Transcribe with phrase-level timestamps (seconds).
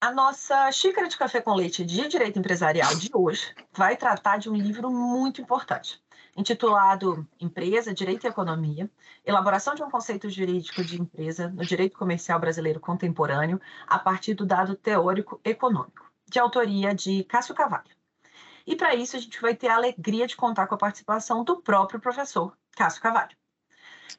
[0.00, 4.48] A nossa xícara de café com leite de direito empresarial de hoje vai tratar de
[4.48, 6.00] um livro muito importante,
[6.36, 8.88] intitulado Empresa, Direito e Economia:
[9.26, 14.46] Elaboração de um conceito jurídico de empresa no direito comercial brasileiro contemporâneo a partir do
[14.46, 17.90] dado teórico econômico, de autoria de Cássio Cavalho.
[18.64, 21.60] E para isso a gente vai ter a alegria de contar com a participação do
[21.60, 23.36] próprio professor Cássio Cavalho.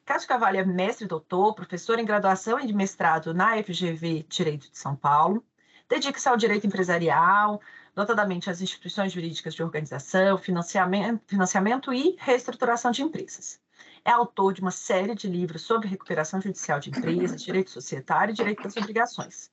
[0.04, 4.76] Cássio Cavalho é mestre doutor, professor em graduação e de mestrado na FGV Direito de
[4.76, 5.42] São Paulo,
[5.90, 7.60] Dedique-se ao direito empresarial,
[7.96, 13.60] notadamente às instituições jurídicas de organização, financiamento, financiamento e reestruturação de empresas.
[14.04, 18.36] É autor de uma série de livros sobre recuperação judicial de empresas, direito societário e
[18.36, 19.50] direito das obrigações.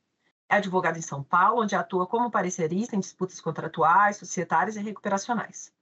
[0.47, 5.73] É advogado em São Paulo, onde atua como parecerista em disputas contratuais, societárias e recuperacionais.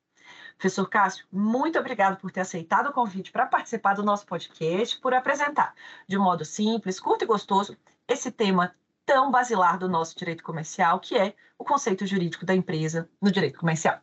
[0.58, 5.14] Professor Cássio, muito obrigado por ter aceitado o convite para participar do nosso podcast, por
[5.14, 5.76] apresentar,
[6.08, 7.76] de modo simples, curto e gostoso,
[8.08, 8.74] esse tema
[9.06, 13.60] tão basilar do nosso direito comercial, que é o conceito jurídico da empresa no direito
[13.60, 14.00] comercial.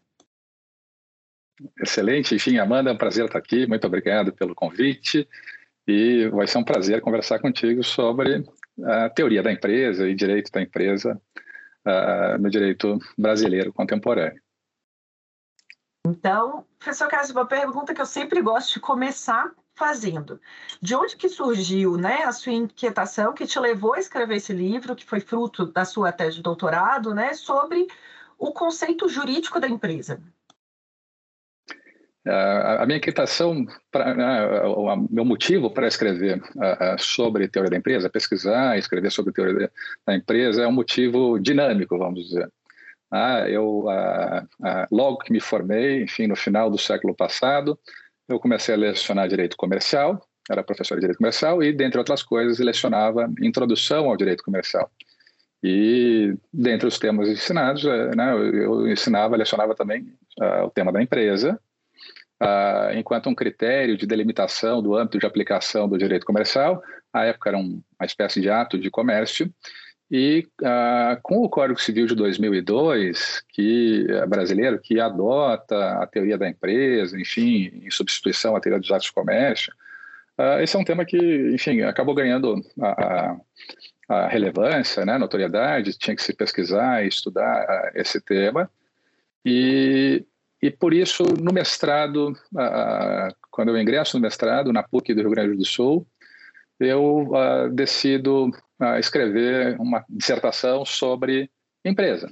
[1.80, 2.34] Excelente.
[2.34, 3.66] Enfim, Amanda, é um prazer estar aqui.
[3.66, 5.28] Muito obrigado pelo convite.
[5.86, 8.44] E vai ser um prazer conversar contigo sobre
[8.84, 11.20] a teoria da empresa e direito da empresa
[11.86, 14.40] uh, no direito brasileiro contemporâneo.
[16.06, 20.40] Então, professor Cássio, uma pergunta que eu sempre gosto de começar fazendo.
[20.80, 24.94] De onde que surgiu né, a sua inquietação que te levou a escrever esse livro,
[24.94, 27.86] que foi fruto da sua tese de doutorado, né, sobre
[28.38, 30.20] o conceito jurídico da empresa?
[32.24, 36.40] a minha inquietação, pra, né, o meu motivo para escrever
[36.96, 39.70] sobre teoria da empresa, pesquisar, escrever sobre teoria
[40.06, 42.48] da empresa, é um motivo dinâmico, vamos dizer.
[43.10, 43.86] Ah, eu,
[44.90, 47.78] logo que me formei, enfim, no final do século passado,
[48.32, 50.20] eu comecei a lecionar direito comercial,
[50.50, 54.90] era professor de direito comercial e, dentre outras coisas, lecionava introdução ao direito comercial.
[55.62, 61.00] E, dentre os temas ensinados, eh, né, eu ensinava, lecionava também uh, o tema da
[61.00, 61.58] empresa,
[62.42, 66.82] uh, enquanto um critério de delimitação do âmbito de aplicação do direito comercial.
[67.12, 69.48] À época era um, uma espécie de ato de comércio,
[70.14, 76.36] e uh, com o Código Civil de 2002, que é brasileiro, que adota a teoria
[76.36, 79.72] da empresa, enfim, em substituição à teoria dos atos de comércio,
[80.38, 81.16] uh, esse é um tema que,
[81.54, 83.36] enfim, acabou ganhando a,
[84.06, 88.70] a, relevância, né, notoriedade, tinha que se pesquisar e estudar uh, esse tema.
[89.42, 90.26] E,
[90.60, 92.36] e por isso, no mestrado,
[93.50, 96.06] quando eu ingresso no mestrado, na PUC do Rio Grande do Sul,
[96.82, 97.30] eu
[97.72, 101.50] decido a escrever uma dissertação sobre
[101.84, 102.30] empresa.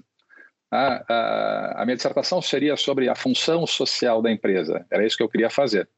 [0.70, 5.22] A, a, a, minha dissertação seria sobre a função social da empresa, era isso que
[5.22, 5.88] eu queria fazer.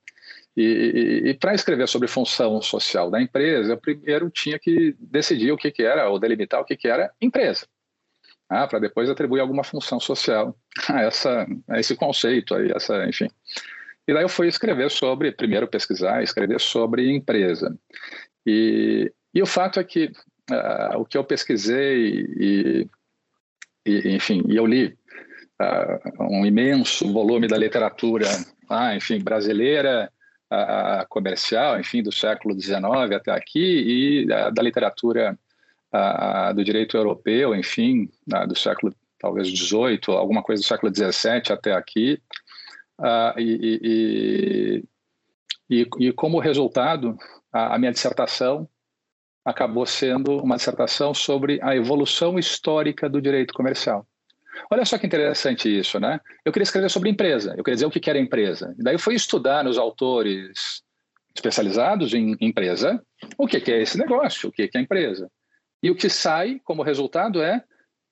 [0.56, 5.52] E, e, e para escrever sobre função social da empresa, eu primeiro tinha que decidir
[5.52, 7.66] o que, que era, ou delimitar o que, que era empresa,
[8.48, 10.56] ah, para depois atribuir alguma função social
[10.88, 13.28] a, essa, a esse conceito, aí, essa, enfim.
[14.06, 17.76] E daí eu fui escrever sobre, primeiro pesquisar, escrever sobre empresa.
[18.46, 20.12] E, e o fato é que
[20.50, 22.88] uh, o que eu pesquisei e,
[23.86, 24.86] e enfim, e eu li
[25.60, 28.26] uh, um imenso volume da literatura,
[28.68, 30.10] ah, enfim, brasileira,
[30.52, 32.82] uh, comercial, enfim, do século XIX
[33.14, 35.38] até aqui, e da literatura
[36.54, 38.08] do direito europeu, enfim,
[38.48, 42.18] do século talvez 18, alguma coisa do século 17 até aqui,
[43.36, 44.82] e,
[45.68, 47.14] e, e, como resultado,
[47.52, 48.69] a, a minha dissertação
[49.44, 54.06] acabou sendo uma dissertação sobre a evolução histórica do direito comercial.
[54.70, 56.20] Olha só que interessante isso, né?
[56.44, 58.75] Eu queria escrever sobre empresa, eu queria dizer o que era empresa.
[58.78, 60.82] E daí eu fui estudar nos autores
[61.34, 63.02] especializados em empresa
[63.38, 65.31] o que é esse negócio, o que é empresa.
[65.82, 67.64] E o que sai como resultado é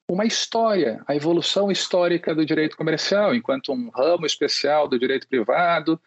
[0.09, 6.01] uma história, a evolução histórica do direito comercial, enquanto um ramo especial do direito privado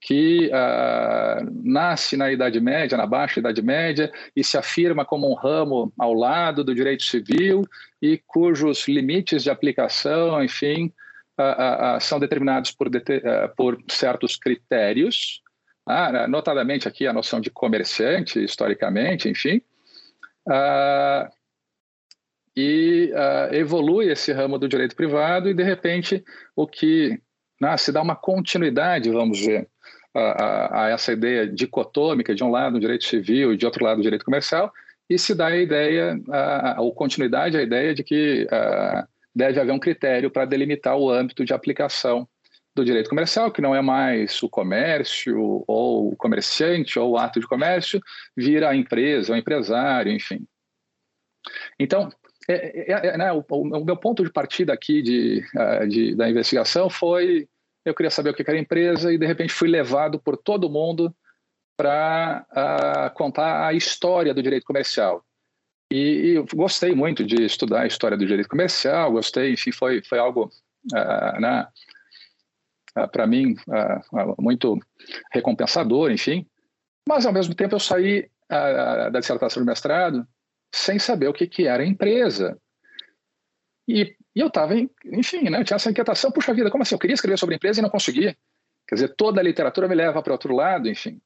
[0.00, 5.34] que uh, nasce na Idade Média, na Baixa Idade Média, e se afirma como um
[5.34, 7.62] ramo ao lado do direito civil
[8.00, 10.92] e cujos limites de aplicação, enfim,
[11.38, 12.88] uh, uh, são determinados por,
[13.56, 15.42] por certos critérios,
[15.88, 19.62] ah, notadamente aqui a noção de comerciante, historicamente, enfim,
[22.56, 23.12] e
[23.52, 26.24] evolui esse ramo do direito privado e, de repente,
[26.56, 27.20] o que
[27.60, 29.68] né, se dá uma continuidade, vamos ver,
[30.14, 33.98] a, a, essa ideia dicotômica, de um lado o direito civil e de outro lado
[33.98, 34.72] o direito comercial,
[35.08, 39.72] e se dá a ideia, a, ou continuidade, a ideia de que a, deve haver
[39.72, 42.26] um critério para delimitar o âmbito de aplicação
[42.74, 47.40] do direito comercial, que não é mais o comércio, ou o comerciante, ou o ato
[47.40, 48.00] de comércio,
[48.36, 50.46] vira a empresa, o empresário, enfim.
[51.78, 52.10] Então,
[52.48, 55.44] é, é, é, né, o, o, meu ponto de partida aqui de,
[55.88, 57.48] de, da investigação foi
[57.84, 60.70] eu queria saber o que era a empresa e de repente fui levado por todo
[60.70, 61.14] mundo
[61.76, 65.24] para contar a história do direito comercial.
[65.92, 70.18] E, e gostei muito de estudar a história do direito comercial, gostei, enfim, foi, foi
[70.18, 70.50] algo,
[70.92, 71.68] uh, né,
[72.98, 73.54] uh, para mim,
[74.36, 74.80] muito
[75.32, 76.44] recompensador, enfim.
[77.08, 80.26] Mas, ao mesmo tempo, eu saí da dissertação de mestrado
[80.74, 82.58] sem saber o que, que era a empresa.
[83.88, 84.74] E, e eu estava,
[85.04, 86.94] enfim, né, eu tinha essa inquietação, puxa vida, como assim?
[86.94, 88.36] Eu queria escrever sobre empresa e não conseguia.
[88.86, 91.20] Quer dizer, toda a literatura me leva para outro lado, enfim.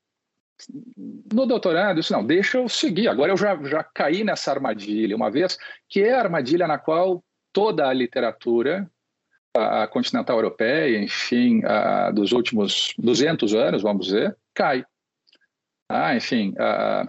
[1.32, 3.08] No doutorado, disse, não, deixa eu seguir.
[3.08, 5.58] Agora eu já, já caí nessa armadilha, uma vez,
[5.88, 8.90] que é a armadilha na qual toda a literatura
[9.54, 14.84] a continental europeia, enfim, a, dos últimos 200 anos, vamos dizer, cai.
[15.88, 17.06] Ah, enfim, a,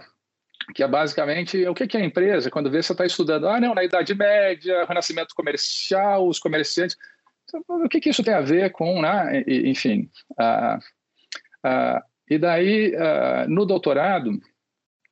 [0.74, 3.74] que é basicamente o que é a empresa, quando vê você está estudando, ah, não,
[3.74, 6.96] na Idade Média, renascimento comercial, os comerciantes,
[7.68, 9.44] o que, que isso tem a ver com, né?
[9.46, 10.08] enfim.
[10.32, 10.78] Uh,
[11.66, 14.40] uh, e daí, uh, no doutorado,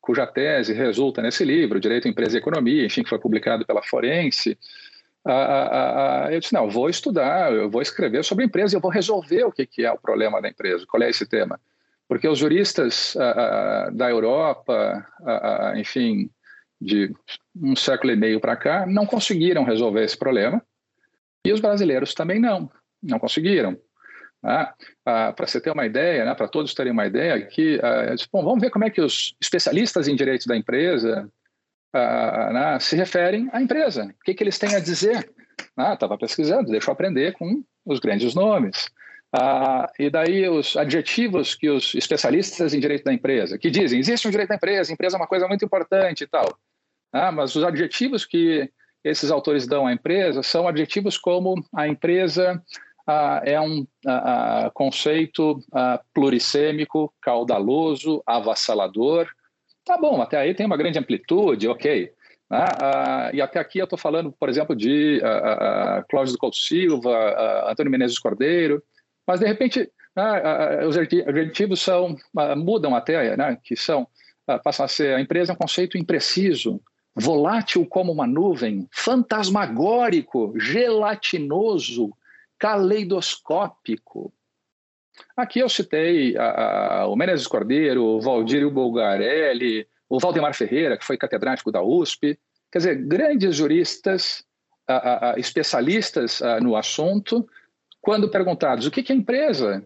[0.00, 4.58] cuja tese resulta nesse livro, Direito, Empresa e Economia, enfim, que foi publicado pela Forense,
[6.32, 9.52] eu disse, não, vou estudar, eu vou escrever sobre a empresa, eu vou resolver o
[9.52, 11.60] que, que é o problema da empresa, qual é esse tema.
[12.10, 13.16] Porque os juristas
[13.92, 15.06] da Europa,
[15.76, 16.28] enfim,
[16.80, 17.14] de
[17.54, 20.60] um século e meio para cá, não conseguiram resolver esse problema.
[21.46, 22.68] E os brasileiros também não,
[23.00, 23.78] não conseguiram.
[24.42, 24.72] Né?
[25.04, 27.78] para você ter uma ideia, né, para todos terem uma ideia, que,
[28.16, 31.30] disse, bom, vamos ver como é que os especialistas em direito da empresa
[31.94, 34.06] né, se referem à empresa.
[34.06, 35.30] O que, que eles têm a dizer?
[35.78, 38.90] Estava pesquisando, deixa eu aprender com os grandes nomes.
[39.32, 44.26] Ah, e daí os adjetivos que os especialistas em direito da empresa, que dizem, existe
[44.26, 46.58] um direito da empresa, empresa é uma coisa muito importante e tal.
[47.12, 48.70] Ah, mas os adjetivos que
[49.04, 52.62] esses autores dão à empresa são adjetivos como a empresa
[53.06, 59.28] ah, é um ah, ah conceito ah, plurissêmico, caudaloso, avassalador.
[59.84, 62.12] Tá bom, até aí tem uma grande amplitude, ok.
[62.50, 65.20] Ah, e até aqui eu estou falando, por exemplo, de
[66.08, 68.82] Cláudio do Couto Silva, Antônio Menezes Cordeiro,
[69.26, 72.16] mas, de repente, né, os adjetivos são,
[72.56, 74.06] mudam até, né, que são,
[74.64, 76.80] passam a ser, a empresa é um conceito impreciso,
[77.14, 82.10] volátil como uma nuvem, fantasmagórico, gelatinoso,
[82.58, 84.32] caleidoscópico.
[85.36, 91.04] Aqui eu citei a, a, o Menezes Cordeiro, o Valdir Bulgarelli, o Valdemar Ferreira, que
[91.04, 92.38] foi catedrático da USP.
[92.70, 94.44] Quer dizer, grandes juristas,
[94.86, 97.46] a, especialistas no assunto,
[98.00, 99.84] quando perguntados o que é empresa,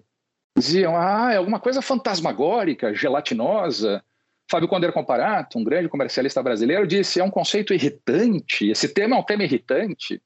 [0.56, 4.02] diziam: ah, é alguma coisa fantasmagórica, gelatinosa.
[4.50, 9.18] Fábio Condeiro Comparato, um grande comercialista brasileiro, disse: é um conceito irritante, esse tema é
[9.18, 10.20] um tema irritante.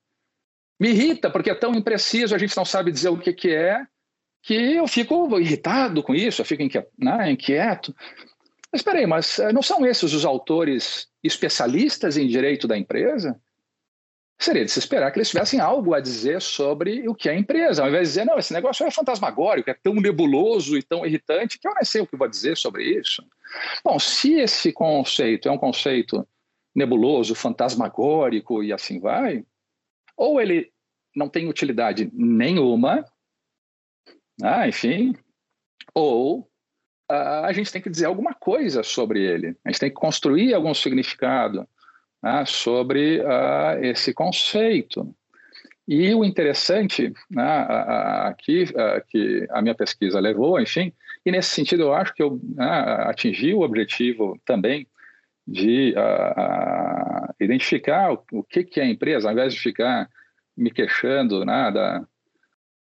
[0.81, 3.85] Me irrita porque é tão impreciso, a gente não sabe dizer o que, que é,
[4.43, 6.91] que eu fico irritado com isso, eu fico inquieto.
[6.99, 7.95] Né, inquieto.
[8.73, 13.41] Mas espera aí, mas eh, não são esses os autores especialistas em direito da empresa?
[14.39, 17.39] Seria de se esperar que eles tivessem algo a dizer sobre o que é a
[17.39, 21.05] empresa, ao invés de dizer, não, esse negócio é fantasmagórico, é tão nebuloso e tão
[21.05, 23.25] irritante que eu nem sei o que vou dizer sobre isso.
[23.85, 26.27] Bom, se esse conceito é um conceito
[26.73, 29.45] nebuloso, fantasmagórico e assim vai,
[30.17, 30.73] ou ele
[31.17, 33.05] não tem utilidade nenhuma,
[34.41, 35.17] ah, enfim,
[35.93, 36.41] ou
[37.11, 40.55] uh, a gente tem que dizer alguma coisa sobre ele, a gente tem que construir
[40.55, 41.69] algum significado
[42.23, 45.15] né, sobre uh, esse conceito.
[45.87, 47.67] E o interessante né,
[48.25, 48.67] aqui,
[49.09, 50.93] que a minha pesquisa levou, enfim,
[51.25, 52.67] e nesse sentido eu acho que eu né,
[53.07, 54.87] atingi o objetivo também
[55.47, 60.11] de uh, identificar o, o, que, que é a empresa, ao invés de ficar
[60.55, 62.07] me queixando né, da,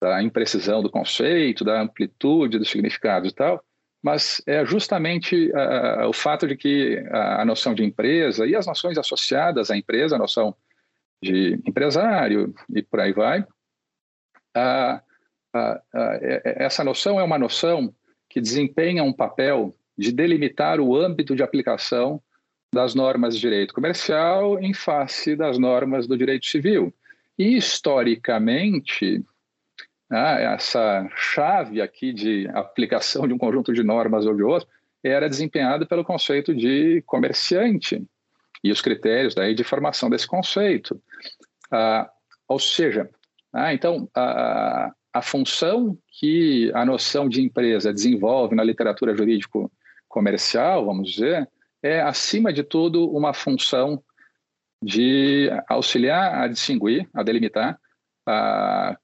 [0.01, 3.63] da imprecisão do conceito, da amplitude do significado e tal,
[4.01, 8.97] mas é justamente uh, o fato de que a, noção de empresa e as noções
[8.97, 10.55] associadas à empresa, a noção
[11.21, 15.01] de empresário e por aí vai, uh,
[16.43, 17.93] essa noção é uma noção
[18.29, 22.21] que desempenha um papel de delimitar o âmbito de aplicação
[22.73, 26.93] das normas de direito comercial em face das normas do direito civil.
[27.37, 29.23] E, historicamente,
[30.11, 34.67] ah, essa chave aqui de aplicação de um conjunto de normas ou de outro
[35.03, 38.03] era desempenhada pelo conceito de comerciante
[38.63, 40.99] e os critérios daí de formação desse conceito.
[41.71, 42.09] Ah,
[42.47, 43.09] ou seja,
[43.53, 49.71] ah, então a, a função que a noção de empresa desenvolve na literatura jurídico
[50.07, 51.47] comercial, vamos dizer,
[51.83, 54.03] é acima de tudo uma função
[54.81, 57.79] de auxiliar a distinguir, a delimitar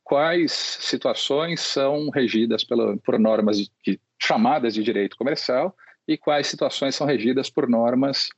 [0.04, 5.76] quais situações são regidas pela, por normas de, chamadas de direito comercial
[6.08, 8.30] e quais situações são regidas por normas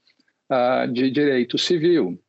[0.51, 2.19] uh, de direito civil.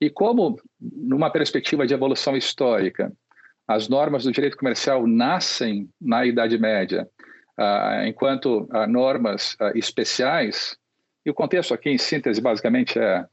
[0.00, 3.12] E como, numa perspectiva de evolução histórica,
[3.68, 7.08] as normas do direito comercial nascem na Idade Média,
[7.58, 10.76] uh, enquanto uh, normas especiais,
[11.24, 13.26] e o contexto aqui, em síntese, basicamente é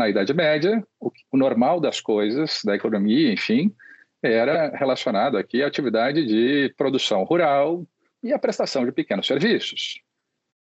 [0.00, 3.74] na Idade Média, o, o normal das coisas, da economia, enfim,
[4.22, 7.86] era relacionado aqui à atividade de produção rural
[8.22, 10.00] e à prestação de pequenos serviços.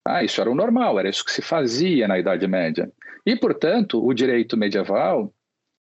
[0.03, 2.91] Ah, isso era o normal, era isso que se fazia na Idade Média.
[3.25, 5.31] E, portanto, o direito medieval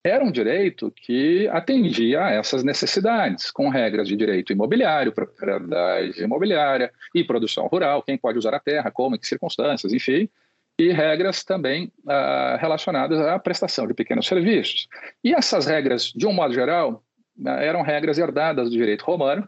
[0.04, 6.92] era um direito que atendia a essas necessidades, com regras de direito imobiliário, propriedade imobiliária
[7.14, 10.30] e produção rural, quem pode usar a terra, como, em que circunstâncias, enfim,
[10.78, 14.88] e regras também ah, relacionadas à prestação de pequenos serviços.
[15.24, 17.04] E essas regras, de um modo geral,
[17.46, 19.48] ah, eram regras herdadas do direito romano,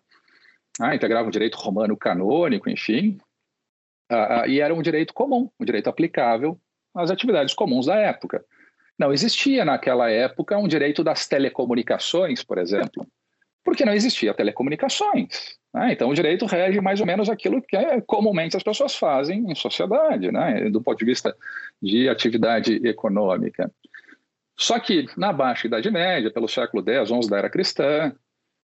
[0.80, 3.18] ah, integravam o direito romano canônico, enfim,
[4.10, 6.60] ah, ah, e era um direito comum, um direito aplicável
[6.96, 8.44] às atividades comuns da época.
[8.98, 13.06] Não existia naquela época um direito das telecomunicações, por exemplo,
[13.68, 15.58] porque não existia telecomunicações.
[15.74, 15.92] Né?
[15.92, 19.56] Então, o direito rege mais ou menos aquilo que é, comumente as pessoas fazem em
[19.56, 20.70] sociedade, né?
[20.70, 21.36] do ponto de vista
[21.82, 23.70] de atividade econômica.
[24.58, 28.16] Só que, na Baixa Idade Média, pelo século X, XI da Era Cristã,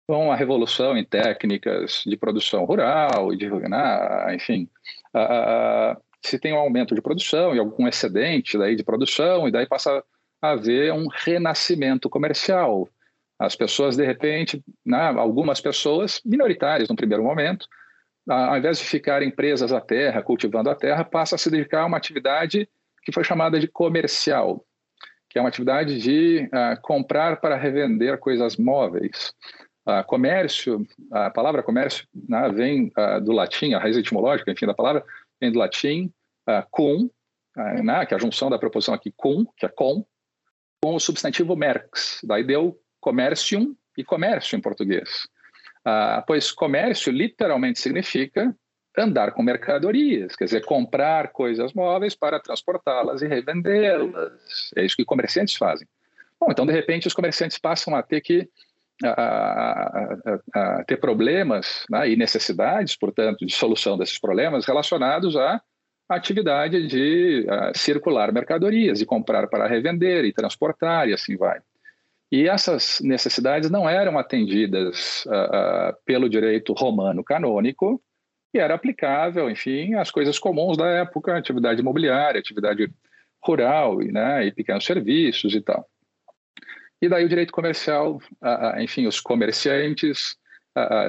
[0.06, 4.68] com a revolução em técnicas de produção rural, de, né, enfim,
[6.24, 10.00] se tem um aumento de produção e algum excedente daí de produção, e daí passa
[10.40, 12.88] a haver um renascimento comercial,
[13.42, 17.66] as pessoas, de repente, né, algumas pessoas, minoritárias no primeiro momento,
[18.28, 21.86] ao invés de ficarem presas à terra, cultivando a terra, passam a se dedicar a
[21.86, 22.68] uma atividade
[23.02, 24.64] que foi chamada de comercial,
[25.28, 29.34] que é uma atividade de uh, comprar para revender coisas móveis.
[29.84, 34.74] Uh, comércio, a palavra comércio né, vem uh, do latim, a raiz etimológica, enfim, da
[34.74, 35.04] palavra,
[35.40, 36.12] vem do latim
[36.70, 37.08] cum,
[37.56, 40.04] né, que é a junção da preposição aqui cum, que é com,
[40.82, 42.20] com o substantivo merx.
[42.24, 45.28] Daí deu commercium e comércio em português.
[45.84, 48.54] Ah, pois comércio literalmente significa
[48.96, 54.70] andar com mercadorias, quer dizer, comprar coisas móveis para transportá-las e revendê-las.
[54.76, 55.86] É isso que comerciantes fazem.
[56.38, 58.48] Bom, então, de repente, os comerciantes passam a ter que
[59.04, 65.60] a, a, a ter problemas né, e necessidades, portanto, de solução desses problemas relacionados à
[66.08, 71.60] atividade de circular mercadorias, e comprar para revender e transportar e assim vai.
[72.32, 78.02] E essas necessidades não eram atendidas uh, uh, pelo direito romano canônico,
[78.50, 82.90] que era aplicável, enfim, às coisas comuns da época, atividade imobiliária, atividade
[83.44, 85.86] rural, né, e pequenos serviços e tal.
[87.02, 90.40] E daí o direito comercial, uh, enfim, os comerciantes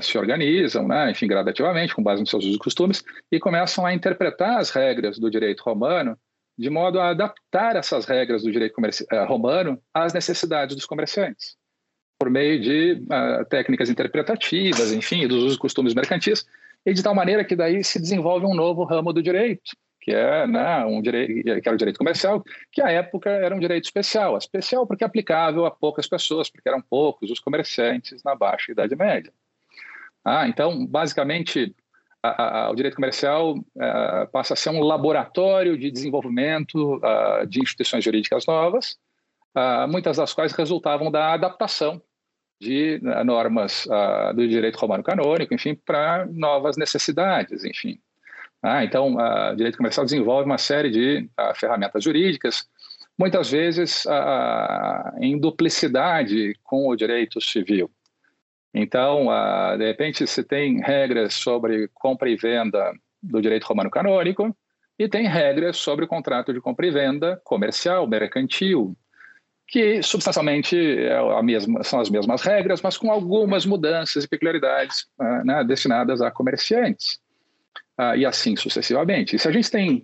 [0.02, 3.02] se organizam, né, enfim, gradativamente, com base nos seus usos e costumes,
[3.32, 6.20] e começam a interpretar as regras do direito romano
[6.58, 11.56] de modo a adaptar essas regras do direito uh, romano às necessidades dos comerciantes,
[12.20, 16.46] por meio de uh, técnicas interpretativas, enfim, dos usos e costumes mercantis,
[16.86, 20.46] e de tal maneira que daí se desenvolve um novo ramo do direito, que é
[20.46, 24.38] né, um direito, que era o direito comercial, que à época era um direito especial,
[24.38, 29.32] especial porque aplicável a poucas pessoas, porque eram poucos os comerciantes na baixa idade média.
[30.26, 31.74] Ah, então, basicamente,
[32.24, 37.02] a, a, o direito comercial a, é, passa a ser um laboratório de desenvolvimento
[37.48, 38.98] de instituições jurídicas novas,
[39.90, 42.02] muitas das quais resultavam da adaptação
[42.60, 43.86] de né, normas
[44.36, 48.00] do direito romano canônico, enfim, para novas necessidades, enfim.
[48.62, 52.66] Ah, então, o direito comercial desenvolve uma série de ferramentas jurídicas,
[53.20, 54.06] muitas vezes
[55.20, 57.92] em duplicidade com o direito civil.
[58.74, 59.28] Então,
[59.78, 64.56] de repente, se tem regras sobre compra e venda do direito romano canônico
[64.98, 68.96] e tem regras sobre o contrato de compra e venda comercial, mercantil,
[69.68, 75.08] que substancialmente é mesma, são as mesmas regras, mas com algumas mudanças e peculiaridades
[75.46, 77.20] né, destinadas a comerciantes
[78.00, 79.36] uh, e assim sucessivamente.
[79.36, 80.04] E se a gente tem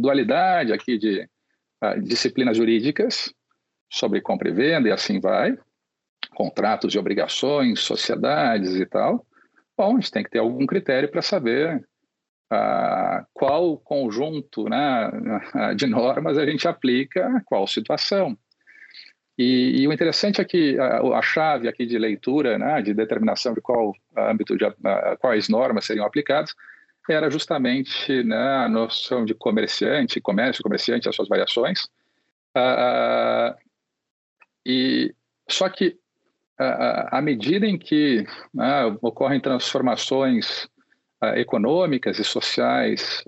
[0.00, 1.28] dualidade aqui de
[2.02, 3.32] disciplinas jurídicas
[3.88, 5.56] sobre compra e venda e assim vai,
[6.36, 9.24] contratos e obrigações, sociedades e tal,
[9.74, 11.82] bom, a gente tem que ter algum critério para saber
[13.32, 15.10] qual conjunto né,
[15.74, 18.36] de normas a gente aplica a qual situação.
[19.38, 23.52] E, e, o interessante é que a, a, chave aqui de leitura, né, de determinação
[23.52, 24.64] de qual âmbito, de,
[25.18, 26.54] quais normas seriam aplicadas,
[27.08, 31.84] era justamente né, a noção de comerciante, comércio, comerciante, as suas variações.
[32.56, 33.54] Uh,
[34.64, 35.14] e
[35.48, 35.98] só que
[36.58, 40.64] à medida em que uh, ocorrem transformações
[41.22, 43.22] uh, econômicas e sociais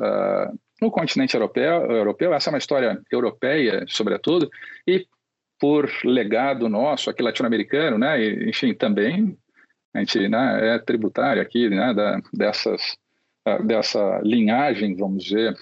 [0.80, 4.48] no continente europeu, europeu, essa é uma história europeia, sobretudo,
[4.86, 5.04] e
[5.58, 9.36] por legado nosso aqui latino-americano, né, enfim, também
[9.92, 12.96] a gente né, é tributário aqui né, da, dessas
[13.64, 15.56] dessa linhagem, vamos dizer,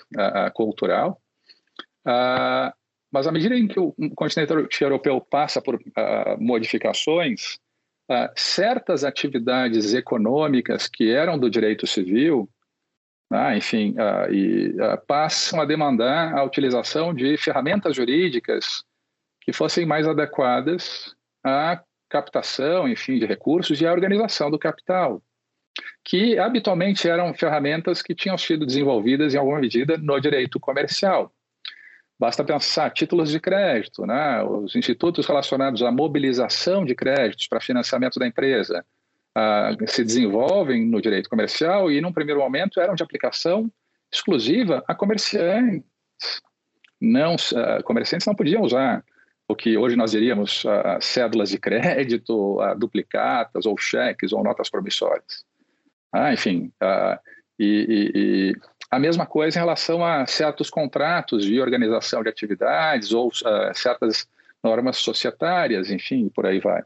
[0.54, 1.20] cultural.
[3.12, 5.80] Mas à medida em que o continente europeu passa por
[6.38, 7.58] modificações,
[8.36, 12.48] certas atividades econômicas que eram do direito civil,
[13.30, 13.94] né, enfim,
[14.30, 14.74] e,
[15.06, 18.84] passam a demandar a utilização de ferramentas jurídicas
[19.40, 21.14] que fossem mais adequadas
[21.44, 25.22] à captação, enfim, de recursos e à organização do capital
[26.04, 31.32] que habitualmente eram ferramentas que tinham sido desenvolvidas em alguma medida no direito comercial.
[32.18, 34.42] Basta pensar títulos de crédito, né?
[34.42, 38.84] os institutos relacionados à mobilização de créditos para financiamento da empresa
[39.36, 43.70] uh, se desenvolvem no direito comercial e, num primeiro momento, eram de aplicação
[44.10, 45.84] exclusiva a comerciantes.
[46.98, 49.04] Não, uh, comerciantes não podiam usar
[49.46, 55.44] o que hoje nós diríamos uh, cédulas de crédito, duplicatas ou cheques ou notas promissórias.
[56.12, 57.20] Ah, enfim, ah,
[57.58, 58.56] e, e, e,
[58.90, 64.28] a mesma coisa em relação a certos contratos de organização de atividades ou uh, certas
[64.62, 66.82] normas societárias, enfim, por aí vai.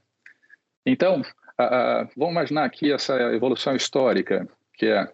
[0.84, 5.08] Então, uh, vamos imaginar aqui essa evolução histórica, que é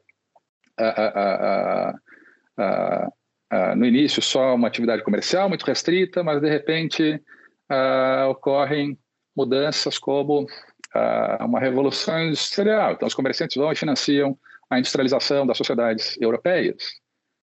[3.75, 7.23] no início só uma atividade comercial muito restrita, mas de repente
[8.29, 8.99] ocorrem
[9.35, 10.47] mudanças como
[11.41, 12.93] uma revolução industrial.
[12.93, 14.39] Então, os comerciantes vão e financiam
[14.71, 16.93] a industrialização das sociedades europeias.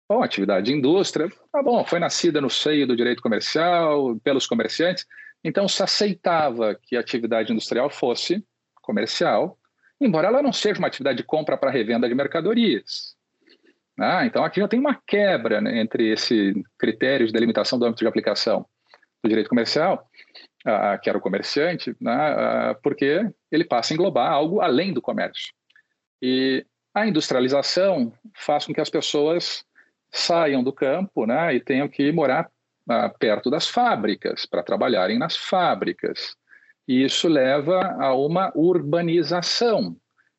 [0.08, 5.04] Bom, atividade de indústria, tá bom, foi nascida no seio do direito comercial, pelos comerciantes,
[5.44, 8.42] então se aceitava que a atividade industrial fosse
[8.80, 9.58] comercial,
[10.00, 13.16] embora ela não seja uma atividade de compra para revenda de mercadorias.
[14.00, 18.00] Ah, então aqui já tem uma quebra né, entre esse critério de delimitação do âmbito
[18.00, 18.64] de aplicação
[19.22, 20.08] do direito comercial
[20.66, 25.02] uh, que era o comerciante, né, uh, porque ele passa a englobar algo além do
[25.02, 25.52] comércio.
[26.22, 29.64] E a industrialização faz com que as pessoas
[30.10, 32.50] saiam do campo né, e tenham que morar
[32.88, 36.36] uh, perto das fábricas, para trabalharem nas fábricas.
[36.86, 39.96] E isso leva a uma urbanização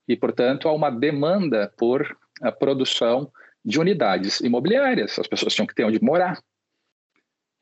[0.07, 3.31] e, portanto, a uma demanda por a produção
[3.63, 5.19] de unidades imobiliárias.
[5.19, 6.41] As pessoas tinham que ter onde morar.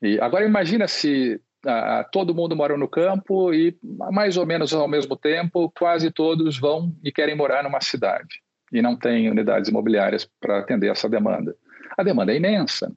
[0.00, 4.88] E agora imagina se ah, todo mundo mora no campo e, mais ou menos ao
[4.88, 8.40] mesmo tempo, quase todos vão e querem morar numa cidade
[8.72, 11.54] e não tem unidades imobiliárias para atender essa demanda.
[11.96, 12.92] A demanda é imensa.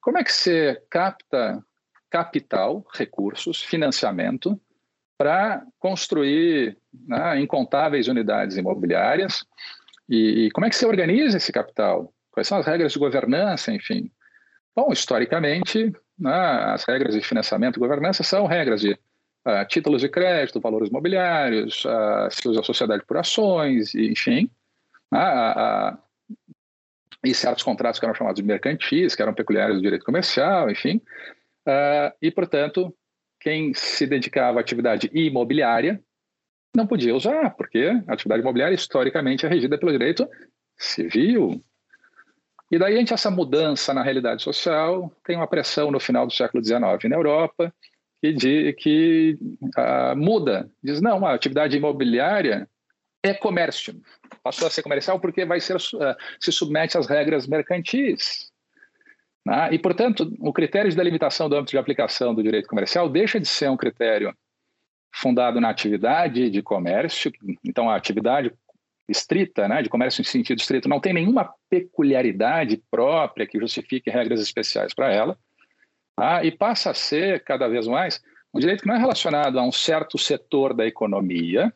[0.00, 1.62] Como é que você capta
[2.10, 4.60] capital, recursos, financiamento
[5.16, 9.44] para construir né, incontáveis unidades imobiliárias?
[10.08, 12.12] E, e como é que você organiza esse capital?
[12.30, 14.10] Quais são as regras de governança, enfim?
[14.74, 16.34] Bom, historicamente, né,
[16.72, 21.84] as regras de financiamento e governança são regras de uh, títulos de crédito, valores mobiliários,
[21.84, 24.50] uh, se usa a sociedade por ações, enfim.
[25.12, 25.98] Uh,
[27.24, 31.00] e certos contratos que eram chamados de mercantis, que eram peculiares do direito comercial, enfim.
[31.66, 32.94] Uh, e, portanto,
[33.38, 36.02] quem se dedicava à atividade imobiliária
[36.74, 40.28] não podia usar, porque a atividade imobiliária historicamente é regida pelo direito
[40.78, 41.62] civil.
[42.70, 46.32] E daí a gente, essa mudança na realidade social tem uma pressão no final do
[46.32, 47.72] século XIX na Europa
[48.22, 49.38] que, de, que
[49.76, 52.66] uh, muda, diz não, a atividade imobiliária
[53.22, 54.00] é comércio,
[54.42, 55.80] passou a ser comercial porque vai ser uh,
[56.40, 58.50] se submete às regras mercantis.
[59.46, 59.74] Né?
[59.74, 63.46] E, portanto, o critério de delimitação do âmbito de aplicação do direito comercial deixa de
[63.46, 64.34] ser um critério
[65.14, 67.30] fundado na atividade de comércio,
[67.62, 68.52] então a atividade
[69.08, 74.40] estrita, né, de comércio em sentido estrito, não tem nenhuma peculiaridade própria que justifique regras
[74.40, 75.36] especiais para ela,
[76.16, 76.42] tá?
[76.42, 78.22] e passa a ser, cada vez mais,
[78.54, 81.72] um direito que não é relacionado a um certo setor da economia,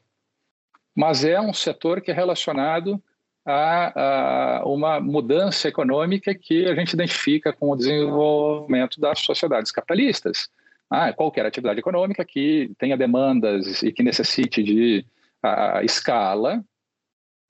[0.96, 3.00] mas é um setor que é relacionado
[3.44, 10.48] a, a, uma mudança econômica que a gente identifica com o desenvolvimento das sociedades capitalistas.
[10.90, 15.04] Ah, qualquer atividade econômica que tenha demandas e que necessite de
[15.42, 16.64] a, escala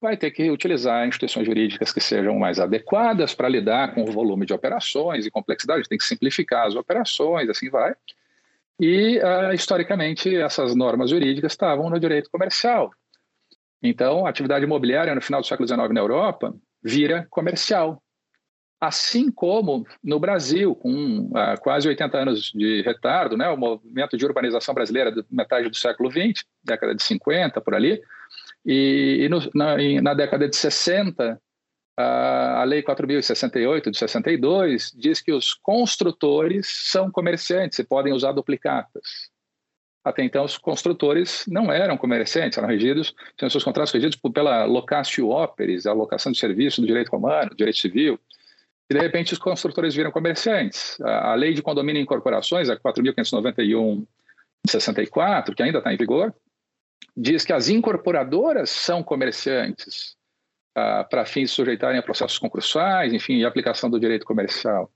[0.00, 4.44] vai ter que utilizar instituições jurídicas que sejam mais adequadas para lidar com o volume
[4.44, 7.94] de operações e complexidade, tem que simplificar as operações, assim vai.
[8.78, 12.90] E, uh, historicamente, essas normas jurídicas estavam no direito comercial.
[13.82, 18.02] Então, a atividade imobiliária no final do século XIX na Europa vira comercial.
[18.80, 24.24] Assim como no Brasil, com uh, quase 80 anos de retardo, né, o movimento de
[24.24, 28.00] urbanização brasileira da metade do século XX, década de 50, por ali,
[28.64, 31.40] e, e no, na, na, década de 60,
[31.96, 38.32] a, a Lei 4.068 de 62 diz que os construtores são comerciantes e podem usar
[38.32, 39.30] duplicatas.
[40.06, 45.30] Até então, os construtores não eram comerciantes, eram regidos, tinham seus contratos regidos pela locatio
[45.30, 48.16] operis, a locação de serviço do direito romano, do direito civil.
[48.88, 50.96] E, de repente, os construtores viram comerciantes.
[51.00, 54.06] A, lei de condomínio e incorporações, a 4.591
[54.64, 56.32] de 64, que ainda está em vigor,
[57.16, 60.14] diz que as incorporadoras são comerciantes
[60.78, 64.88] uh, para fins de sujeitarem a processos concursais, enfim, e aplicação do direito comercial.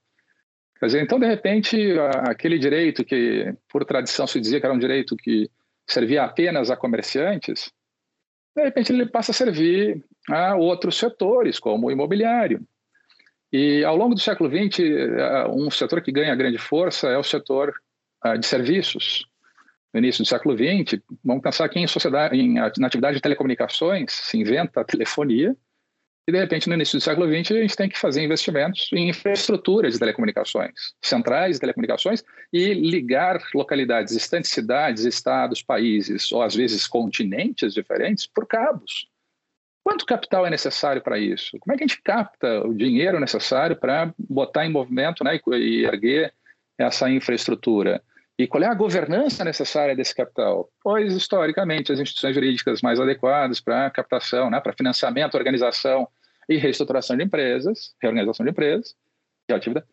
[0.80, 1.76] Quer dizer, então, de repente,
[2.26, 5.50] aquele direito que, por tradição, se dizia que era um direito que
[5.86, 7.70] servia apenas a comerciantes,
[8.56, 12.66] de repente ele passa a servir a outros setores, como o imobiliário.
[13.52, 14.78] E ao longo do século XX,
[15.50, 17.74] um setor que ganha grande força é o setor
[18.38, 19.26] de serviços.
[19.92, 24.12] No início do século XX, vamos pensar que em sociedade, em, na atividade de telecomunicações
[24.12, 25.54] se inventa a telefonia,
[26.28, 29.08] e, de repente, no início do século XX, a gente tem que fazer investimentos em
[29.08, 36.54] infraestruturas de telecomunicações, centrais de telecomunicações, e ligar localidades distantes, cidades, estados, países, ou às
[36.54, 39.08] vezes continentes diferentes, por cabos.
[39.82, 41.58] Quanto capital é necessário para isso?
[41.58, 45.84] Como é que a gente capta o dinheiro necessário para botar em movimento né, e
[45.84, 46.32] erguer
[46.78, 48.02] essa infraestrutura?
[48.40, 50.72] E qual é a governança necessária desse capital?
[50.82, 56.08] Pois, historicamente, as instituições jurídicas mais adequadas para captação, né, para financiamento, organização
[56.48, 58.96] e reestruturação de empresas, reorganização de empresas
[59.46, 59.86] e atividade,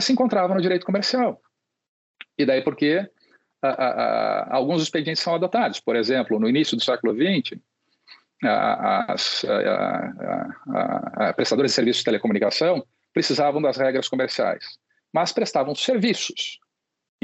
[0.00, 1.40] se encontravam no direito comercial.
[2.36, 3.08] E daí porque
[3.62, 5.78] a, a, a, alguns expedientes são adotados.
[5.78, 7.56] Por exemplo, no início do século XX,
[9.06, 9.46] as
[11.36, 12.84] prestadores de serviços de telecomunicação
[13.14, 14.76] precisavam das regras comerciais,
[15.14, 16.58] mas prestavam serviços.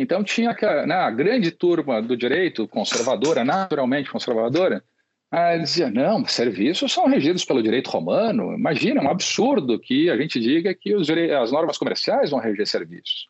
[0.01, 0.57] Então tinha
[0.87, 4.81] né, a grande turma do direito conservadora, naturalmente conservadora,
[5.29, 8.55] ah, dizia, não, serviços são regidos pelo direito romano.
[8.55, 10.95] Imagina, é um absurdo que a gente diga que
[11.35, 13.27] as normas comerciais vão reger serviços.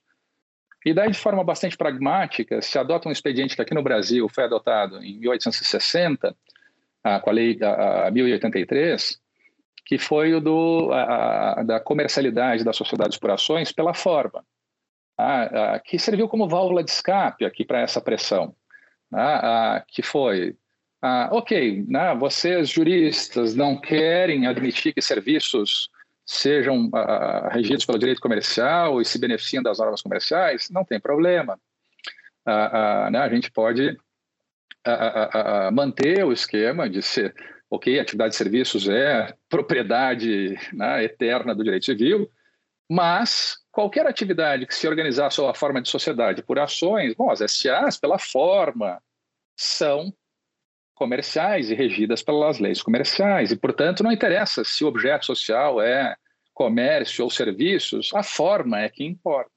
[0.85, 4.45] E daí, de forma bastante pragmática, se adota um expediente que aqui no Brasil foi
[4.45, 6.37] adotado em 1860,
[7.03, 9.19] ah, com a lei a, 1083,
[9.87, 14.45] que foi o do, a, a, da comercialidade das sociedades por ações pela forma,
[15.85, 18.55] que serviu como válvula de escape aqui para essa pressão,
[19.13, 20.57] ah, que foi
[21.31, 25.89] ok, né, vocês juristas não querem admitir que serviços
[26.27, 26.91] sejam
[27.51, 31.59] regidos pelo direito comercial e se beneficiem das normas comerciais, não tem problema.
[32.45, 33.97] Ah né, a gente pode
[35.73, 37.35] manter o esquema de ser,
[37.71, 42.31] ok, atividade de serviços é propriedade né, eterna do direito civil,
[42.89, 47.39] mas qualquer atividade que se organizar sob a forma de sociedade por ações, bom, as
[47.49, 49.01] SAs, pela forma,
[49.57, 50.13] são
[50.97, 53.53] comerciais e regidas pelas leis comerciais.
[53.53, 56.17] E, portanto, não interessa se o objeto social é
[56.53, 59.53] comércio ou serviços, a forma é que importa.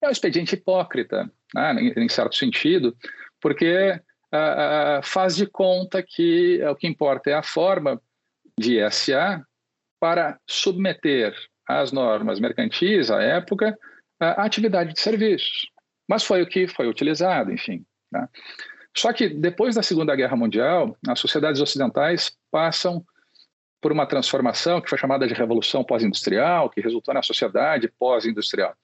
[0.00, 2.96] É um expediente hipócrita, né, em, certo sentido,
[3.40, 8.00] porque uh, uh, faz de conta que o que importa é a forma
[8.56, 9.44] de SA
[9.98, 11.34] para submeter
[11.66, 13.78] às normas mercantis, à época,
[14.18, 15.70] a atividade de serviços.
[16.08, 17.84] Mas foi o que foi utilizado, enfim.
[18.10, 18.28] Né?
[18.96, 23.04] Só que depois da Segunda Guerra Mundial, as sociedades ocidentais passam
[23.80, 28.74] por uma transformação que foi chamada de Revolução Pós-Industrial, que resultou na sociedade pós-industrial,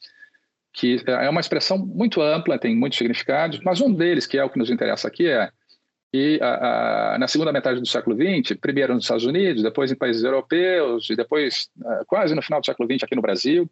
[0.72, 4.50] que é uma expressão muito ampla, tem muitos significados, mas um deles, que é o
[4.50, 5.50] que nos interessa aqui, é
[6.12, 9.96] que a, a, na segunda metade do século XX, primeiro nos Estados Unidos, depois em
[9.96, 11.68] países europeus e depois
[12.06, 13.70] quase no final do século XX aqui no Brasil,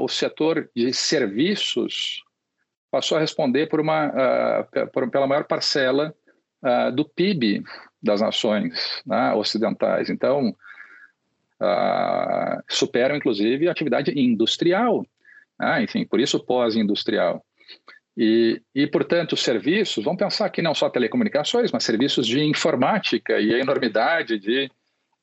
[0.00, 2.22] o setor de serviços
[2.90, 6.14] passou a responder por uma, por, pela maior parcela
[6.94, 7.62] do PIB
[8.02, 10.08] das nações né, ocidentais.
[10.10, 10.56] Então,
[12.68, 15.06] superam inclusive a atividade industrial,
[15.58, 17.44] né, enfim, por isso pós-industrial.
[18.16, 23.54] E, e, portanto, serviços, vamos pensar aqui não só telecomunicações, mas serviços de informática e
[23.54, 24.70] a enormidade de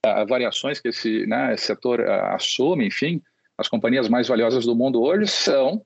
[0.06, 3.21] uh, variações que esse, né, esse setor uh, assume, enfim,
[3.58, 5.86] as companhias mais valiosas do mundo hoje são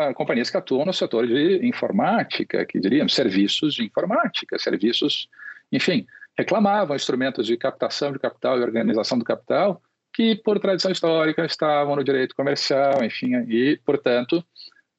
[0.00, 5.28] uh, companhias que atuam no setor de informática, que diríamos serviços de informática, serviços,
[5.72, 6.06] enfim,
[6.38, 11.96] reclamavam instrumentos de captação de capital e organização do capital que, por tradição histórica, estavam
[11.96, 14.44] no direito comercial, enfim, e, portanto,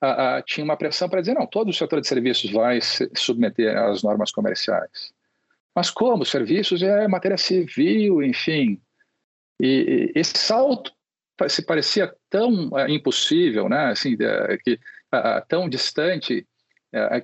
[0.05, 3.09] a, a, tinha uma pressão para dizer, não, todo o setor de serviços vai se
[3.15, 5.13] submeter às normas comerciais.
[5.75, 6.25] Mas como?
[6.25, 8.81] Serviços é matéria civil, enfim.
[9.61, 10.91] E, e esse salto
[11.49, 13.87] se parecia tão uh, impossível, né?
[13.87, 14.79] assim, uh, que,
[15.47, 16.45] tão distante,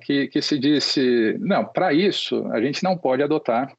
[0.02, 3.74] que, que se disse, não, para isso a gente não pode adotar,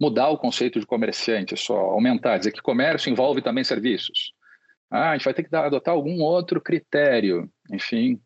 [0.00, 4.32] mudar o conceito de comerciante só, aumentar, dizer que comércio envolve também serviços.
[4.90, 8.20] Ah, a gente vai ter que adotar algum outro critério, enfim,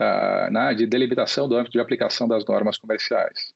[0.00, 3.54] uh, né, de delimitação do âmbito de aplicação das normas comerciais.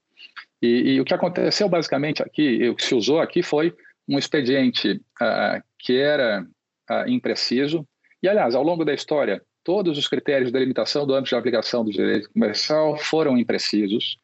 [0.63, 3.75] E, e, o que aconteceu basicamente aqui, o que se usou aqui foi
[4.09, 6.47] um expediente uh, que era
[6.91, 7.87] uh, impreciso,
[8.23, 11.85] e aliás, ao longo da história, todos os critérios de delimitação do âmbito de aplicação
[11.85, 14.17] do direito comercial foram imprecisos.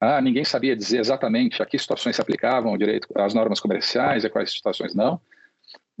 [0.00, 4.24] Ah, ninguém sabia dizer exatamente a que situações se aplicavam o direito, as normas comerciais
[4.24, 5.20] e quais situações não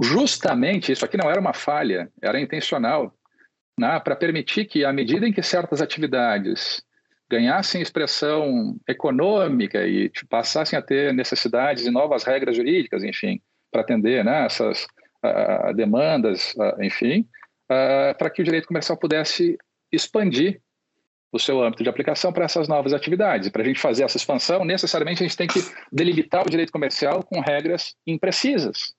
[0.00, 3.12] justamente isso aqui não era uma falha, era intencional,
[3.78, 6.82] né, para permitir que, à medida em que certas atividades
[7.30, 14.24] ganhassem expressão econômica e passassem a ter necessidades e novas regras jurídicas, enfim, para atender
[14.24, 14.84] né, essas
[15.24, 17.28] uh, demandas, uh, enfim,
[17.70, 19.58] uh, para que o direito comercial pudesse
[19.92, 20.60] expandir
[21.30, 23.50] o seu âmbito de aplicação para essas novas atividades.
[23.50, 25.60] Para a gente fazer essa expansão, necessariamente a gente tem que
[25.92, 28.96] delimitar o direito comercial com regras imprecisas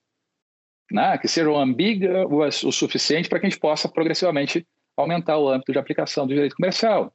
[0.92, 4.66] né, que sejam ambíguas o suficiente para que a gente possa progressivamente
[4.98, 7.14] aumentar o âmbito de aplicação do direito comercial.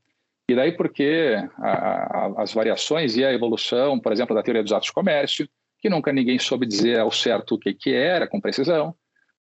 [0.49, 4.73] E daí porque a, a, as variações e a evolução, por exemplo, da teoria dos
[4.73, 5.49] atos de comércio,
[5.81, 8.95] que nunca ninguém soube dizer ao certo o que, que era com precisão,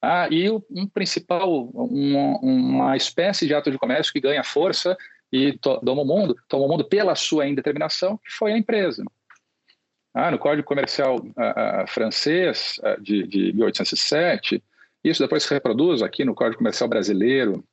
[0.05, 4.97] ah, e um principal, um, uma espécie de ato de comércio que ganha força
[5.31, 9.01] e to, toma o mundo, toma o mundo pela sua indeterminação, que foi a empresa.
[10.13, 14.63] Ah, no Código Comercial uh, uh, francês uh, de, de 1807,
[15.03, 17.63] isso depois se reproduz aqui no Código Comercial brasileiro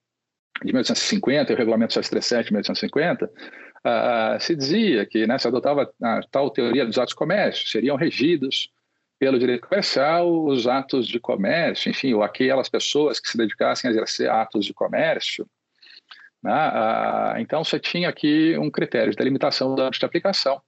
[0.65, 3.31] de 1850 e o Regulamento 737 de 1850,
[4.41, 8.71] se dizia que né, se adotava a tal teoria dos atos de comércio, seriam regidos
[9.19, 13.93] pelo direito comercial os atos de comércio, enfim, ou aquelas pessoas que se dedicassem a
[13.93, 15.47] exercer atos de comércio.
[16.43, 16.53] Né?
[17.39, 20.61] então, você tinha aqui um critério de delimitação do âmbito de aplicação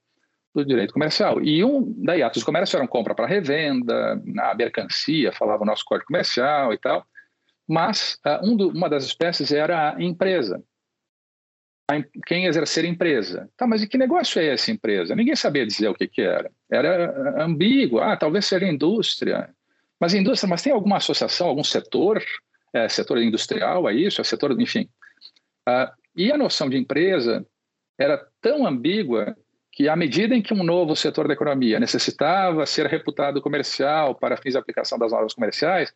[0.54, 1.42] do direito comercial.
[1.42, 5.84] E um, daí, atos de comércio eram compra para revenda, na mercancia, falava o nosso
[5.84, 7.06] código comercial e tal,
[7.66, 10.62] mas uh, um do, uma das espécies era a empresa.
[11.90, 13.48] A, quem exercer empresa.
[13.56, 15.14] Tá, mas e que negócio é essa empresa?
[15.14, 16.50] Ninguém sabia dizer o que, que era.
[16.70, 19.48] Era ah, ambíguo, ah, talvez seja indústria.
[19.98, 22.22] Mas indústria, mas tem alguma associação, algum setor?
[22.74, 24.20] É, setor industrial, é isso?
[24.20, 24.88] É setor, enfim.
[25.68, 27.46] Uh, e a noção de empresa
[27.98, 29.36] era tão ambígua
[29.72, 34.37] que à medida em que um novo setor da economia necessitava ser reputado comercial para
[34.37, 35.92] fins de aplicação das normas comerciais,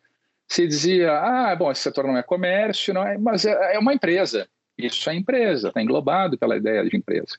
[0.47, 3.93] se dizia, ah, bom, esse setor não é comércio, não é, mas é, é uma
[3.93, 4.47] empresa.
[4.75, 7.37] Isso é empresa, está englobado pela ideia de empresa.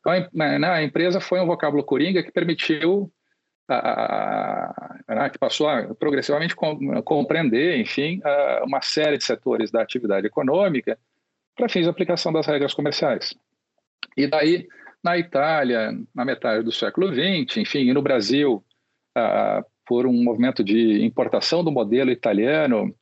[0.00, 3.10] Então, a, né, a empresa foi um vocábulo coringa que permitiu,
[3.66, 8.20] a, a, a, que passou a progressivamente com, compreender, enfim,
[8.62, 10.98] uma série de setores da atividade econômica
[11.56, 13.34] para fins de aplicação das regras comerciais.
[14.16, 14.68] E daí
[15.02, 18.64] na Itália, na metade do século XX, enfim, e no Brasil,
[19.16, 22.94] ah, por um movimento de importação do modelo italiano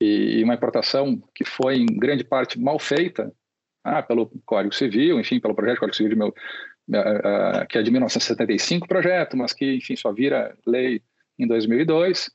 [0.00, 3.32] e uma importação que foi em grande parte mal feita
[3.84, 6.34] ah, pelo Código Civil, enfim, pelo projeto Código Civil de meu,
[6.94, 11.02] ah, ah, que é de 1975 projeto, mas que, enfim, só vira lei
[11.38, 12.30] em 2002.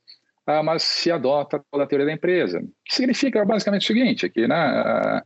[0.46, 2.60] ah, mas se adota a teoria da empresa.
[2.84, 5.22] Que significa basicamente o seguinte, que né, ah,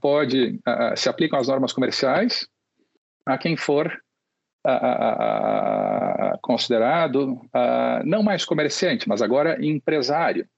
[0.00, 0.58] pode,
[0.96, 2.48] se aplicam as normas comerciais
[3.26, 4.00] a quem for
[6.40, 7.40] considerado
[8.04, 10.48] não mais comerciante, mas agora empresário.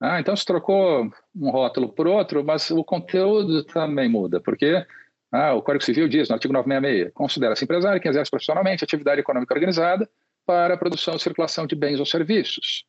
[0.00, 4.86] Ah, então se trocou um rótulo por outro, mas o conteúdo também muda, porque
[5.30, 9.52] ah, o Código Civil diz, no artigo 966, considera-se empresário quem exerce profissionalmente atividade econômica
[9.52, 10.08] organizada
[10.46, 12.84] para a produção e circulação de bens ou serviços.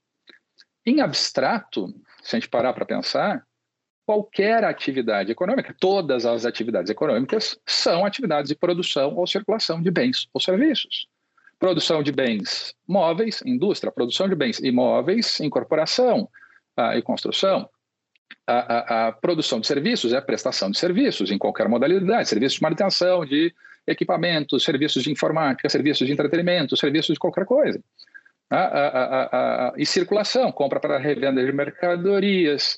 [0.86, 1.94] Em abstrato,
[2.24, 3.46] se a gente parar para pensar,
[4.12, 10.28] qualquer atividade econômica, todas as atividades econômicas são atividades de produção ou circulação de bens
[10.34, 11.08] ou serviços.
[11.58, 16.28] Produção de bens móveis, indústria, produção de bens imóveis, incorporação
[16.76, 17.70] ah, e construção.
[18.46, 22.58] A, a, a, produção de serviços é a prestação de serviços em qualquer modalidade, serviços
[22.58, 23.56] de manutenção, de
[23.88, 27.82] equipamentos, serviços de informática, serviços de entretenimento, serviços de qualquer coisa.
[29.78, 32.78] e circulação, compra para revenda de mercadorias,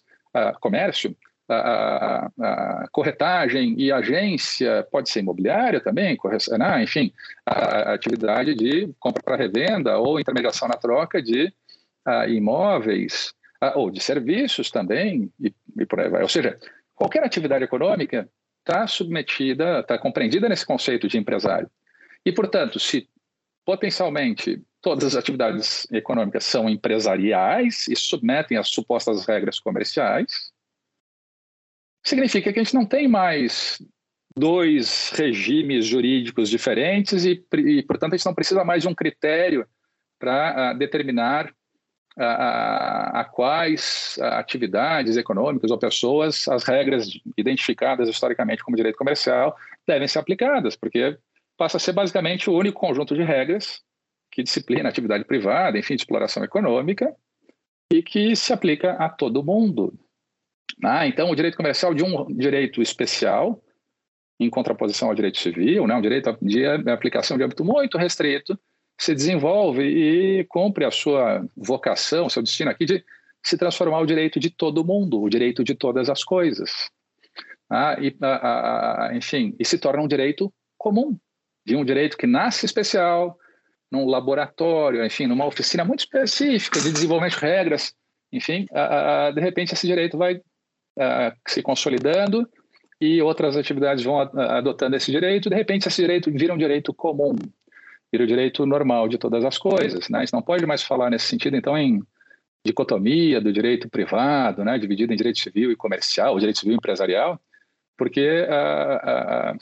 [0.60, 1.15] comércio,
[1.50, 6.17] a, corretagem e agência, pode ser imobiliária também,
[6.58, 6.84] né?
[6.84, 7.13] enfim,
[7.46, 11.52] a, atividade de compra para revenda ou intermediação na troca de
[12.30, 13.34] imóveis
[13.76, 16.22] ou de serviços também, e, e por aí vai.
[16.22, 16.58] Ou seja,
[16.93, 18.28] qualquer atividade econômica
[18.60, 21.69] está submetida, está compreendida nesse conceito de empresário.
[22.26, 23.08] E, portanto, se
[23.65, 30.52] potencialmente todas as atividades econômicas são empresariais e submetem às supostas regras comerciais,
[32.06, 33.82] significa que a gente não tem mais
[34.38, 39.65] dois regimes jurídicos diferentes e, e portanto, a gente não precisa mais de um critério
[40.19, 41.54] para uh, determinar
[42.17, 49.56] a, a, a, quais atividades econômicas ou pessoas as regras identificadas historicamente como direito comercial
[49.88, 51.17] devem ser aplicadas, porque
[51.58, 53.82] passa a ser basicamente o único conjunto de regras
[54.34, 57.15] que disciplina a atividade privada, enfim, exploração econômica,
[57.91, 59.93] e que se aplica a todo mundo.
[60.84, 63.63] Ah, então, o direito comercial de um direito especial,
[64.39, 68.60] em contraposição ao direito civil, né, um direito de aplicação de âmbito muito restrito,
[69.00, 73.06] se desenvolve e cumpre a sua vocação, seu destino aqui de
[73.43, 76.89] se transformar o direito de todo mundo, o direito de todas as coisas.
[77.69, 81.15] Ah, e, ah, ah, enfim, e se torna um direito comum,
[81.65, 83.38] de um direito que nasce especial,
[83.93, 87.93] num laboratório, enfim, numa oficina muito específica de desenvolvimento de regras,
[88.32, 88.65] enfim,
[89.36, 90.41] de repente esse direito vai
[91.47, 92.49] se consolidando
[92.99, 97.36] e outras atividades vão adotando esse direito, de repente esse direito vira um direito comum,
[98.12, 100.10] vira o direito normal de todas as coisas.
[100.10, 100.17] Né?
[100.17, 102.01] A gente não pode mais falar nesse sentido, então, em
[102.65, 104.79] dicotomia do direito privado, né?
[104.79, 107.39] dividido em direito civil e comercial, direito civil e empresarial,
[107.95, 109.56] porque a, a,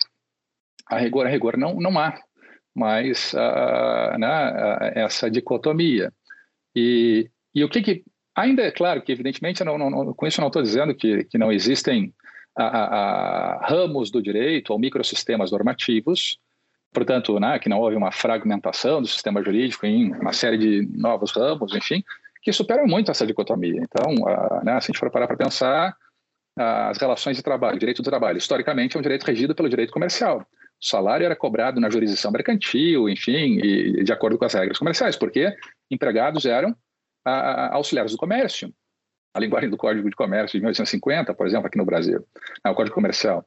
[0.87, 2.17] a rigor, a rigor não, não há
[2.75, 6.11] mais a, né, essa dicotomia.
[6.75, 8.03] E, e o que, que
[8.35, 11.51] ainda é claro que, evidentemente, não, não, com isso não estou dizendo que, que não
[11.51, 12.13] existem
[13.61, 16.37] ramos do direito ou microsistemas normativos
[16.93, 21.31] Portanto, né, que não houve uma fragmentação do sistema jurídico em uma série de novos
[21.31, 22.03] ramos, enfim,
[22.41, 23.81] que superam muito essa dicotomia.
[23.81, 24.13] Então,
[24.63, 25.95] né, se a gente for parar para pensar,
[26.57, 29.93] as relações de trabalho, o direito do trabalho, historicamente é um direito regido pelo direito
[29.93, 30.45] comercial.
[30.81, 35.15] O salário era cobrado na jurisdição mercantil, enfim, e de acordo com as regras comerciais,
[35.15, 35.55] porque
[35.91, 36.75] empregados eram
[37.71, 38.73] auxiliares do comércio.
[39.33, 42.25] A linguagem do Código de Comércio de 1850, por exemplo, aqui no Brasil,
[42.65, 43.45] é o Código Comercial.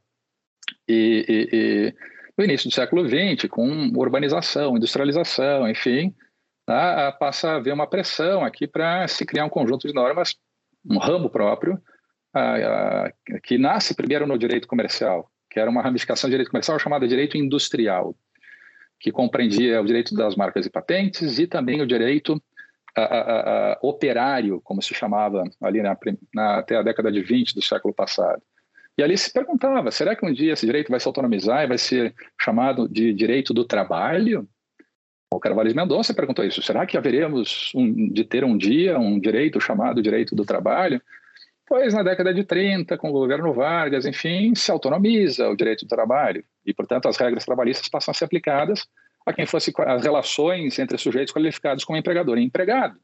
[0.89, 1.95] E, e, e
[2.39, 6.15] no início do século XX, com urbanização, industrialização, enfim,
[6.65, 10.37] tá, passa a haver uma pressão aqui para se criar um conjunto de normas,
[10.89, 11.83] um ramo próprio,
[13.43, 17.37] que nasce primeiro no direito comercial, que era uma ramificação de direito comercial chamada direito
[17.37, 18.13] industrial,
[18.99, 22.43] que compreendia o direito das marcas e patentes e também o direito
[23.81, 25.97] operário, como se chamava ali na,
[26.35, 28.43] na, até a década de 20 do século passado.
[28.99, 31.79] E ali se perguntava: será que um dia esse direito vai se autonomizar e vai
[31.79, 34.49] ser chamado de direito do trabalho?
[35.33, 39.61] O Carvalho Mendonça perguntou isso: será que haveremos um, de ter um dia um direito
[39.61, 41.01] chamado direito do trabalho?
[41.67, 45.89] Pois na década de 30, com o governo Vargas, enfim, se autonomiza o direito do
[45.89, 48.87] trabalho e, portanto, as regras trabalhistas passam a ser aplicadas
[49.25, 52.99] a quem fosse as relações entre sujeitos qualificados como empregador e empregado.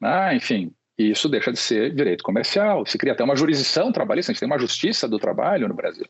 [0.00, 2.86] Ah, enfim, isso deixa de ser direito comercial.
[2.86, 6.06] Se cria até uma jurisdição trabalhista, a gente tem uma justiça do trabalho no Brasil.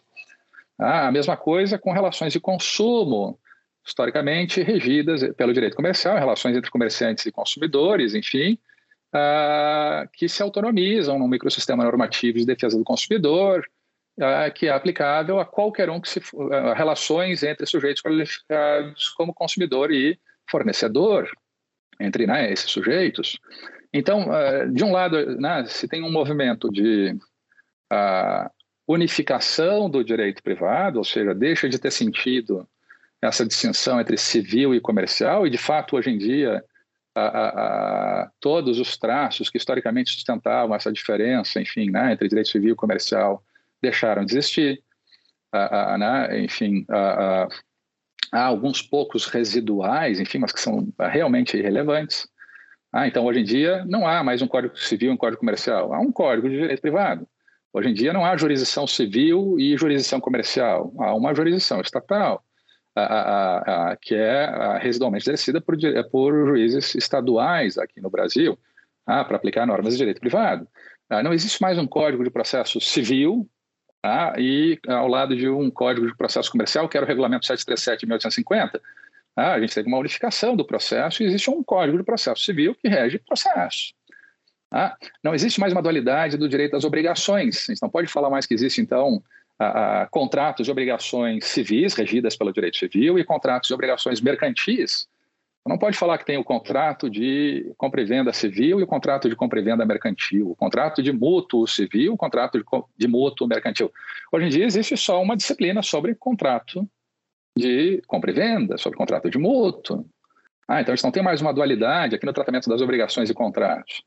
[0.79, 3.39] Ah, a mesma coisa com relações de consumo,
[3.85, 8.57] historicamente regidas pelo direito comercial, relações entre comerciantes e consumidores, enfim,
[9.13, 13.63] ah, que se autonomizam no microsistema normativo de defesa do consumidor,
[14.19, 19.35] ah, que é aplicável a qualquer um que se ah, relações entre sujeitos qualificados como
[19.35, 20.19] consumidor e
[20.51, 21.31] fornecedor,
[22.01, 23.39] entre né, esses sujeitos.
[23.93, 24.27] Então,
[24.73, 27.15] de um lado, né, se tem um movimento de
[28.87, 32.67] unificação do direito privado, ou seja, deixa de ter sentido
[33.21, 36.65] essa distinção entre civil e comercial, e de fato, hoje em dia,
[37.15, 42.73] a, a, todos os traços que historicamente sustentavam essa diferença, enfim, né, entre direito civil
[42.73, 43.45] e comercial,
[43.81, 44.83] deixaram de existir.
[45.53, 52.27] Né, enfim, há alguns poucos residuais, enfim, mas que são realmente irrelevantes.
[52.91, 55.93] Ah, então, hoje em dia, não há mais um código civil e um código comercial,
[55.93, 57.27] há um código de direito privado.
[57.73, 62.45] Hoje em dia, não há jurisdição civil e jurisdição comercial, há uma jurisdição estatal
[62.95, 65.77] a, a, que é residualmente exercida por,
[66.11, 68.59] por, juízes estaduais aqui no Brasil
[69.07, 70.69] ah, para aplicar normas de direito privado.
[71.09, 73.49] Ah, não existe mais um código de processo civil
[74.03, 78.01] ah, e ao lado de um código de processo comercial, que era o regulamento 737
[78.01, 78.81] de 1850,
[79.35, 82.87] a gente teve uma unificação do processo e existe um código de processo civil que
[82.87, 83.95] rege processo.
[85.25, 87.65] não existe mais uma dualidade do direito às obrigações.
[87.67, 89.23] A gente não pode falar mais que existe, então,
[89.59, 95.07] a, a, contratos de obrigações civis regidas pelo direito civil e contratos de obrigações mercantis.
[95.65, 99.29] Não pode falar que tem o contrato de compra e venda civil e o contrato
[99.29, 102.65] de compra e venda mercantil, o contrato de mútuo civil, o contrato de,
[102.97, 103.93] de mútuo mercantil.
[104.33, 106.85] Hoje em dia existe só uma disciplina sobre contrato
[107.57, 110.05] de compra e venda, sobre contrato de mútuo.
[110.67, 114.03] Ah, então gente não tem mais uma dualidade aqui no tratamento das obrigações e contratos.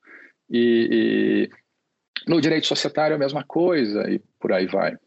[0.49, 4.97] E, e no direito societário é a mesma coisa e por aí vai.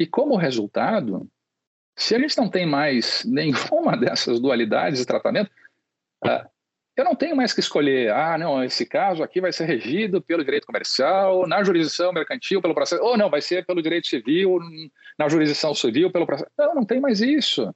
[0.00, 1.30] E como resultado,
[1.94, 5.50] se a gente não tem mais nenhuma dessas dualidades de tratamento,
[6.24, 6.48] uh,
[6.96, 10.42] eu não tenho mais que escolher, ah, não, esse caso aqui vai ser regido pelo
[10.42, 14.58] direito comercial, na jurisdição mercantil, pelo processo, ou não, vai ser pelo direito civil,
[15.18, 16.50] na jurisdição civil, pelo processo.
[16.58, 17.70] Não, não tem mais isso.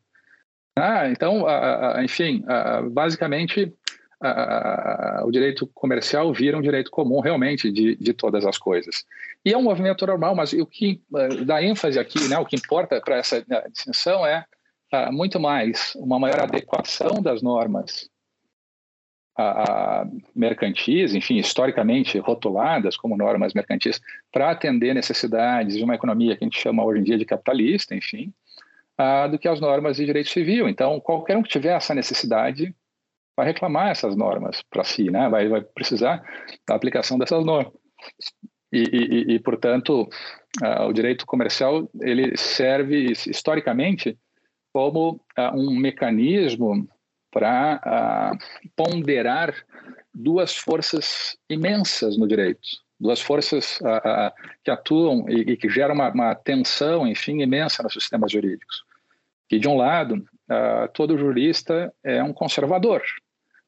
[0.78, 2.90] Ah, então, uh, uh,
[5.24, 9.04] o direito comercial vira um direito comum realmente de, de todas as coisas.
[9.44, 12.56] E é um movimento normal, mas o que uh, dá ênfase aqui, né, o que
[12.56, 14.44] importa para essa uh, distinção é
[14.92, 18.08] uh, muito mais uma maior adequação das normas
[20.32, 24.00] mercantis, enfim, historicamente rotuladas como normas mercantis,
[24.30, 27.96] para atender necessidades de uma economia que a gente chama hoje em dia de capitalista,
[27.96, 28.32] enfim,
[29.32, 30.68] do que as normas de direito civil.
[30.68, 32.72] Então, qualquer um que tiver essa necessidade
[33.36, 35.28] vai reclamar essas normas para si, né?
[35.28, 36.22] vai, vai precisar
[36.66, 37.72] da aplicação dessas normas.
[38.74, 40.08] E, e, e portanto,
[40.62, 44.18] uh, o direito comercial ele serve historicamente
[44.72, 46.88] como uh, um mecanismo
[47.30, 47.80] para
[48.34, 48.38] uh,
[48.74, 49.54] ponderar
[50.12, 52.60] duas forças imensas no direito,
[52.98, 53.80] duas forças
[54.64, 58.84] que atuam e, e, que geram uma, uma, tensão, enfim, imensa nos sistemas jurídicos.
[59.48, 60.24] Que, de um lado,
[60.94, 63.02] todo jurista é um conservador.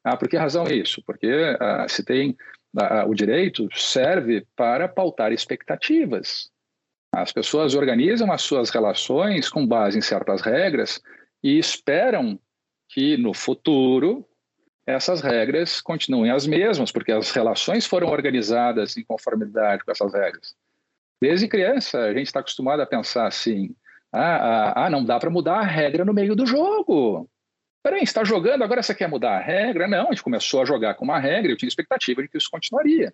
[0.07, 1.01] Ah, por que razão é isso?
[1.05, 1.27] Porque
[1.89, 2.37] se tem
[3.05, 6.49] o direito serve para pautar expectativas.
[7.13, 11.01] As pessoas organizam as suas relações com base em certas regras
[11.43, 12.39] e esperam
[12.87, 14.25] que no futuro
[14.85, 20.55] essas regras continuem as mesmas, porque as relações foram organizadas em conformidade com essas regras.
[21.21, 23.75] Desde criança, a gente está acostumado a pensar assim:
[24.13, 27.29] ah, ah, ah não dá para mudar a regra no meio do jogo.
[27.87, 29.87] Peraí, está jogando, agora você quer mudar a regra?
[29.87, 32.51] Não, a gente começou a jogar com uma regra, eu tinha expectativa de que isso
[32.51, 33.13] continuaria.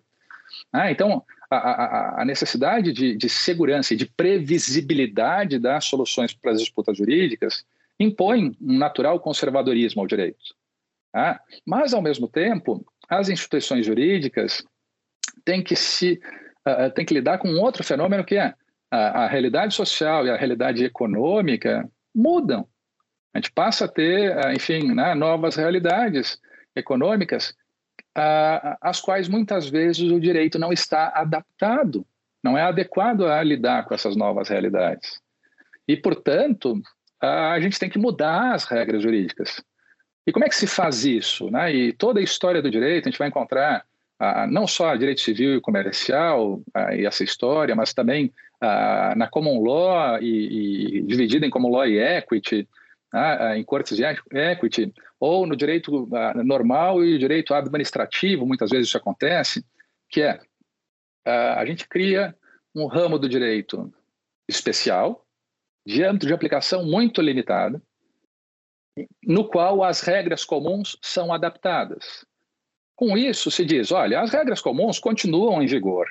[0.72, 6.50] Ah, então, a, a, a necessidade de, de, segurança e de previsibilidade das soluções para
[6.50, 7.64] as disputas jurídicas
[8.00, 10.56] impõe um natural conservadorismo ao direito.
[11.14, 14.60] Ah, mas, ao mesmo tempo, as instituições jurídicas
[15.44, 16.20] têm que, se,
[16.66, 18.52] uh, têm que lidar com outro fenômeno que é
[18.90, 22.66] a, a realidade social e a realidade econômica mudam.
[23.34, 26.38] A gente passa a ter, eh, enfim, né, novas realidades
[26.74, 27.54] econômicas
[28.80, 32.06] às quais muitas vezes o direito não está adaptado,
[32.42, 35.20] não é adequado a lidar com essas novas realidades.
[35.88, 36.80] E, portanto,
[37.20, 39.60] a gente tem que mudar as regras jurídicas.
[40.26, 41.50] E como é que se faz isso?
[41.50, 41.74] Né?
[41.74, 43.84] E toda a história do direito, a gente vai encontrar
[44.48, 46.62] não só direito civil e comercial
[46.92, 48.32] e essa história, mas também
[49.16, 52.68] na common law e, e dividida em common law e equity,
[53.14, 58.88] né, em cortes de equity, ou no direito uh, normal e direito administrativo, muitas vezes
[58.88, 59.64] isso acontece,
[60.08, 60.34] que é
[61.24, 62.36] uh, a gente cria
[62.74, 63.94] um ramo do direito
[64.48, 65.24] especial,
[65.86, 67.80] de âmbito de aplicação muito limitado,
[69.22, 72.26] no qual as regras comuns são adaptadas.
[72.96, 76.06] Com isso, se diz: olha, as regras comuns continuam em vigor,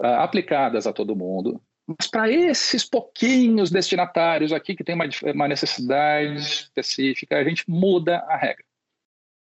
[0.00, 6.40] aplicadas a todo mundo, mas para esses pouquinhos destinatários aqui que tem uma, uma necessidade
[6.40, 8.64] específica, a gente muda a regra.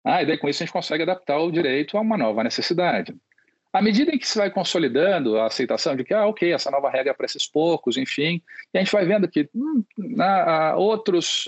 [0.03, 3.15] Ah, e daí com isso a gente consegue adaptar o direito a uma nova necessidade.
[3.73, 6.89] À medida em que se vai consolidando a aceitação de que, ah, ok, essa nova
[6.89, 8.41] regra é para esses poucos, enfim,
[8.73, 11.45] e a gente vai vendo que hum, na, outros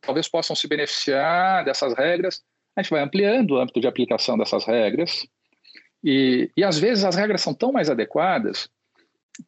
[0.00, 2.42] talvez possam se beneficiar dessas regras,
[2.76, 5.26] a gente vai ampliando o âmbito de aplicação dessas regras,
[6.02, 8.70] e, e às vezes as regras são tão mais adequadas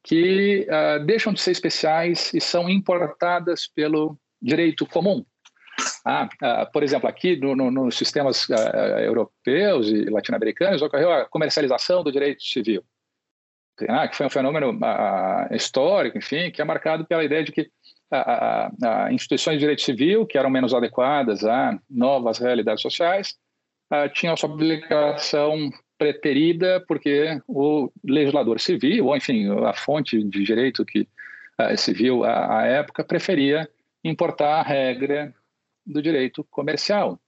[0.03, 5.25] que uh, deixam de ser especiais e são importadas pelo direito comum.
[6.05, 11.25] Ah, ah, por exemplo, aqui no, no, nos sistemas ah, europeus e latino-americanos ocorreu a
[11.25, 12.85] comercialização do direito civil,
[13.89, 14.79] ah, que foi um fenômeno
[15.51, 17.71] histórico, enfim, que é marcado pela ideia de que
[19.11, 23.35] instituições de direito civil, que eram menos adequadas a novas realidades sociais,
[24.13, 31.09] tinham sua publicação preterida porque o legislador civil, ou enfim, a fonte de direito que
[31.77, 33.69] civil à época preferia
[34.03, 35.33] importar a regra
[35.87, 37.19] do direito comercial.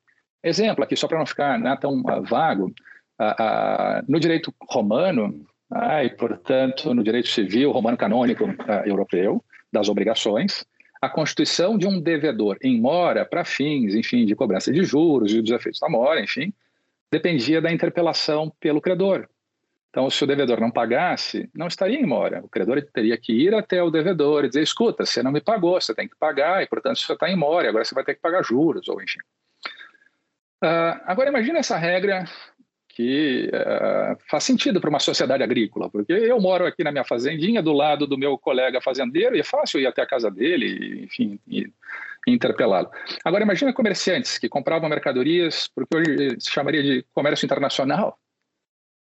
[0.42, 2.72] Exemplo aqui, só para não ficar né, tão uh, vago,
[3.20, 8.44] uh, no direito romano, ah, e portanto no direito civil romano canônico
[8.84, 10.64] europeu, das obrigações,
[11.02, 15.42] a constituição de um devedor em mora para fins, enfim, de cobrança de juros e
[15.42, 16.52] dos efeitos da mora, enfim,
[17.10, 19.28] dependia da interpelação pelo credor.
[19.90, 22.42] Então, se o devedor não pagasse, não estaria em mora.
[22.44, 25.80] O credor teria que ir até o devedor e dizer: escuta, você não me pagou,
[25.80, 28.20] você tem que pagar, e portanto você está em mora, agora você vai ter que
[28.20, 29.20] pagar juros, ou enfim.
[30.62, 32.24] Uh, agora, imagine essa regra
[32.90, 37.62] que uh, faz sentido para uma sociedade agrícola, porque eu moro aqui na minha fazendinha,
[37.62, 41.38] do lado do meu colega fazendeiro, e é fácil ir até a casa dele, enfim,
[41.46, 41.70] e,
[42.26, 42.90] interpelá-lo.
[43.24, 48.18] Agora, imagine comerciantes que compravam mercadorias, porque hoje se chamaria de comércio internacional,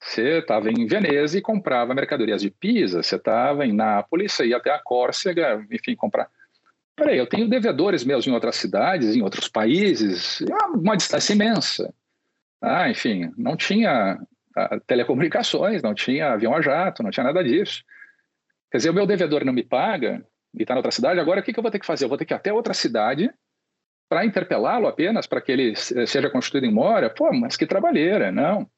[0.02, 4.58] você estava em Veneza e comprava mercadorias de Pisa, você estava em Nápoles, você ia
[4.58, 6.28] até a Córcega, enfim, comprar.
[6.96, 11.94] Peraí, eu tenho devedores meus em outras cidades, em outros países, é uma distância imensa.
[12.60, 14.20] Ah, enfim, não tinha
[14.56, 17.84] ah, telecomunicações, não tinha avião a jato, não tinha nada disso.
[18.72, 21.44] Quer dizer, o meu devedor não me paga e está em outra cidade, agora o
[21.44, 22.06] que, que eu vou ter que fazer?
[22.06, 23.32] Eu vou ter que ir até outra cidade
[24.10, 27.10] para interpelá-lo apenas, para que ele seja constituído em mora?
[27.10, 28.70] Pô, mas que trabalheira, não.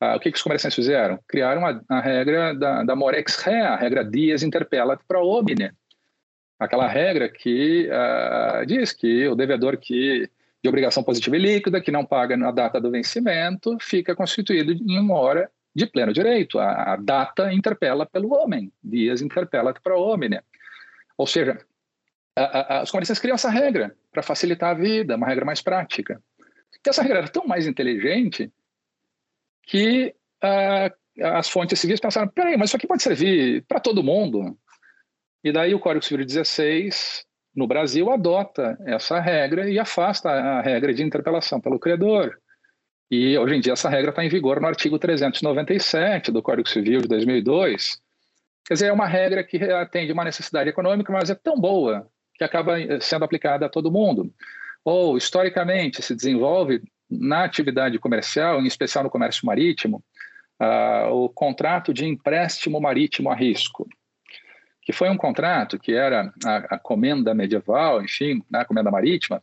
[0.00, 1.18] Ah, o que, que os comerciantes fizeram?
[1.28, 5.70] Criaram a, a regra da, da Morex Re, a regra Dias Interpellat Pro Omne.
[6.58, 10.30] Aquela regra que ah, diz que o devedor que
[10.62, 14.98] de obrigação positiva e líquida, que não paga na data do vencimento, fica constituído em
[14.98, 16.58] uma hora de pleno direito.
[16.58, 20.40] A, a data interpela pelo homem, dias interpellat pro omne.
[21.20, 21.58] Ou seja,
[22.34, 26.18] a, a, comerciantes criam essa regra para facilitar a vida, uma regra mais prática.
[26.74, 28.50] E essa regra era tão mais inteligente
[29.64, 34.58] que uh, as fontes civis pensaram, peraí, mas isso aqui pode servir para todo mundo.
[35.44, 40.94] E daí o Código Civil 16, no Brasil, adota essa regra e afasta a regra
[40.94, 42.34] de interpelação pelo credor.
[43.10, 47.02] E hoje em dia essa regra está em vigor no artigo 397 do Código Civil
[47.02, 48.00] de 2002.
[48.66, 52.44] Quer dizer, é uma regra que atende uma necessidade econômica, mas é tão boa que
[52.44, 54.32] acaba sendo aplicada a todo mundo.
[54.84, 60.02] Ou, historicamente, se desenvolve na atividade comercial, em especial no comércio marítimo,
[60.60, 63.88] uh, o contrato de empréstimo marítimo a risco,
[64.82, 69.42] que foi um contrato que era a, a comenda medieval, enfim, né, a comenda marítima,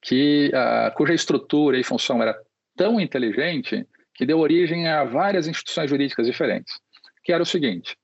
[0.00, 2.36] que, uh, cuja estrutura e função era
[2.76, 6.78] tão inteligente que deu origem a várias instituições jurídicas diferentes,
[7.24, 7.96] que era o seguinte,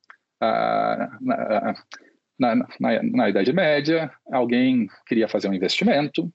[0.42, 1.74] uh, na,
[2.38, 6.32] na, na, na Idade Média, alguém queria fazer um investimento,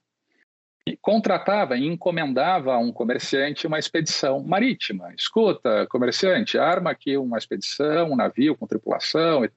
[1.02, 5.12] contratava e encomendava a um comerciante uma expedição marítima.
[5.14, 9.50] Escuta, comerciante, arma aqui uma expedição, um navio com tripulação e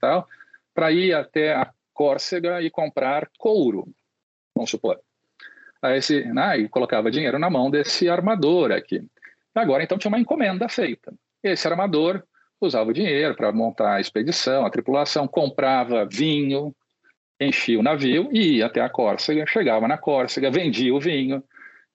[0.00, 0.28] tal,
[0.72, 3.88] para ir até a Córcega e comprar couro,
[4.54, 5.00] vamos supor.
[5.82, 9.04] Aí esse, né, e colocava dinheiro na mão desse armador aqui.
[9.52, 11.12] Agora, então, tinha uma encomenda feita.
[11.42, 12.22] Esse armador
[12.60, 16.74] usava o dinheiro para montar a expedição, a tripulação, comprava vinho,
[17.40, 21.42] enchia o navio e ia até a Córcega, chegava na Córcega, vendia o vinho,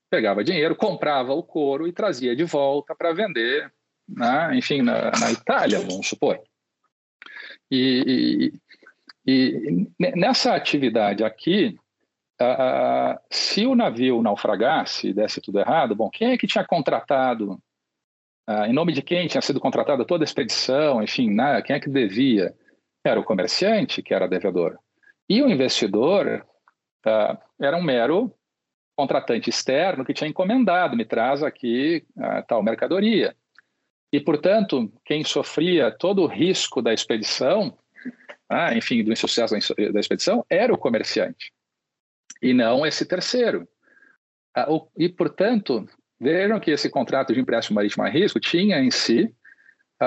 [0.09, 3.71] pegava dinheiro, comprava o couro e trazia de volta para vender,
[4.07, 6.39] né, enfim, na, na, Itália, vamos supor.
[7.69, 8.53] E,
[9.25, 11.77] e, e nessa atividade aqui,
[13.29, 17.59] se o navio naufragasse e desse tudo errado, bom, quem é que tinha contratado,
[18.49, 21.79] uh, em nome de quem tinha sido contratada toda a expedição, enfim, né, quem é
[21.79, 22.53] que devia?
[23.03, 24.77] Era o comerciante, que era devedor.
[25.29, 26.45] E o investidor
[27.05, 28.33] uh, era um mero
[28.95, 33.35] contratante externo que tinha encomendado, me traz aqui uh, tal mercadoria.
[34.11, 37.75] E, portanto, quem sofria todo o risco da expedição,
[38.47, 39.55] ah, enfim, do insucesso
[39.91, 41.51] da expedição, era o comerciante,
[42.39, 43.67] e não esse terceiro.
[44.95, 45.89] e, portanto,
[46.23, 49.33] vejam que esse contrato de empréstimo marítimo a risco tinha em si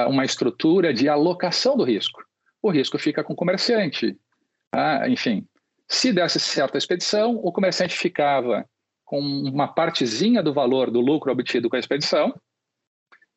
[0.08, 2.22] uma estrutura de alocação do risco.
[2.60, 4.18] O risco fica com o comerciante.
[4.72, 5.46] Ah, enfim,
[5.88, 8.68] se desse certa expedição, o comerciante ficava
[9.04, 12.34] com uma partezinha do valor do lucro obtido com a expedição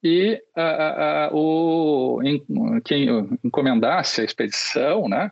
[0.03, 2.43] e uh, uh, uh, o, em,
[2.83, 3.07] quem
[3.43, 5.31] encomendasse a expedição né,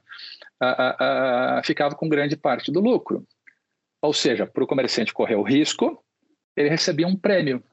[1.64, 3.26] ficava com grande parte do lucro.
[4.02, 6.04] Ou seja, para o comerciante correr o risco,
[6.58, 7.64] ele recebia um prêmio,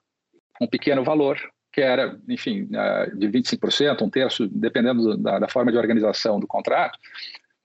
[0.61, 1.41] um pequeno valor,
[1.73, 2.69] que era, enfim,
[3.17, 6.99] de 25%, um terço, dependendo da, da forma de organização do contrato.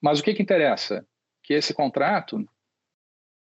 [0.01, 1.05] Mas o que, que interessa?
[1.43, 2.43] Que esse contrato,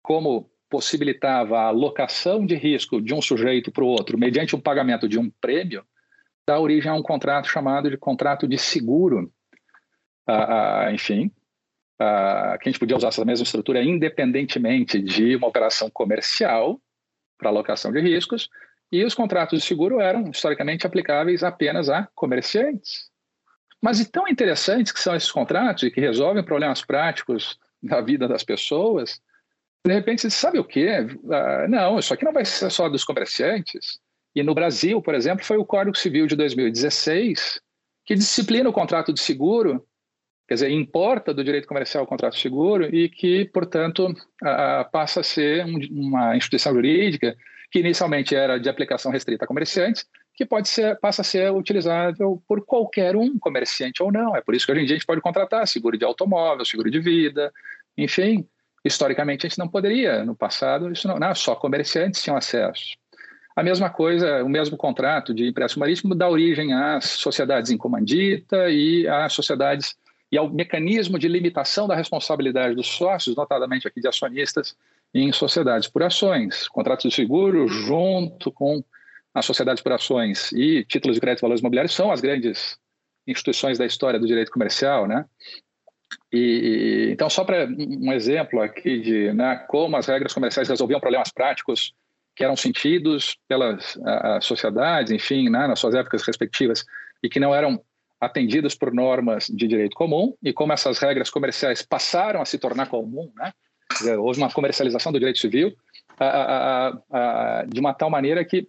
[0.03, 5.07] como possibilitava a alocação de risco de um sujeito para o outro mediante um pagamento
[5.07, 5.83] de um prêmio,
[6.45, 9.31] dá origem a um contrato chamado de contrato de seguro.
[10.27, 11.31] Ah, ah, enfim,
[11.99, 16.79] ah, que a gente podia usar essa mesma estrutura independentemente de uma operação comercial
[17.41, 18.47] para alocação de riscos,
[18.91, 23.09] e os contratos de seguro eram historicamente aplicáveis apenas a comerciantes.
[23.81, 28.27] Mas e tão interessantes que são esses contratos e que resolvem problemas práticos da vida
[28.27, 29.19] das pessoas,
[29.83, 31.07] de repente, você sabe o quê?
[31.31, 33.99] Ah, não, isso aqui não vai ser só dos comerciantes.
[34.35, 37.59] E no Brasil, por exemplo, foi o Código Civil de 2016
[38.05, 39.85] que disciplina o contrato de seguro,
[40.51, 45.23] quer dizer, importa do direito comercial o contrato seguro e que, portanto, ah, passa a
[45.23, 47.37] ser um, uma instituição jurídica
[47.71, 52.43] que inicialmente era de aplicação restrita a comerciantes, que pode ser, passa a ser utilizável
[52.45, 54.35] por qualquer um, comerciante ou não.
[54.35, 56.91] É por isso que hoje em dia a gente pode contratar seguro de automóvel, seguro
[56.91, 57.49] de vida,
[57.97, 58.45] enfim,
[58.83, 60.25] Historicamente, a gente não poderia.
[60.25, 62.97] No passado, isso não, não só comerciantes tinham acesso.
[63.55, 68.71] A mesma coisa, o mesmo contrato de empréstimo marítimo dá origem às sociedades em comandita
[68.71, 69.95] e às sociedades
[70.31, 74.75] e ao mecanismo de limitação da responsabilidade dos sócios, notadamente aqui de acionistas,
[75.13, 76.69] em sociedades por ações.
[76.69, 78.81] Contratos de seguro, junto com
[79.33, 82.79] as sociedades por ações e títulos de crédito e valores imobiliários, são as grandes
[83.27, 85.25] instituições da história do direito comercial, né?
[86.31, 91.31] E, então, só para um exemplo aqui de né, como as regras comerciais resolviam problemas
[91.31, 91.93] práticos
[92.35, 93.97] que eram sentidos pelas
[94.41, 96.85] sociedades, enfim, né, nas suas épocas respectivas,
[97.21, 97.81] e que não eram
[98.21, 102.87] atendidas por normas de direito comum, e como essas regras comerciais passaram a se tornar
[102.87, 103.51] comum, né?
[104.19, 105.73] Houve uma comercialização do direito civil
[107.67, 108.67] de uma tal maneira que,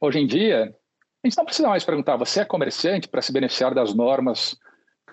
[0.00, 0.74] hoje em dia,
[1.22, 4.56] a gente não precisa mais perguntar, você é comerciante para se beneficiar das normas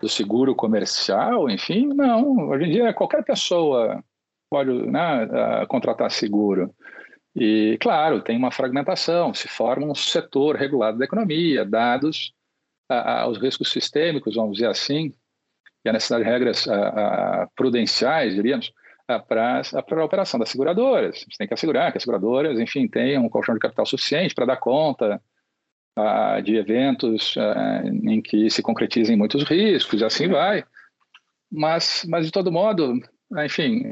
[0.02, 2.50] do seguro comercial, enfim, não.
[2.50, 4.02] Hoje em dia, qualquer pessoa
[4.50, 5.28] pode né,
[5.68, 6.74] contratar seguro.
[7.36, 12.34] E, claro, tem uma fragmentação, se forma um setor regulado da economia, dados
[12.90, 15.14] aos riscos sistêmicos, vamos dizer assim,
[15.86, 16.68] e a necessidade de regras
[17.56, 18.74] prudenciais, diríamos,
[19.28, 19.62] para
[20.02, 21.16] a operação das seguradoras.
[21.16, 24.36] A gente tem que assegurar que as seguradoras, enfim, tenham um colchão de capital suficiente
[24.36, 25.22] para dar conta
[26.44, 27.36] de eventos
[28.04, 30.64] em que se concretizem muitos riscos, e assim vai.
[31.52, 32.94] Mas, mas de todo modo,
[33.44, 33.84] enfim,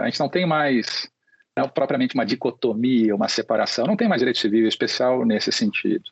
[0.00, 1.08] a gente não tem mais
[1.56, 6.04] não, propriamente uma dicotomia, uma separação, não tem mais direito civil especial nesse sentido.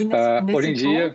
[0.00, 1.14] Nesse, nesse hoje em dia.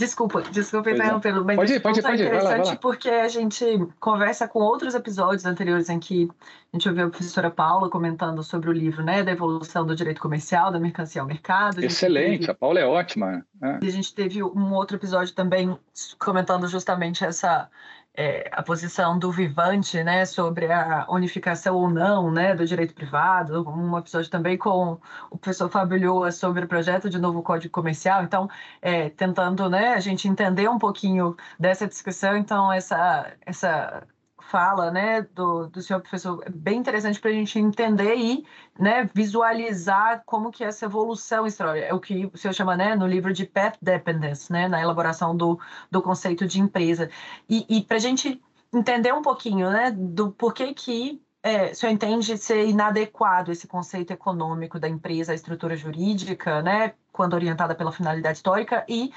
[0.00, 0.94] Desculpa, desculpa é.
[0.94, 2.24] interrompê-lo, mas pode ir, pode ir, pode ir.
[2.24, 2.76] é interessante vai lá, vai lá.
[2.80, 6.26] porque a gente conversa com outros episódios anteriores em que
[6.72, 10.18] a gente ouviu a professora Paula comentando sobre o livro, né, da evolução do direito
[10.18, 11.84] comercial, da mercancia ao mercado.
[11.84, 13.44] Excelente, teve, a Paula é ótima.
[13.60, 13.78] Né?
[13.82, 15.78] E a gente teve um outro episódio também
[16.18, 17.68] comentando justamente essa
[18.14, 23.68] é, a posição do Vivante, né, sobre a unificação ou não, né, do direito privado,
[23.68, 25.00] um episódio também com
[25.30, 28.48] o professor Fábio Lhoa sobre o projeto de novo Código Comercial, então,
[28.82, 34.06] é, tentando, né, a gente entender um pouquinho dessa discussão, então, essa, essa
[34.50, 38.44] fala né, do, do senhor professor é bem interessante para a gente entender e
[38.78, 43.06] né, visualizar como que essa evolução histórica é o que o senhor chama né, no
[43.06, 47.08] livro de path dependence, né, na elaboração do, do conceito de empresa.
[47.48, 48.42] E, e para a gente
[48.74, 54.12] entender um pouquinho né, do porquê que é, o senhor entende ser inadequado esse conceito
[54.12, 59.12] econômico da empresa, a estrutura jurídica, né, quando orientada pela finalidade histórica, e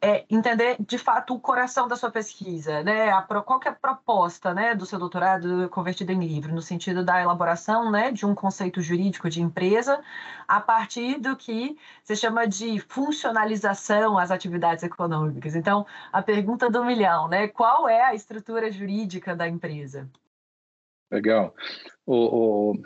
[0.00, 3.10] é, entender de fato o coração da sua pesquisa, né?
[3.10, 7.04] A, qual que é a proposta né, do seu doutorado convertido em livro, no sentido
[7.04, 10.02] da elaboração né, de um conceito jurídico de empresa
[10.46, 15.56] a partir do que se chama de funcionalização às atividades econômicas.
[15.56, 17.48] Então, a pergunta do milhão, né?
[17.48, 20.08] Qual é a estrutura jurídica da empresa?
[21.10, 21.54] Legal.
[22.04, 22.82] O, o,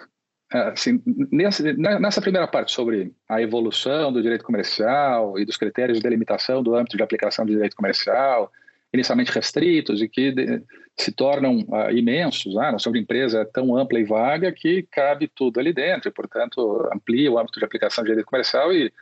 [0.51, 6.03] assim, nessa, nessa primeira parte sobre a evolução do direito comercial e dos critérios de
[6.03, 8.51] delimitação do âmbito de aplicação do direito comercial
[8.93, 10.63] inicialmente restritos e que de,
[10.97, 12.57] se tornam uh, imensos.
[12.57, 16.09] Ah, a noção de empresa é tão ampla e vaga que cabe tudo ali dentro,
[16.09, 18.93] e, portanto, amplia o âmbito de aplicação de direito comercial e,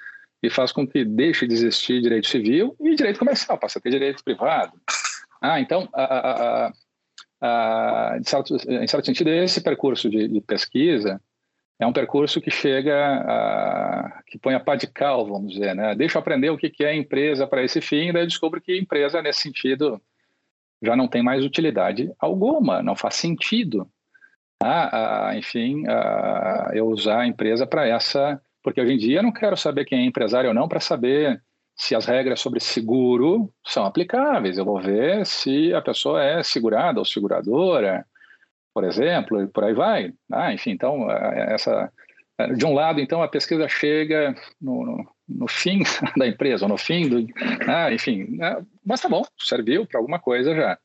[0.43, 3.91] e faz com que deixe de existir direito civil e direito comercial, passa a ter
[3.91, 4.73] direito privado.
[5.41, 6.73] Ah, então, a, a,
[7.41, 11.21] a, em, certo, em, certo, sentido, esse percurso de, de pesquisa
[11.79, 15.95] é um percurso que chega a, que põe a pá de cal, vamos dizer, né?
[15.95, 19.43] Deixa eu aprender o que é empresa para esse fim, daí descubro que empresa, nesse
[19.43, 20.01] sentido,
[20.83, 23.89] já não tem mais utilidade alguma, não faz sentido.
[24.61, 29.23] Ah, ah, enfim, ah, eu usar a empresa para essa, porque hoje em dia eu
[29.23, 31.41] não quero saber quem é empresário ou não para saber
[31.77, 34.59] se as regras sobre seguro são aplicáveis.
[34.59, 38.05] Eu vou ver se a pessoa é segurada ou seguradora,
[38.79, 40.13] por exemplo, e por aí vai.
[40.31, 41.93] Ah, enfim, então, é, essa,
[42.39, 45.81] é, de um lado, então, a pesquisa chega no, no, no fim
[46.17, 47.27] da empresa, no fim do.
[47.67, 50.79] Ah, enfim, é, mas tá bom, serviu para alguma coisa já.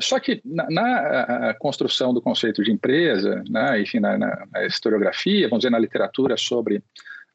[0.00, 5.46] Só que na, na construção do conceito de empresa, né, enfim, na, na, na, historiografia,
[5.48, 6.82] vamos dizer, na literatura sobre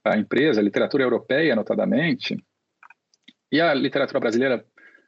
[0.04, 2.36] a empresa, literatura europeia, notadamente,
[3.52, 4.66] e a literatura brasileira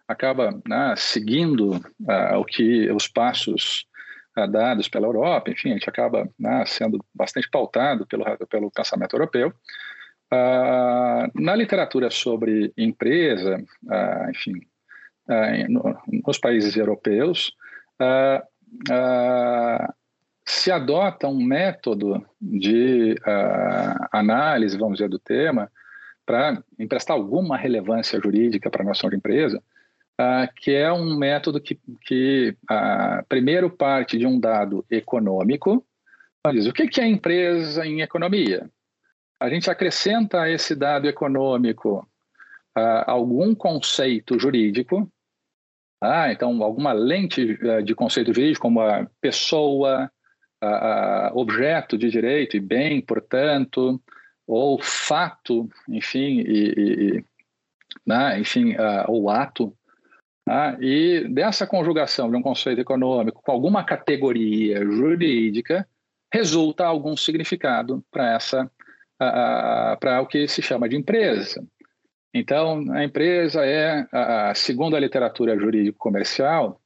[0.07, 1.81] acaba né, seguindo
[2.37, 3.87] o que os passos
[4.49, 9.53] dados pela Europa, enfim, a gente acaba né, sendo bastante pautado pelo, pelo pensamento europeu.
[10.25, 14.55] Uh, na literatura sobre empresa, uh, enfim,
[15.29, 17.53] uh, no, nos países europeus,
[20.43, 23.15] se adota um método de
[24.11, 25.71] análise, vamos dizer, do tema,
[26.25, 29.63] para emprestar alguma relevância jurídica para a noção de empresa,
[30.19, 32.55] uh, que é um método que, que
[33.27, 35.85] primeiro parte de um dado econômico.
[36.51, 38.69] Diz, o que, é empresa em economia?
[39.39, 42.07] A gente acrescenta a esse dado econômico
[42.77, 45.11] uh, algum conceito jurídico,
[46.01, 50.11] ah, então alguma lente de conceito jurídico, como a pessoa,
[51.33, 53.99] objeto de direito e bem, portanto,
[54.45, 56.73] ou fato, enfim, e,
[57.17, 57.25] e
[58.05, 59.75] né, enfim, uh, o ato
[60.47, 65.87] ah, e dessa conjugação de um conceito econômico com alguma categoria jurídica,
[66.31, 68.69] resulta algum significado para essa
[69.17, 71.65] para o que se chama de empresa.
[72.33, 74.05] Então, a empresa é,
[74.53, 76.81] segundo a literatura jurídico-comercial,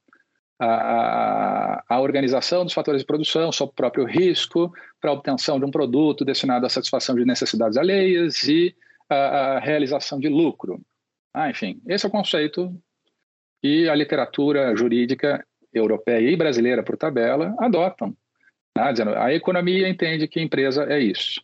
[0.60, 5.64] a, a, organização dos fatores de produção sob o próprio risco para a obtenção de
[5.64, 8.76] um produto destinado à satisfação de necessidades alheias e
[9.08, 10.80] a, a realização de lucro.
[11.34, 12.72] Ah, enfim, esse é o conceito
[13.62, 18.16] e a literatura jurídica europeia e brasileira, por tabela, adotam.
[18.74, 18.90] Tá?
[18.90, 21.42] Dizendo, a economia entende que empresa é isso.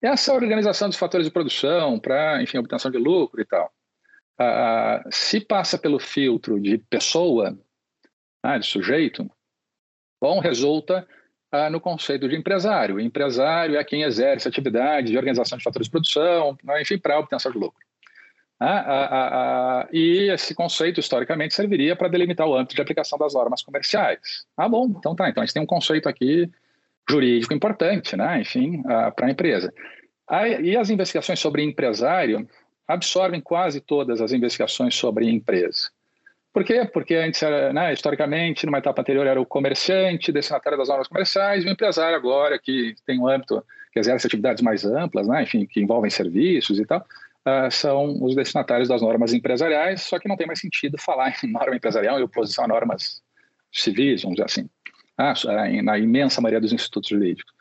[0.00, 3.72] Essa organização dos fatores de produção para, enfim, obtenção de lucro e tal,
[5.10, 7.58] se passa pelo filtro de pessoa,
[8.42, 9.28] ah, de sujeito,
[10.20, 11.06] bom, resulta
[11.50, 13.00] ah, no conceito de empresário.
[13.00, 17.58] Empresário é quem exerce atividade de organização de fatores de produção, enfim, para obtenção de
[17.58, 17.87] lucro.
[18.60, 24.46] Ah, e esse conceito, historicamente, serviria para delimitar o âmbito de aplicação das normas comerciais.
[24.56, 25.28] Ah, bom, então tá.
[25.28, 26.50] Então a gente tem um conceito aqui
[27.08, 28.40] jurídico importante, né?
[28.40, 29.72] enfim, para a empresa.
[30.60, 32.48] e as investigações sobre empresário
[32.86, 35.90] absorvem quase todas as investigações sobre empresa.
[36.52, 36.88] Por quê?
[36.90, 41.62] Porque antes, era, né, historicamente, numa etapa anterior, era o comerciante, destinatário das normas comerciais,
[41.62, 45.66] e o empresário agora, que tem um âmbito, que exerce atividades mais amplas, né, enfim,
[45.66, 47.04] que envolvem serviços e tal,
[47.48, 51.50] uh, são os destinatários das normas empresariais, só que não tem mais sentido falar em
[51.50, 53.22] norma empresarial em oposição a normas
[53.72, 54.70] civis, vamos dizer assim,
[55.16, 55.34] ah,
[55.82, 57.52] na imensa maioria dos institutos jurídicos.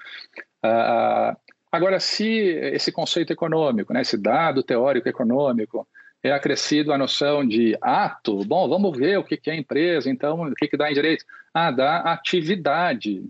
[0.64, 1.36] Uh,
[1.72, 5.88] agora, se esse conceito econômico, né, esse dado teórico econômico,
[6.24, 10.54] é acrescido a noção de ato, bom, vamos ver o que é empresa, então, o
[10.54, 11.26] que dá em direito?
[11.54, 13.24] Ah, dá atividade.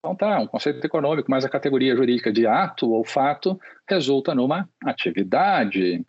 [0.00, 4.68] Então tá, um conceito econômico, mas a categoria jurídica de ato ou fato resulta numa
[4.82, 6.04] atividade.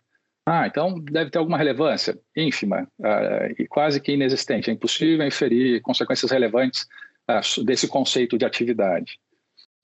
[0.48, 4.70] Ah, então deve ter alguma relevância ínfima uh, e quase que inexistente.
[4.70, 6.86] É impossível inferir consequências relevantes
[7.30, 9.18] uh, desse conceito de atividade.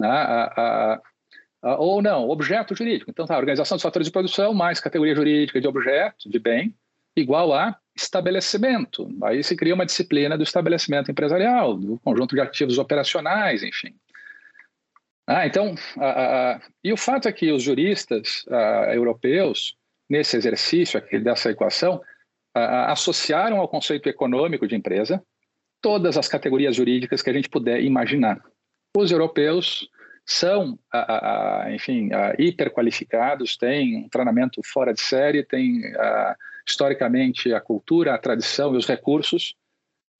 [0.00, 0.98] Uh,
[1.78, 3.10] ou não, objeto jurídico.
[3.10, 6.74] Então tá, organização dos fatores de produção mais categoria jurídica de objeto, de bem,
[7.20, 9.08] igual a estabelecimento.
[9.22, 13.94] Aí se cria uma disciplina do estabelecimento empresarial, do conjunto de ativos operacionais, enfim.
[15.26, 15.74] Ah, então,
[16.82, 18.44] e o fato é que os juristas
[18.94, 19.76] europeus,
[20.08, 22.00] nesse exercício aqui dessa equação,
[22.54, 25.22] associaram ao conceito econômico de empresa
[25.82, 28.40] todas as categorias jurídicas que a gente puder imaginar.
[28.96, 29.88] Os europeus
[30.24, 30.78] são,
[31.72, 32.08] enfim,
[32.38, 35.82] hiperqualificados, têm um treinamento fora de série, têm
[36.68, 39.54] historicamente a cultura, a tradição e os recursos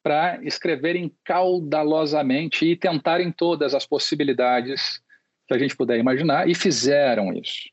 [0.03, 5.03] para escreverem caudalosamente e tentarem todas as possibilidades
[5.47, 7.69] que a gente puder imaginar e fizeram isso.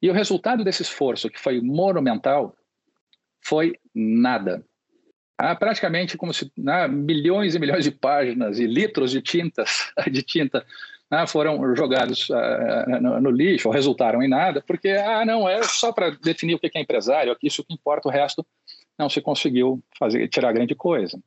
[0.00, 2.56] E o resultado desse esforço, que foi monumental,
[3.40, 4.64] foi nada.
[5.38, 10.22] Ah, praticamente como se ah, milhões e milhões de páginas e litros de tintas de
[10.22, 10.64] tinta
[11.12, 15.62] ah, foram jogados ah, no, no, lixo ou resultaram em nada, porque ah não é
[15.62, 18.46] só para definir o que é empresário, isso que importa, o resto
[18.98, 21.20] não se conseguiu fazer tirar grande coisa.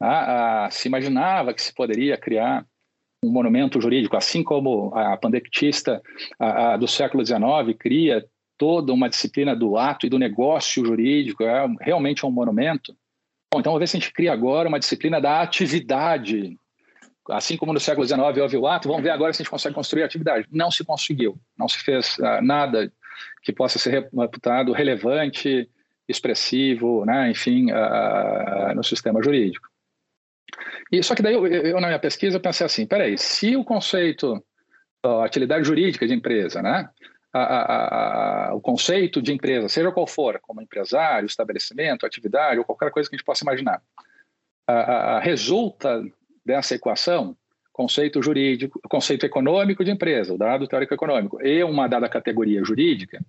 [0.00, 2.64] Ah, se imaginava que se poderia criar
[3.24, 6.00] um monumento jurídico, assim como a pandectista
[6.78, 8.24] do século XIX cria
[8.56, 12.96] toda uma disciplina do ato e do negócio jurídico, é realmente um monumento.
[13.52, 16.56] Bom, então vamos ver se a gente cria agora uma disciplina da atividade.
[17.30, 19.74] Assim como no século XIX houve o ato, vamos ver agora se a gente consegue
[19.74, 20.46] construir a atividade.
[20.50, 22.92] Não se conseguiu, não se fez uh, nada
[23.42, 25.68] que possa ser reputado relevante,
[26.08, 29.68] expressivo, né, enfim, uh, no sistema jurídico.
[30.92, 34.42] E só que daí eu, eu, na minha pesquisa pensei assim, peraí, se o conceito
[35.04, 36.88] a atividade jurídica de empresa, né,
[37.32, 42.64] a, a, a, o conceito de empresa, seja qual for, como empresário, estabelecimento, atividade ou
[42.64, 43.82] qualquer coisa que a gente possa imaginar,
[45.22, 46.02] resulta
[46.46, 47.36] dessa equação
[47.72, 53.20] conceito jurídico, conceito econômico de empresa, o dado teórico econômico, e uma dada categoria jurídica,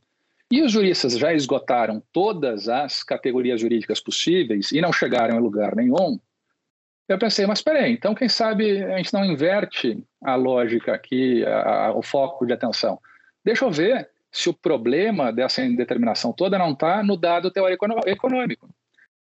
[0.49, 5.75] e os juristas já esgotaram todas as categorias jurídicas possíveis e não chegaram em lugar
[5.75, 6.17] nenhum,
[7.09, 11.87] eu pensei, mas peraí, então quem sabe a gente não inverte a lógica aqui, a,
[11.87, 12.99] a, o foco de atenção.
[13.43, 18.69] Deixa eu ver se o problema dessa indeterminação toda não está no dado teórico econômico.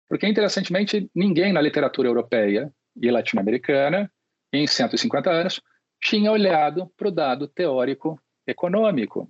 [0.10, 2.72] Porque, interessantemente, ninguém na literatura europeia
[3.02, 4.12] e latino-americana,
[4.52, 5.62] em 150 anos,
[6.02, 9.30] tinha olhado para o dado teórico econômico.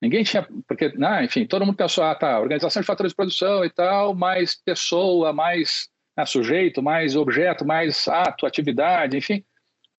[0.00, 3.64] Ninguém tinha, porque, ah, enfim, todo mundo pensou, ah, tá, organização de fatores de produção
[3.64, 9.42] e tal, mais pessoa, mais ah, sujeito, mais objeto, mais ato, atividade, enfim.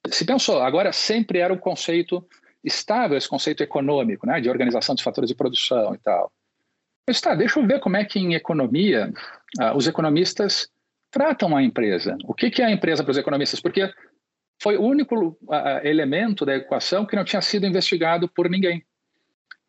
[0.09, 2.25] Se pensou, agora sempre era o conceito
[2.63, 6.31] estável esse conceito econômico, né, de organização dos fatores de produção e tal.
[7.07, 9.13] Mas tá, deixa eu ver como é que em economia
[9.59, 10.67] uh, os economistas
[11.15, 12.17] tratam a empresa.
[12.25, 13.61] O que, que é a empresa para os economistas?
[13.61, 13.89] Porque
[14.61, 15.39] foi o único
[15.81, 18.79] elemento da equação que não tinha sido investigado por ninguém.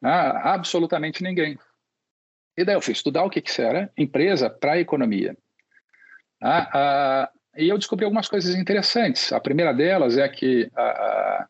[0.02, 1.56] Uh, absolutamente ninguém.
[2.56, 5.36] E daí eu fui estudar o que, que era empresa para a economia.
[7.56, 9.32] e eu descobri algumas coisas interessantes.
[9.32, 11.46] A primeira delas é que a,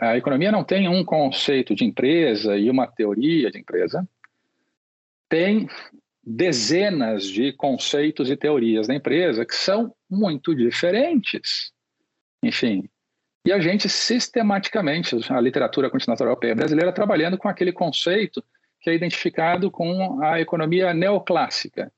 [0.00, 4.08] a economia não tem um conceito de empresa e uma teoria de empresa,
[5.28, 5.68] tem
[6.22, 11.72] dezenas de conceitos e teorias da empresa que são muito diferentes.
[12.42, 12.88] Enfim,
[13.44, 18.44] e a gente sistematicamente, a literatura continental europeia brasileira, trabalhando com aquele conceito
[18.80, 21.92] que é identificado com a economia neoclássica,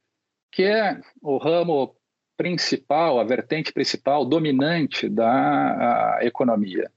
[0.51, 1.95] que é o ramo
[2.37, 6.91] principal, a vertente principal, dominante da economia.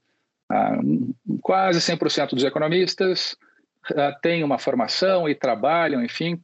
[0.48, 0.78] Ah,
[1.40, 3.36] quase 100% dos economistas
[3.96, 6.40] ah, têm uma formação e trabalham, enfim,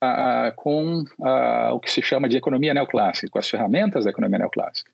[0.00, 1.04] ah, com
[1.72, 4.90] o que se chama de economia neoclássica, com as ferramentas da economia neoclássica.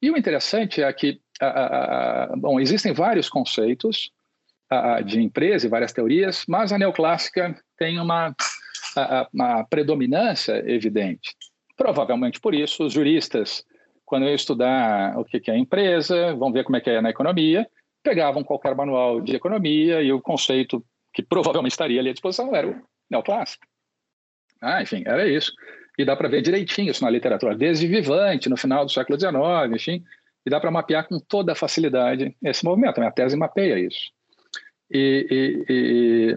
[0.00, 1.20] e o interessante é que,
[2.38, 4.10] bom, existem vários conceitos
[5.04, 8.34] de empresa e várias teorias, mas a neoclássica tem uma,
[9.32, 11.36] uma predominância evidente.
[11.76, 13.64] Provavelmente por isso, os juristas
[14.12, 17.08] quando eu ia estudar o que é empresa, vamos ver como é que é na
[17.08, 17.66] economia,
[18.02, 20.84] pegavam qualquer manual de economia e o conceito
[21.14, 22.68] que provavelmente estaria ali à disposição era
[23.12, 23.64] neoclássico.
[24.60, 25.52] Ah, enfim, era isso.
[25.98, 29.36] E dá para ver direitinho isso na literatura, desde Vivante, no final do século XIX,
[29.74, 30.04] enfim,
[30.44, 32.98] e dá para mapear com toda a facilidade esse movimento.
[32.98, 34.10] A minha tese mapeia isso.
[34.90, 36.36] E, e, e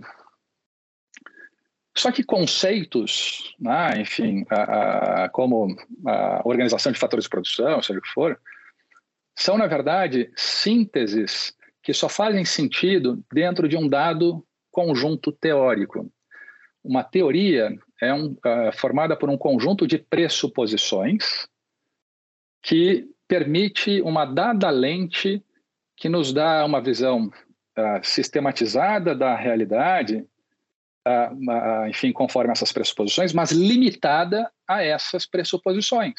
[1.98, 8.00] só que conceitos, né, enfim, a, a, como a organização de fatores de produção, seja
[8.00, 8.40] o que for,
[9.36, 16.12] são, na verdade, sínteses que só fazem sentido dentro de um dado conjunto teórico.
[16.86, 21.48] Uma teoria é um, uh, formada por um conjunto de pressuposições
[22.62, 25.44] que permite uma dada lente
[25.98, 30.26] que nos dá uma visão uh, sistematizada da realidade
[31.08, 36.14] uh, enfim, conforme essas pressuposições, mas limitada a essas pressuposições.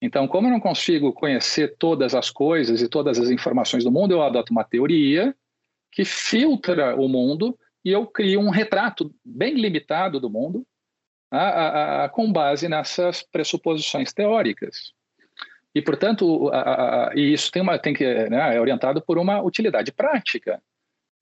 [0.00, 4.12] Então, como eu não consigo conhecer todas as coisas e todas as informações do mundo,
[4.12, 5.34] eu adoto uma teoria
[5.90, 10.66] que filtra o mundo e eu crio um retrato bem limitado do mundo
[11.30, 14.92] a, a, com base nessas pressuposições teóricas.
[15.74, 16.50] E, portanto,
[17.14, 20.60] e isso tem uma, tem que, né, é orientado por uma utilidade prática.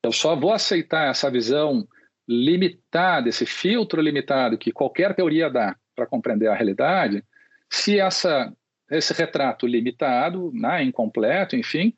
[0.03, 1.87] Eu só vou aceitar essa visão
[2.29, 7.25] limitado, esse filtro limitado que qualquer teoria dá para compreender a realidade,
[7.71, 8.53] se essa,
[8.91, 11.93] esse retrato limitado, né, incompleto, enfim,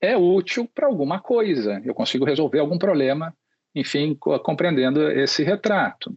[0.00, 1.80] é útil para alguma coisa.
[1.84, 3.34] Eu consigo resolver algum problema,
[3.74, 6.16] enfim, compreendendo esse retrato.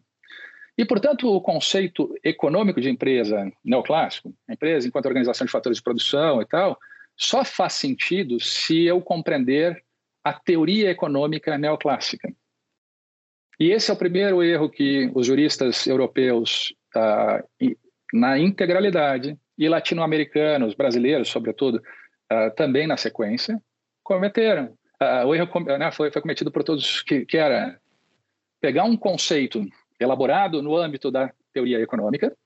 [0.77, 6.41] E, portanto, o conceito econômico de empresa neoclássico, empresa enquanto organização de fatores de produção
[6.41, 6.79] e tal,
[7.15, 9.83] só faz sentido se eu compreender
[10.23, 12.33] a teoria econômica neoclássica.
[13.59, 17.43] E esse é o primeiro erro que os juristas europeus, ah,
[18.11, 21.79] na integralidade, e latino-americanos, brasileiros, sobretudo,
[22.27, 23.61] ah, também na sequência,
[24.03, 24.75] cometeram.
[25.03, 25.49] Ah, o erro
[25.79, 27.75] né, foi, foi, cometido por todos, que, que era
[28.61, 29.65] pegar um conceito
[29.99, 32.37] elaborado no âmbito da teoria econômica,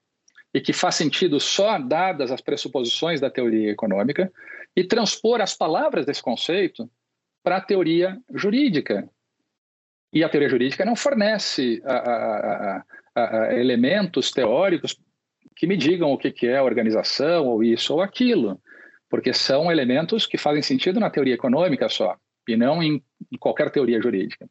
[0.54, 4.32] e que faz sentido só dadas as pressuposições da teoria econômica,
[4.74, 6.90] e transpor as palavras desse conceito
[7.44, 9.06] para a teoria jurídica,
[10.14, 12.84] e a teoria jurídica não fornece a, a,
[13.16, 14.98] a, elementos teóricos
[15.58, 18.58] que me digam o que, que é organização, ou isso ou aquilo,
[19.10, 23.04] porque são elementos que fazem sentido na teoria econômica só, e não em,
[23.40, 24.48] qualquer teoria jurídica.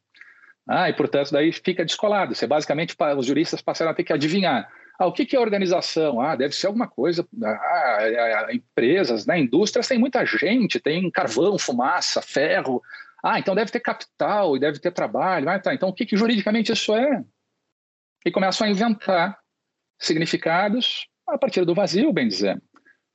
[0.67, 2.33] Ah, e portanto daí fica descolado.
[2.33, 4.67] Você basicamente os juristas passaram a ter que adivinhar.
[4.97, 6.21] Ah, o que, que é organização?
[6.21, 7.27] Ah, deve ser alguma coisa.
[7.43, 9.39] Ah, é, é, empresas, né?
[9.39, 12.81] indústrias tem muita gente, tem carvão, fumaça, ferro,
[13.27, 15.49] ah, então deve ter capital e deve ter trabalho.
[15.49, 15.73] Ah, tá.
[15.73, 17.23] Então o que, que juridicamente isso é?
[18.23, 19.39] E começam a inventar
[19.99, 22.61] significados a partir do vazio, bem dizer.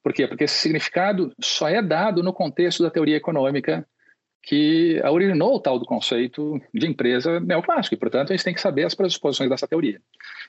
[0.02, 0.26] Por quê?
[0.26, 3.86] Porque esse significado só é dado no contexto da teoria econômica
[4.42, 8.60] que originou o tal do conceito de empresa neoclássico, e, portanto, a gente tem que
[8.60, 10.00] saber as pressuposições dessa teoria.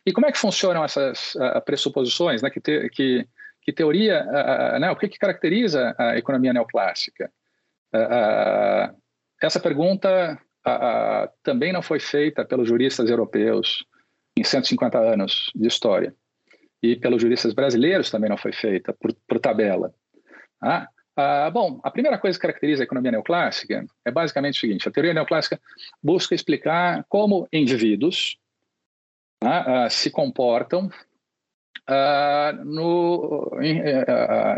[0.06, 2.42] E como é que funcionam essas uh, pressuposições?
[2.42, 2.50] Né?
[2.50, 3.28] Que, te, que,
[3.62, 4.90] que teoria, uh, né?
[4.92, 7.32] o que, que caracteriza a economia neoclássica?
[9.42, 10.40] Essa pergunta
[11.44, 13.86] também não foi feita pelos juristas europeus
[14.38, 16.16] em 150 anos de história.
[16.82, 19.94] E pelos juristas brasileiros também não foi feita, por, por tabela.
[20.62, 24.88] Ah, ah, bom, a primeira coisa que caracteriza a economia neoclássica é basicamente o seguinte:
[24.88, 25.60] a teoria neoclássica
[26.02, 28.38] busca explicar como indivíduos
[29.44, 30.90] ah, ah, se comportam
[31.88, 34.06] ah, no, em, eh,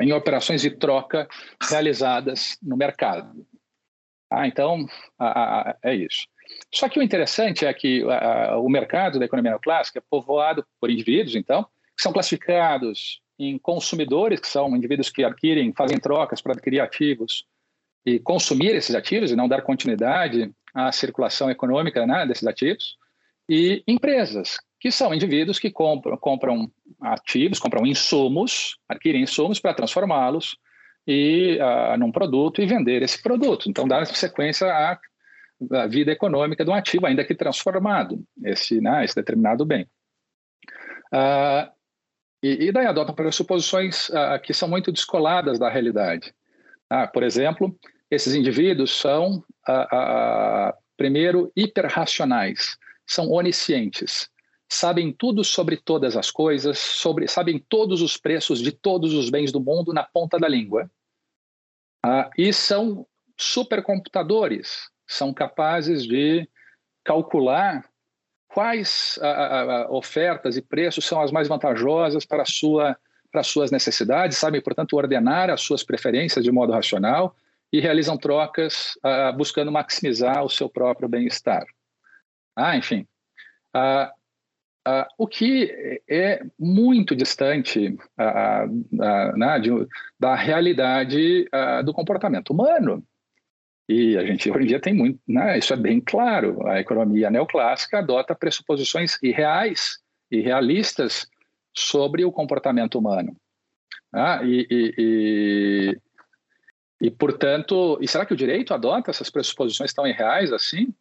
[0.01, 1.28] em, operações de troca
[1.62, 3.47] realizadas no mercado.
[4.45, 4.86] Então,
[5.84, 6.28] é isso.
[6.74, 11.36] Só que o interessante é que o mercado da economia neoclássica é povoado por indivíduos,
[11.36, 11.64] então,
[11.95, 17.46] que são classificados em consumidores, que são indivíduos que adquirem, fazem trocas para adquirir ativos
[18.06, 22.98] e consumir esses ativos e não dar continuidade à circulação econômica né, desses ativos,
[23.48, 26.72] e empresas, que são indivíduos que compram, compram
[27.02, 30.58] ativos, compram insumos, adquirem insumos para transformá-los
[31.06, 33.70] e uh, num produto e vender esse produto.
[33.70, 35.00] Então, dar sequência à,
[35.72, 39.86] à, vida econômica do ativo, ainda que transformado, esse, né, esse determinado bem.
[41.14, 41.70] Uh,
[42.44, 46.36] e, e, daí adotam pressuposições uh, que são muito descoladas da realidade.
[46.89, 47.76] Ah, por exemplo,
[48.12, 49.44] esses indivíduos são,
[50.96, 52.78] primeiro, hiperracionais,
[53.08, 54.30] são oniscientes,
[54.70, 59.52] sabem tudo sobre todas as coisas, sobre, sabem todos os preços de todos os bens
[59.52, 60.89] do mundo na ponta da língua.
[62.06, 66.48] Ah, e são supercomputadores, são capazes de
[67.04, 67.89] calcular
[68.54, 69.20] quais
[69.89, 72.95] ofertas e preços são as mais vantajosas para, sua,
[73.32, 77.36] para suas necessidades, sabem, portanto, ordenar as suas preferências de modo racional
[77.72, 81.66] e realizam trocas ah, buscando maximizar o seu próprio bem-estar.
[82.56, 83.08] Ah, enfim.
[83.74, 84.14] Ah,
[84.86, 87.88] Uh, o que é muito distante
[88.20, 89.70] uh, uh, né, de,
[90.20, 91.49] da realidade
[91.86, 93.01] do comportamento humano.
[93.88, 96.66] E a gente hoje em dia tem muito, né, isso é bem claro.
[96.68, 100.00] A economia neoclássica adota pressuposições irreais
[100.32, 101.28] e realistas
[101.74, 103.36] sobre o comportamento humano.
[104.12, 106.02] Ah, e, e, e,
[107.08, 110.94] e, portanto, e será que o direito adota essas pressuposições tão irreais assim?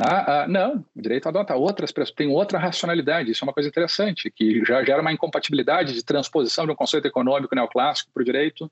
[0.00, 4.30] Ah, ah, não, o direito adota outras tem outra racionalidade, isso é uma coisa interessante,
[4.30, 8.70] que já gera uma incompatibilidade de transposição de um conceito econômico neoclássico para o direito,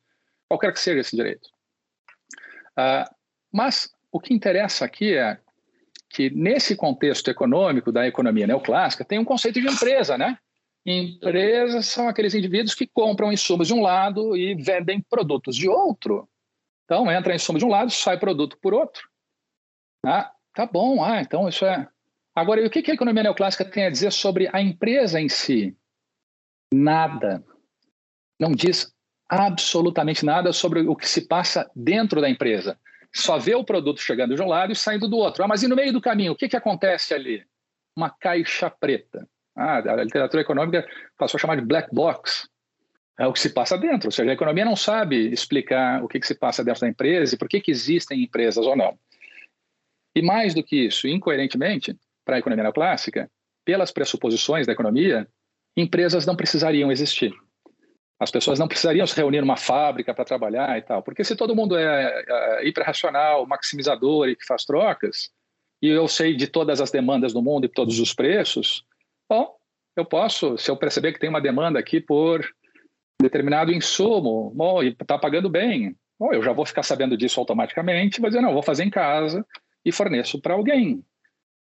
[0.48, 1.48] qualquer que seja esse direito.
[2.76, 3.10] Ah,
[3.56, 5.38] mas o que interessa aqui é
[6.10, 10.38] que, nesse contexto econômico da economia neoclássica, tem um conceito de empresa, né?
[10.84, 16.28] Empresas são aqueles indivíduos que compram insumos de um lado e vendem produtos de outro.
[16.84, 19.02] Então, entra insumo de um lado, sai produto por outro.
[20.04, 21.86] Ah, Tá bom, ah, então isso é.
[22.34, 25.76] Agora, e o que a economia neoclássica tem a dizer sobre a empresa em si?
[26.72, 27.44] Nada.
[28.40, 28.90] Não diz
[29.28, 32.80] absolutamente nada sobre o que se passa dentro da empresa.
[33.16, 35.42] Só vê o produto chegando de um lado e saindo do outro.
[35.42, 37.44] Ah, mas e no meio do caminho, o que, que acontece ali?
[37.96, 39.26] uma caixa preta.
[39.56, 40.86] Ah, a literatura econômica
[41.16, 42.46] passou a chamar de black box.
[43.18, 44.08] É o que se passa dentro.
[44.08, 47.34] Ou seja, a economia não sabe explicar o que, que se passa dentro da empresa
[47.34, 48.98] e por que, que existem empresas ou não.
[50.14, 53.30] E mais do que isso, incoerentemente, para a economia neoclássica,
[53.64, 55.26] pelas pressuposições da economia,
[55.74, 57.32] empresas não precisariam existir.
[58.18, 61.02] As pessoas não precisariam se reunir numa fábrica para trabalhar e tal.
[61.02, 65.30] Porque se todo mundo é, é hiperracional, maximizador e que faz trocas,
[65.82, 68.84] e eu sei de todas as demandas do mundo e todos os preços,
[69.28, 69.54] bom,
[69.94, 72.46] eu posso, se eu perceber que tem uma demanda aqui por
[73.20, 78.20] determinado insumo, bom, e está pagando bem, bom, eu já vou ficar sabendo disso automaticamente,
[78.20, 79.44] vou dizer, não, vou fazer em casa
[79.84, 81.04] e forneço para alguém,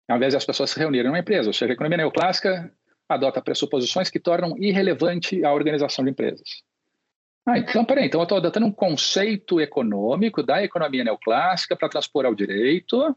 [0.07, 1.49] ao invés de as pessoas se reunirem numa empresa.
[1.49, 2.71] Ou seja, a economia neoclássica
[3.07, 6.63] adota pressuposições que tornam irrelevante a organização de empresas.
[7.45, 12.25] Ah, então, peraí, então eu estou adotando um conceito econômico da economia neoclássica para transpor
[12.25, 13.15] ao direito,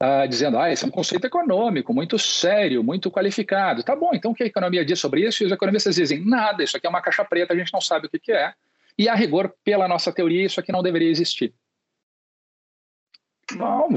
[0.00, 3.82] ah, dizendo, ah, esse é um conceito econômico muito sério, muito qualificado.
[3.82, 5.42] Tá bom, então o que a economia diz sobre isso?
[5.42, 8.06] E os economistas dizem, nada, isso aqui é uma caixa preta, a gente não sabe
[8.06, 8.54] o que, que é.
[8.98, 11.52] E, a rigor, pela nossa teoria, isso aqui não deveria existir.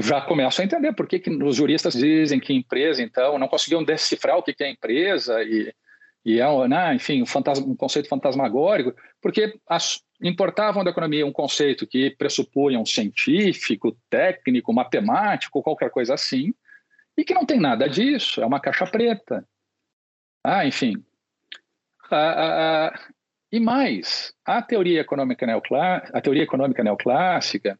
[0.00, 3.82] Já começo a entender por que, que os juristas dizem que empresa, então, não conseguiam
[3.82, 5.72] decifrar o que, que é empresa e,
[6.24, 11.32] e é, né, enfim, um, fantasma, um, conceito fantasmagórico, porque as, importavam da economia um
[11.32, 16.52] conceito que pressupunha um científico, técnico, matemático, qualquer coisa assim,
[17.16, 19.46] e que não tem nada disso, é uma caixa preta.
[20.44, 21.02] Ah, enfim.
[22.10, 23.08] Ah, ah, ah
[23.50, 27.78] e mais, a teoria econômica neoclássica, a teoria econômica neoclássica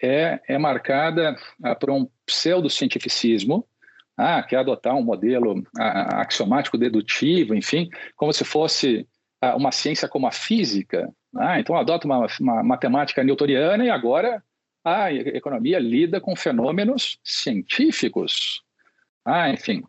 [0.00, 3.66] é, é marcada ah, por um pseudocientificismo,
[4.16, 9.06] ah, que é adotar um modelo ah, axiomático dedutivo, enfim, como se fosse
[9.40, 11.12] ah, uma ciência como a física.
[11.36, 14.42] Ah, então adota uma, uma matemática newtoniana e agora
[14.84, 18.62] a economia lida com fenômenos científicos.
[19.24, 19.82] Ah, enfim,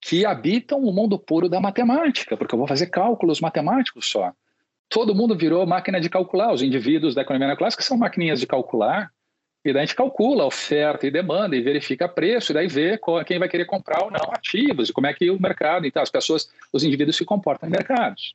[0.00, 4.32] que habitam o mundo puro da matemática, porque eu vou fazer cálculos matemáticos só
[4.88, 6.52] todo mundo virou máquina de calcular.
[6.52, 9.10] Os indivíduos da economia neoclássica são maquininhas de calcular.
[9.64, 13.36] E daí a gente calcula oferta e demanda e verifica preço, e daí vê quem
[13.36, 16.48] vai querer comprar ou não ativos, e como é que o mercado, então as pessoas,
[16.72, 18.32] os indivíduos se comportam em mercados.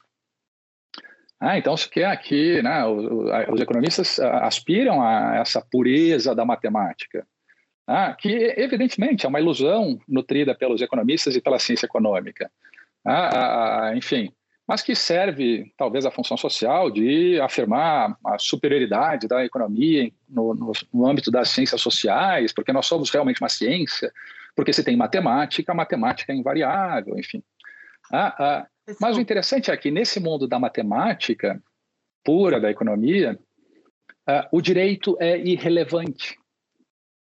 [1.39, 7.25] Ah, então isso que é aqui, né, os economistas aspiram a essa pureza da matemática,
[7.87, 12.51] ah, que evidentemente é uma ilusão nutrida pelos economistas e pela ciência econômica.
[13.07, 14.33] Ah, enfim,
[14.71, 20.71] mas que serve talvez à função social de afirmar a superioridade da economia no, no,
[20.93, 24.13] no, âmbito das ciências sociais, porque nós somos realmente uma ciência,
[24.55, 27.43] porque se tem matemática, a matemática é invariável, enfim.
[28.13, 28.67] Ah, ah,
[28.97, 31.61] mas o interessante é que nesse mundo da matemática
[32.23, 33.37] pura da economia,
[34.25, 36.37] ah, o direito é irrelevante.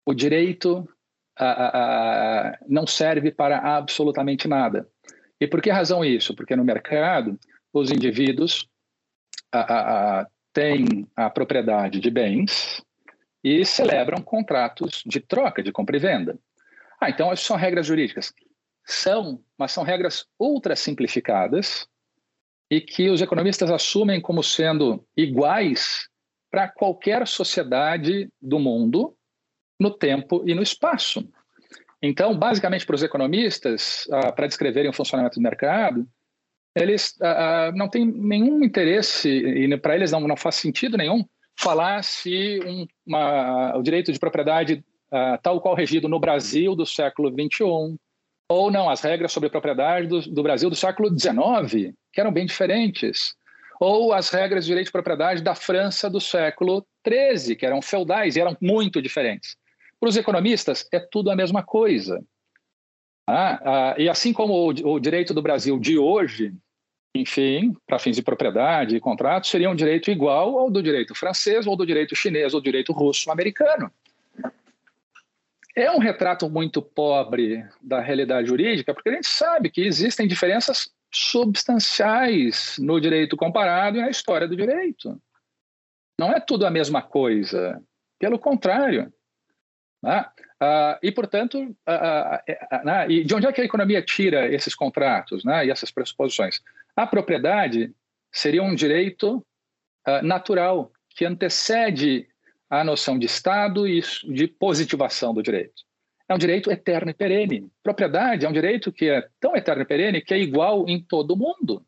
[0.06, 0.88] O direito
[1.36, 4.86] ah, ah, ah, não serve para absolutamente nada.
[5.42, 6.36] E por que razão isso?
[6.36, 7.36] Porque no mercado,
[7.72, 8.68] os indivíduos
[9.50, 12.80] a, a, a, têm a propriedade de bens
[13.42, 16.38] e celebram contratos de troca, de compra e venda.
[17.00, 18.32] Ah, então são regras jurídicas.
[18.86, 21.88] São, mas são regras ultra simplificadas
[22.70, 26.08] e que os economistas assumem como sendo iguais
[26.52, 29.16] para qualquer sociedade do mundo
[29.76, 31.28] no tempo e no espaço.
[32.02, 36.06] Então, basicamente, para os economistas, uh, para descreverem o funcionamento do mercado,
[36.74, 41.24] eles uh, não têm nenhum interesse, e para eles não, faz sentido nenhum,
[41.56, 44.84] falar se um, uma, o direito de propriedade
[45.42, 47.98] tal qual regido no Brasil do século XXI,
[48.48, 52.46] ou não, as regras sobre propriedade do, do Brasil do século XIX, que eram bem
[52.46, 53.34] diferentes,
[53.80, 58.36] ou as regras de direito de propriedade da França do século XIII, que eram feudais
[58.36, 59.56] e eram muito diferentes.
[60.02, 62.20] Para os economistas, é tudo a mesma coisa.
[63.24, 66.52] Ah, ah, e assim como o, o, direito do Brasil de hoje,
[67.14, 71.68] enfim, para fins de propriedade e contratos, seria um direito igual ao do direito francês,
[71.68, 73.92] ou do direito chinês, ou do direito russo-americano.
[75.76, 80.90] É um retrato muito pobre da realidade jurídica, porque a gente sabe que existem diferenças
[81.14, 85.16] substanciais no direito comparado e na história do direito.
[86.18, 87.80] Não é tudo a mesma coisa.
[88.18, 89.12] Pelo contrário,
[90.02, 90.26] né?
[90.60, 93.10] Ah, e, portanto, ah, ah, né?
[93.10, 95.66] e de onde é que a economia tira esses contratos né?
[95.66, 96.60] e essas pressuposições?
[96.94, 97.92] A propriedade
[98.30, 99.44] seria um direito
[100.22, 102.26] natural que antecede
[102.68, 105.82] a noção de Estado e de positivação do direito.
[106.28, 107.70] É um direito eterno e perene.
[107.82, 111.32] Propriedade é um direito que é tão eterno e perene que é igual em todo
[111.32, 111.84] o mundo.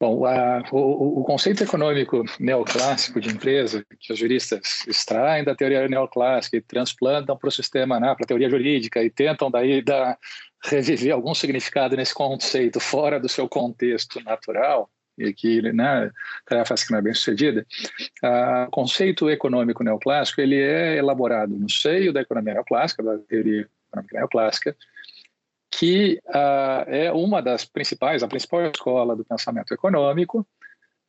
[0.00, 5.88] Bom, a, o, o, conceito econômico neoclássico de empresa, que os juristas extraem da teoria
[5.88, 10.16] neoclássica e transplantam para o sistema, né, para a teoria jurídica, e tentam daí dar,
[10.64, 14.88] reviver algum significado nesse conceito fora do seu contexto natural,
[15.18, 16.12] e que né,
[16.46, 17.66] tarefa que não é bem sucedida,
[18.22, 24.16] o conceito econômico neoclássico ele é elaborado no seio da economia neoclássica, da teoria econômica
[24.16, 24.76] neoclássica,
[25.70, 30.46] que uh, é uma das principais, a principal escola do pensamento econômico,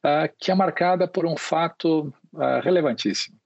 [0.04, 3.38] uh, que é marcada por um fato uh, relevantíssimo,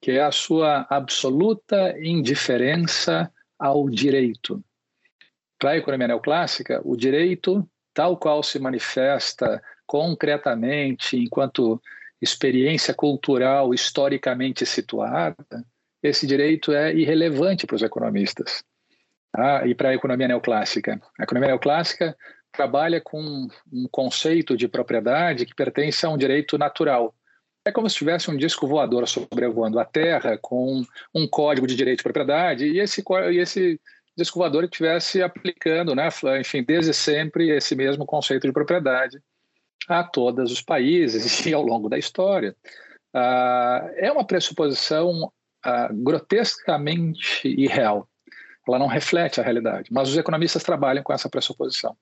[0.00, 4.62] que é a sua absoluta indiferença ao direito.
[5.58, 11.80] Para a economia neoclássica, o direito, tal qual se manifesta concretamente enquanto
[12.20, 15.36] experiência cultural historicamente situada,
[16.02, 18.62] esse direito é irrelevante para os economistas
[19.36, 21.00] ah, e para a economia neoclássica.
[21.18, 22.16] A economia neoclássica
[22.50, 27.14] trabalha com um conceito de propriedade que pertence a um direito natural.
[27.64, 30.82] É como se tivesse um disco voador sobrevoando a Terra com
[31.14, 33.78] um código de direito de propriedade e esse, e esse
[34.16, 36.08] disco voador estivesse aplicando, né,
[36.40, 39.20] enfim, desde sempre esse mesmo conceito de propriedade
[39.86, 42.56] a todos os países e ao longo da história.
[43.12, 45.30] Ah, é uma pressuposição
[45.62, 48.08] ah, grotescamente irreal
[48.68, 49.88] ela não reflete a realidade.
[49.92, 51.96] Mas os economistas trabalham com essa pressuposição.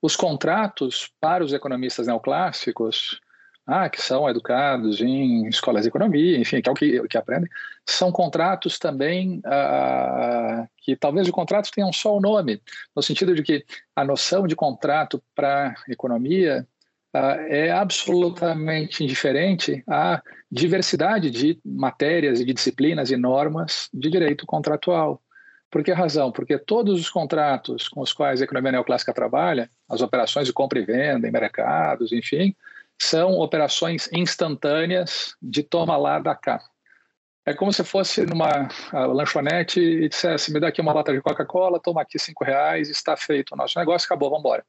[0.00, 3.20] Os contratos para os economistas neoclássicos,
[3.66, 7.50] ah, que são educados em escolas de economia, enfim, que é o que, que aprendem,
[7.84, 12.62] são contratos também ah, que talvez os contratos tenham só o nome,
[12.94, 13.64] no sentido de que
[13.94, 16.66] a noção de contrato para economia
[17.12, 24.46] ah, é absolutamente indiferente à diversidade de matérias e de disciplinas e normas de direito
[24.46, 25.20] contratual.
[25.70, 26.30] Por que razão?
[26.30, 30.78] Porque todos os contratos com os quais a economia neoclássica trabalha, as operações de compra
[30.78, 32.54] e venda em mercados, enfim,
[32.98, 36.62] são operações instantâneas de toma lá da cá.
[37.44, 41.80] É como se fosse numa lanchonete e dissesse: me dá aqui uma lata de Coca-Cola,
[41.80, 44.64] toma aqui cinco reais, está feito o nosso negócio, acabou, vamos embora.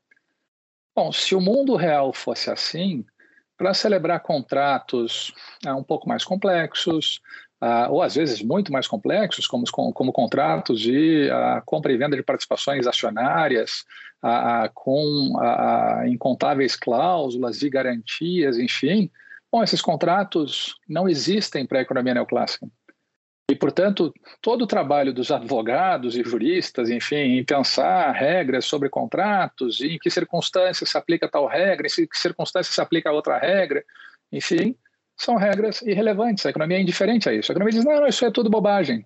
[0.95, 3.05] Bom, se o mundo real fosse assim,
[3.57, 5.33] para celebrar contratos
[5.65, 7.19] é, um pouco mais complexos,
[7.61, 12.15] uh, ou às vezes muito mais complexos, como, como contratos de uh, compra e venda
[12.15, 13.85] de participações acionárias,
[14.23, 15.33] uh, com
[16.07, 19.09] incontáveis cláusulas de garantias, enfim.
[19.51, 22.67] Bom, esses contratos não existem para a economia neoclássica.
[23.49, 29.79] E, portanto, todo o trabalho dos advogados e juristas, enfim, em pensar regras sobre contratos,
[29.79, 33.85] em que circunstâncias se aplica tal regra, em que circunstâncias se aplica outra regra,
[34.33, 34.75] enfim,
[35.17, 36.45] são regras irrelevantes.
[36.45, 37.51] A economia é indiferente a isso.
[37.51, 39.05] A economia diz: não, isso é tudo bobagem.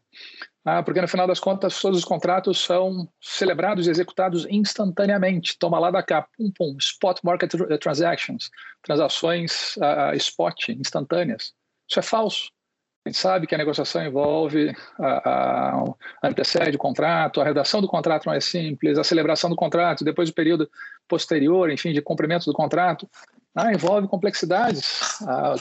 [0.63, 5.57] Ah, porque no final das contas, todos os contratos são celebrados e executados instantaneamente.
[5.57, 8.51] Toma lá da cá, pum, pum, spot market transactions,
[8.83, 11.53] transações uh, spot, instantâneas.
[11.89, 12.51] Isso é falso.
[13.03, 15.83] A gente sabe que a negociação envolve a, a,
[16.23, 20.29] antecede o contrato, a redação do contrato não é simples, a celebração do contrato, depois
[20.29, 20.69] o período
[21.07, 23.09] posterior, enfim, de cumprimento do contrato,
[23.55, 25.19] ah, envolve complexidades.
[25.23, 25.55] Ah,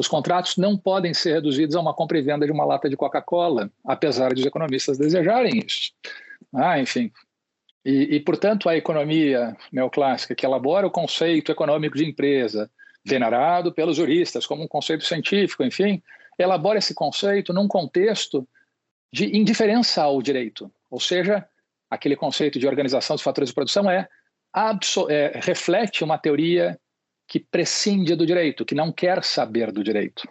[0.00, 2.96] os contratos não podem ser reduzidos a uma compra e venda de uma lata de
[2.96, 5.92] Coca-Cola, apesar de os economistas desejarem isso.
[6.54, 7.12] Ah, enfim.
[7.84, 12.70] E, e, portanto, a economia neoclássica, que elabora o conceito econômico de empresa,
[13.04, 16.02] venerado pelos juristas como um conceito científico, enfim,
[16.38, 18.48] elabora esse conceito num contexto
[19.12, 20.72] de indiferença ao direito.
[20.90, 21.46] Ou seja,
[21.90, 24.08] aquele conceito de organização dos fatores de produção é,
[25.10, 26.80] é reflete uma teoria
[27.30, 30.28] que prescinde do direito, que não quer saber do direito.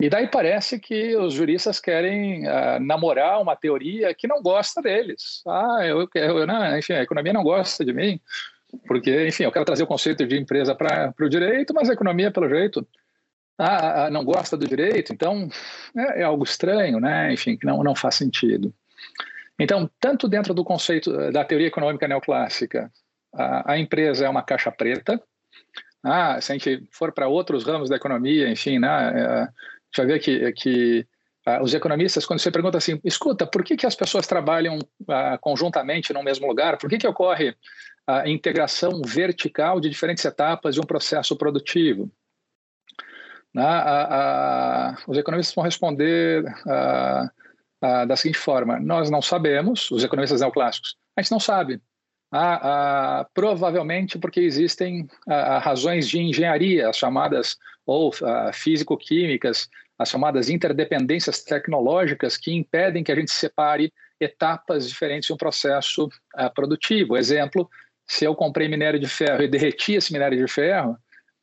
[0.00, 5.42] E daí parece que os juristas querem uh, namorar uma teoria que não gosta deles.
[5.46, 6.08] Ah, eu,
[6.46, 8.18] não, enfim, a economia não gosta de mim,
[8.88, 12.30] porque, enfim, eu quero trazer o conceito de empresa para o direito, mas a economia,
[12.30, 12.88] pelo jeito,
[13.58, 15.46] ah, não gosta do direito, então
[15.94, 17.34] é, é, algo estranho, né?
[17.34, 18.74] Enfim, que não, não faz sentido.
[19.58, 22.90] Então, tanto dentro do conceito eh, da teoria econômica neoclássica,
[23.34, 25.22] a, a empresa é uma caixa preta,
[26.04, 30.06] ah, se a gente for para outros ramos da economia, enfim, né, a gente vai
[30.06, 31.06] ver que, que
[31.46, 35.38] ah, os economistas, quando você pergunta assim, escuta, por que, que as pessoas trabalham ah,
[35.40, 36.76] conjuntamente no mesmo lugar?
[36.76, 37.56] Por que, que ocorre
[38.06, 42.10] a integração vertical de diferentes etapas de um processo produtivo?
[43.54, 43.62] Né,
[45.06, 46.42] os economistas vão responder
[47.80, 51.80] da seguinte forma: nós não sabemos, os economistas neoclássicos, a gente não sabe.
[52.34, 58.10] Ah, ah, provavelmente porque existem ah, razões de engenharia, as chamadas, ou
[58.54, 59.68] físico-químicas,
[59.98, 66.08] as chamadas interdependências tecnológicas, que impedem que a gente separe etapas diferentes de um processo
[66.54, 67.16] produtivo.
[67.16, 67.68] Exemplo,
[68.06, 70.96] se eu comprei minério de ferro e derreti esse minério de ferro,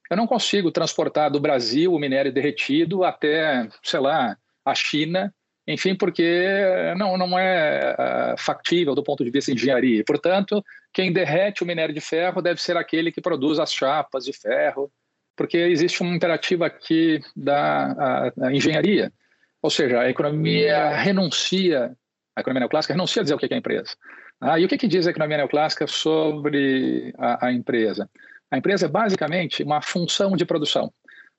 [0.09, 5.33] eu não consigo transportar do Brasil o minério derretido até, sei lá, a China,
[5.71, 6.49] enfim, porque
[6.97, 10.03] não, não é uh, factível do ponto de vista de engenharia.
[10.03, 14.33] Portanto, quem derrete o minério de ferro deve ser aquele que produz as chapas de
[14.33, 14.91] ferro,
[15.37, 19.13] porque existe um imperativo aqui da a, a engenharia.
[19.61, 21.95] Ou seja, a economia renuncia,
[22.35, 23.95] a economia neoclássica renuncia a dizer o que é a empresa.
[24.41, 28.09] Ah, e o que, que diz a economia neoclássica sobre a, a empresa?
[28.49, 30.91] A empresa é basicamente uma função de produção,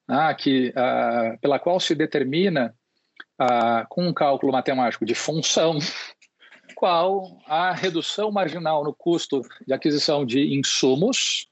[0.06, 2.72] ah, que, ah, pela qual se determina,
[3.88, 5.78] com um cálculo matemático de função,
[6.74, 11.48] qual a redução marginal no custo de aquisição de insumos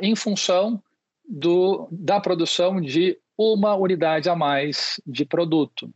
[0.00, 0.82] em função
[1.28, 5.92] do, da produção de uma unidade a mais de produto.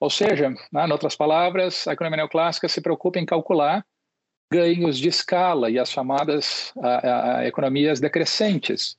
[0.00, 3.84] Ou seja, né, em outras palavras, a economia neoclássica se preocupa em calcular
[4.50, 8.96] ganhos de escala e as chamadas a, a, economias decrescentes.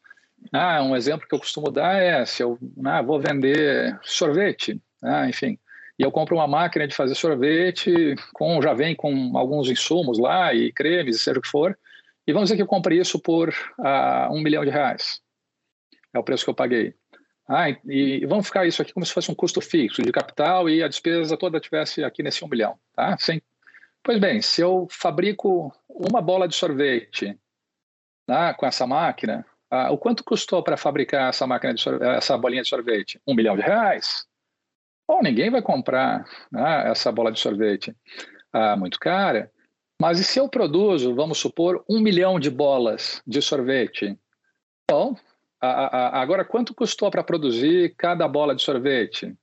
[0.54, 5.28] Ah, um exemplo que eu costumo dar é se eu ah, vou vender sorvete, ah,
[5.28, 5.58] enfim,
[6.00, 10.54] e eu compro uma máquina de fazer sorvete, com já vem com alguns insumos lá
[10.54, 11.78] e cremes, seja o que for,
[12.26, 15.20] e vamos dizer que eu comprei isso por ah, um milhão de reais.
[16.14, 16.94] É o preço que eu paguei.
[17.48, 17.80] Ah, e,
[18.22, 20.88] e vamos ficar isso aqui como se fosse um custo fixo de capital e a
[20.88, 23.18] despesa toda tivesse aqui nesse um milhão, tá?
[23.18, 23.42] Sem...
[24.02, 27.38] Pois bem, se eu fabrico uma bola de sorvete
[28.26, 32.38] tá, com essa máquina, ah, o quanto custou para fabricar essa máquina de sorvete, essa
[32.38, 33.20] bolinha de sorvete?
[33.28, 34.29] Um milhão de reais?
[35.10, 37.96] Bom, ninguém vai comprar né, essa bola de sorvete
[38.54, 39.52] ah, muito cara.
[40.00, 44.16] Mas e se eu produzo, vamos supor, um milhão de bolas de sorvete?
[44.88, 45.16] Bom,
[45.60, 49.36] agora, quanto custou para produzir cada bola de sorvete?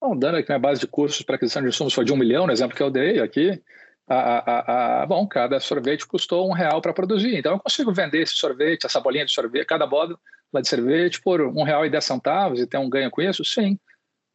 [0.00, 2.48] Bom, dando aqui uma base de cursos para aquisição de insumos foi de um milhão,
[2.48, 3.62] no exemplo que eu dei aqui.
[4.08, 7.36] A, a, a, bom, cada sorvete custou um real para produzir.
[7.36, 10.18] Então, eu consigo vender esse sorvete, essa bolinha de sorvete, cada bola
[10.60, 13.44] de sorvete por um real e dez centavos e ter um ganho com isso?
[13.44, 13.78] Sim.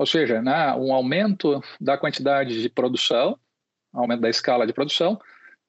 [0.03, 3.39] Ou seja, né, um aumento da quantidade de produção,
[3.93, 5.17] aumento da escala de produção,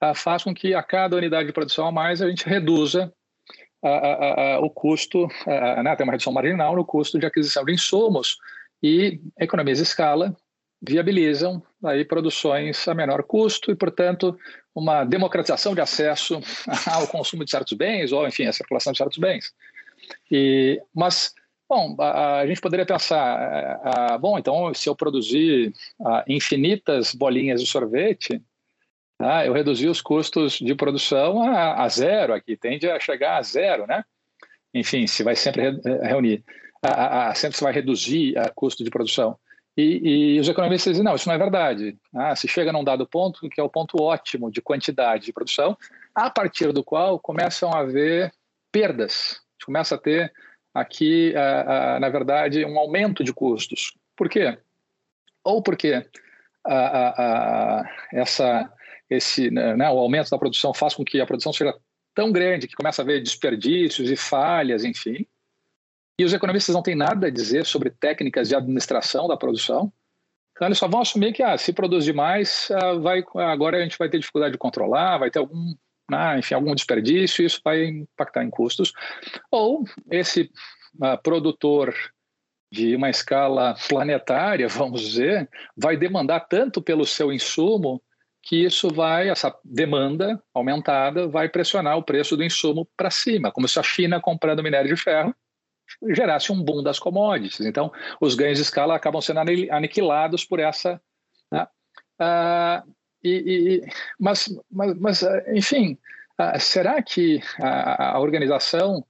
[0.02, 3.12] uh, faz com que a cada unidade de produção a mais a gente reduza
[4.62, 5.28] o custo,
[5.84, 8.38] né, tem uma redução marginal no custo de aquisição de insumos
[8.82, 10.34] e economias de escala
[10.82, 14.36] viabilizam aí produções a menor custo e, portanto,
[14.74, 16.40] uma democratização de acesso
[16.90, 19.52] ao consumo de certos bens ou, enfim, a circulação de certos bens.
[20.30, 21.34] E, mas,
[21.68, 25.72] bom, a, gente poderia pensar, a, bom, então, se eu produzir
[26.28, 28.42] infinitas bolinhas de sorvete,
[29.18, 33.86] ah, eu reduzi os custos de produção a, zero aqui, tende a chegar a zero,
[33.86, 34.04] né?
[34.72, 36.44] Enfim, se vai sempre re, reunir,
[37.34, 39.38] sempre se vai reduzir o custo de produção.
[39.76, 41.96] E, e, os economistas dizem, não, isso não é verdade.
[42.14, 45.76] Ah, se chega num dado ponto, que é o ponto ótimo de quantidade de produção,
[46.14, 48.32] a partir do qual começam a haver
[48.70, 49.40] perdas.
[49.40, 50.32] A gente começa a ter
[50.74, 51.32] aqui,
[52.00, 53.94] na verdade, um aumento de custos.
[54.16, 54.58] Por quê?
[55.44, 56.04] Ou porque
[58.12, 58.70] essa
[59.08, 61.74] esse, né, né, o aumento da produção faz com que a produção seja
[62.14, 65.26] tão grande que começa a haver desperdícios e falhas, enfim.
[66.18, 69.92] E os economistas não têm nada a dizer sobre técnicas de administração da produção.
[70.52, 73.98] Então eles só vão assumir que ah, se produz demais, ah, vai, agora a gente
[73.98, 75.74] vai ter dificuldade de controlar, vai ter algum,
[76.10, 78.92] ah, enfim, algum desperdício, isso vai impactar em custos.
[79.50, 80.50] Ou esse
[81.00, 81.94] ah, produtor
[82.70, 88.02] de uma escala planetária, vamos dizer, vai demandar tanto pelo seu insumo
[88.42, 93.66] que isso vai, essa demanda aumentada, vai pressionar o preço do insumo para cima, como
[93.66, 95.34] se a China comprando minério de ferro
[96.14, 97.60] gerasse um boom das commodities.
[97.60, 99.40] Então, os ganhos de escala acabam sendo
[99.70, 101.00] aniquilados por essa.
[101.50, 101.66] Né?
[103.24, 105.98] Ah, e, e, mas, mas, mas, enfim,
[106.36, 109.04] ah, será que a, a organização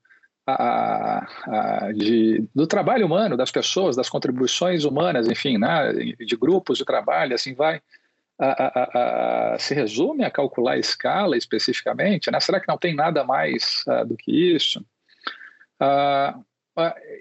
[0.46, 6.78] a, a, de, do trabalho humano, das pessoas, das contribuições humanas, enfim, né, de grupos
[6.78, 7.80] de trabalho, assim vai,
[8.38, 12.30] a, se resume a calcular a escala especificamente?
[12.30, 12.38] Né?
[12.40, 14.84] Será que não tem nada mais uh, do que isso?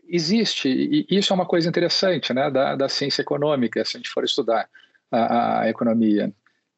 [0.07, 4.10] Existe, e isso é uma coisa interessante né, da, da ciência econômica, se a gente
[4.10, 4.68] for estudar
[5.11, 6.34] a, a economia,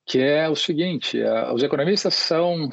[0.05, 1.19] que é o seguinte:
[1.53, 2.69] os economistas são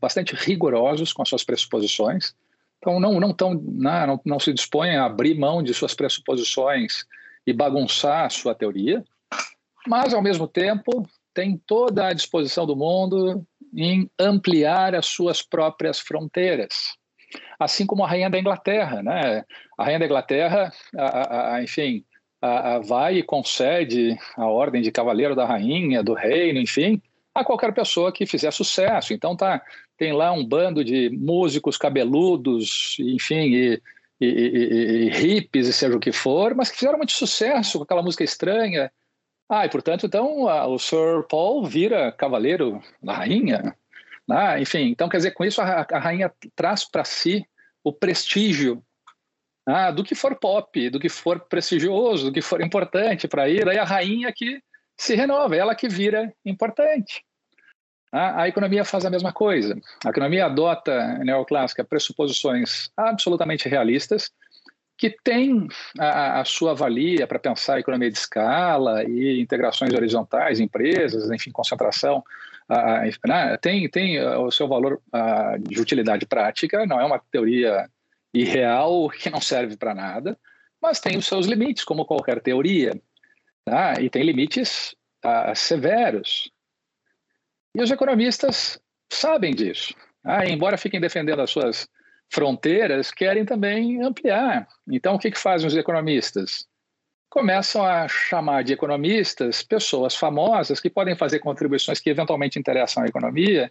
[0.00, 2.34] bastante rigorosos com as suas pressuposições,
[2.78, 7.04] então não, não, tão, não, não, não se dispõem a abrir mão de suas pressuposições
[7.46, 9.04] e bagunçar a sua teoria
[9.86, 13.46] mas, ao mesmo tempo, tem toda a disposição do mundo
[13.76, 16.94] em ampliar as suas próprias fronteiras.
[17.58, 19.02] Assim como a Rainha da Inglaterra.
[19.02, 19.44] Né?
[19.76, 22.04] A Rainha da Inglaterra, a, a, enfim,
[22.44, 27.00] a, vai e concede a ordem de Cavaleiro da Rainha, do Reino, enfim,
[27.34, 29.14] a qualquer pessoa que fizer sucesso.
[29.14, 29.62] Então tá,
[29.96, 33.82] tem lá um bando de músicos cabeludos, enfim, e,
[34.20, 37.84] e, e, e hippies e seja o que for, mas que fizeram muito sucesso com
[37.84, 38.92] aquela música estranha.
[39.48, 43.74] Ah, e portanto, então a, o Sir Paul vira cavaleiro da rainha.
[44.30, 47.46] Ah, enfim, então quer dizer, com isso a, a rainha traz para si
[47.82, 48.82] o prestígio
[49.66, 53.68] ah, do que for pop, do que for prestigioso, do que for importante para ir,
[53.68, 54.60] aí a rainha que
[54.96, 57.24] se renova, ela que vira importante.
[58.12, 59.76] Ah, a economia faz a mesma coisa.
[60.04, 64.30] A economia adota neoclássica pressuposições absolutamente realistas
[64.96, 65.66] que têm
[65.98, 72.22] a, a sua valia para pensar economia de escala e integrações horizontais, empresas, enfim, concentração.
[73.26, 75.00] Né, tem, tem o seu valor
[75.60, 77.88] de utilidade prática, não é uma teoria
[78.34, 80.36] irreal que não serve para nada,
[80.82, 83.00] mas tem os seus limites, como qualquer teoria.
[83.64, 84.00] Tá?
[84.00, 84.94] E tem limites
[85.24, 86.50] uh, severos.
[87.74, 88.78] E os economistas
[89.10, 89.94] sabem disso.
[90.22, 90.46] Tá?
[90.46, 91.88] embora fiquem defendendo as suas
[92.30, 94.66] fronteiras, querem também ampliar.
[94.88, 96.66] Então, o que, que fazem os economistas?
[97.28, 103.06] Começam a chamar de economistas pessoas famosas que podem fazer contribuições que eventualmente interessam à
[103.06, 103.70] economia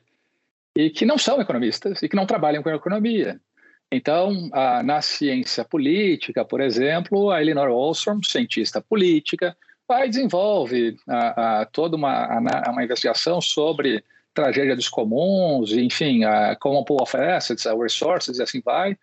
[0.75, 3.39] e que não são economistas e que não trabalham com economia.
[3.91, 4.49] Então,
[4.83, 9.55] na ciência política, por exemplo, a Eleanor Ostrom, cientista política,
[9.87, 12.39] vai desenvolve a, a, toda uma,
[12.69, 14.03] uma investigação sobre
[14.33, 18.97] tragédia dos comuns, enfim, a common pool of assets, a resources, e assim vai.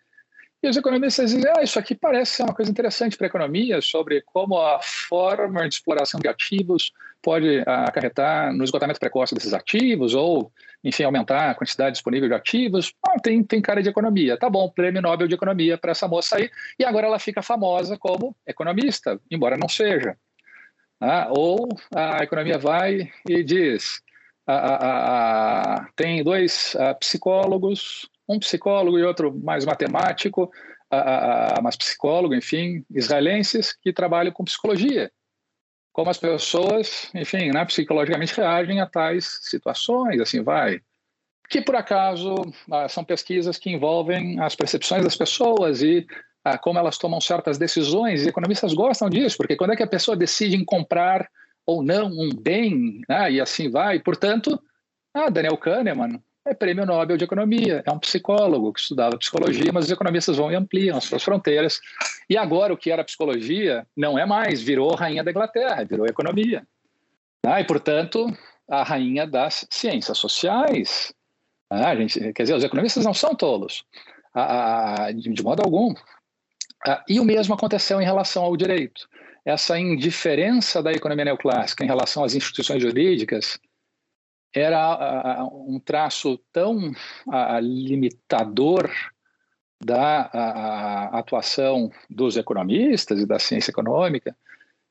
[0.63, 3.81] E os economistas dizem, ah, isso aqui parece ser uma coisa interessante para a economia,
[3.81, 6.91] sobre como a forma de exploração de ativos
[7.21, 10.51] pode acarretar no esgotamento precoce desses ativos, ou,
[10.83, 12.93] enfim, aumentar a quantidade disponível de ativos.
[13.07, 14.37] Ah, tem, tem cara de economia.
[14.37, 16.49] Tá bom, prêmio Nobel de Economia para essa moça aí.
[16.79, 20.15] E agora ela fica famosa como economista, embora não seja.
[20.99, 24.01] Ah, ou a economia vai e diz,
[25.95, 30.49] tem dois psicólogos um psicólogo e outro mais matemático,
[31.61, 35.11] mas psicólogo, enfim, israelenses que trabalham com psicologia.
[35.93, 40.81] Como as pessoas, enfim, né, psicologicamente reagem a tais situações, assim vai.
[41.49, 46.07] Que, por acaso, uh, são pesquisas que envolvem as percepções das pessoas e
[46.47, 48.23] uh, como elas tomam certas decisões.
[48.23, 51.29] E economistas gostam disso, porque quando é que a pessoa decide em comprar
[51.65, 53.99] ou não um bem, né, e assim vai.
[53.99, 54.59] Portanto,
[55.13, 59.85] ah, Daniel Kahneman, é prêmio Nobel de Economia, é um psicólogo que estudava psicologia, mas
[59.85, 61.79] os economistas vão e ampliam as suas fronteiras.
[62.29, 66.65] E agora o que era psicologia não é mais, virou rainha da Inglaterra, virou economia.
[67.45, 68.25] Ah, e, portanto,
[68.67, 71.13] a rainha das ciências sociais.
[71.69, 73.83] Ah, gente, quer dizer, os economistas não são tolos,
[74.33, 75.93] ah, de, de, modo algum.
[76.85, 79.07] Ah, e o mesmo aconteceu em relação ao direito.
[79.45, 83.59] Essa indiferença da economia neoclássica em relação às instituições jurídicas
[84.53, 86.91] era um traço tão
[87.61, 88.89] limitador
[89.83, 94.35] da atuação dos economistas e da ciência econômica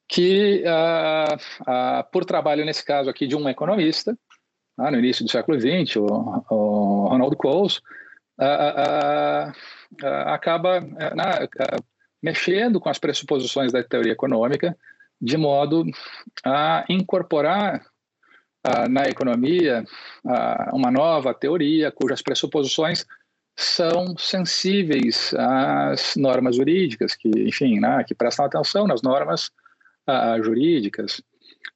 [0.08, 0.64] que,
[2.10, 4.18] por trabalho, nesse caso aqui, de um economista,
[4.76, 7.80] no início do século XX, o, Ronald Coase,
[10.26, 10.80] acaba
[12.22, 14.76] mexendo com as pressuposições da teoria econômica
[15.20, 15.84] de modo
[16.44, 17.84] a incorporar
[18.90, 19.84] na economia
[20.72, 23.06] uma nova teoria cujas pressuposições
[23.56, 29.50] são sensíveis às normas jurídicas, que, enfim, né, que prestam atenção nas normas
[30.42, 31.22] jurídicas.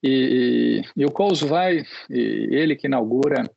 [0.03, 3.51] E, e, e o Coase vai, ele que inaugura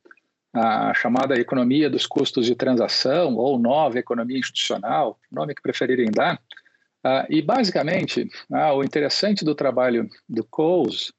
[0.53, 6.41] a chamada economia dos custos de transação, ou nova economia institucional, nome que preferirem dar,
[7.29, 8.29] e basicamente,
[8.75, 11.13] o interessante do trabalho do Coase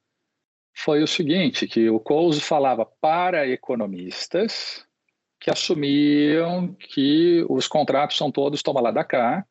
[0.79, 4.85] foi o seguinte, que o Coase falava para economistas
[5.41, 9.45] que assumiam que os contratos são todos toma lá da cá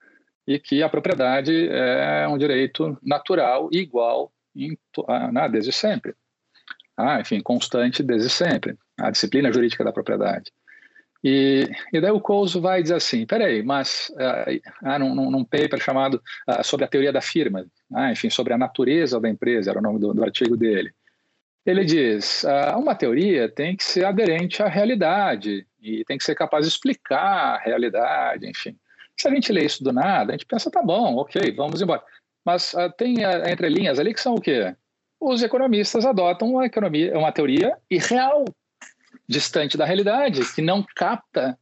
[0.48, 4.78] e que a propriedade é um direito natural igual em,
[5.08, 6.16] ah, desde sempre.
[6.96, 8.78] Ah, enfim, constante desde sempre.
[8.98, 10.52] A disciplina jurídica da propriedade.
[11.22, 14.14] E, e daí o Coase vai dizer assim, peraí, mas
[14.82, 18.58] ah, num, num paper chamado ah, sobre a teoria da firma, ah, enfim, sobre a
[18.58, 20.94] natureza da empresa, era o nome do, do artigo dele.
[21.68, 26.34] Ele diz: ah, uma teoria tem que ser aderente à realidade e tem que ser
[26.34, 28.74] capaz de explicar a realidade, enfim.
[29.20, 32.02] Se a gente lê isso do nada, a gente pensa, tá bom, ok, vamos embora.
[32.46, 34.74] Mas ah, tem ah, entrelinhas ali que são o quê?
[35.20, 38.46] Os economistas adotam uma, economia, uma teoria irreal,
[39.28, 41.60] distante da realidade, que não capta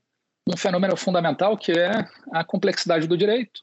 [0.48, 3.62] um fenômeno fundamental que é a complexidade do direito.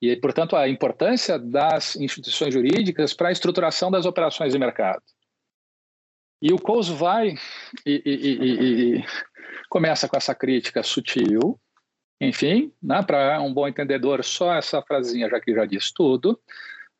[0.00, 5.02] E, portanto, a importância das instituições jurídicas para a estruturação das operações de mercado.
[6.42, 7.36] E o Coase vai
[7.86, 9.04] e, e, e,
[9.68, 11.56] começa com essa crítica sutil,
[12.20, 16.32] enfim, né, para um bom entendedor, só essa frasinha já que já diz tudo.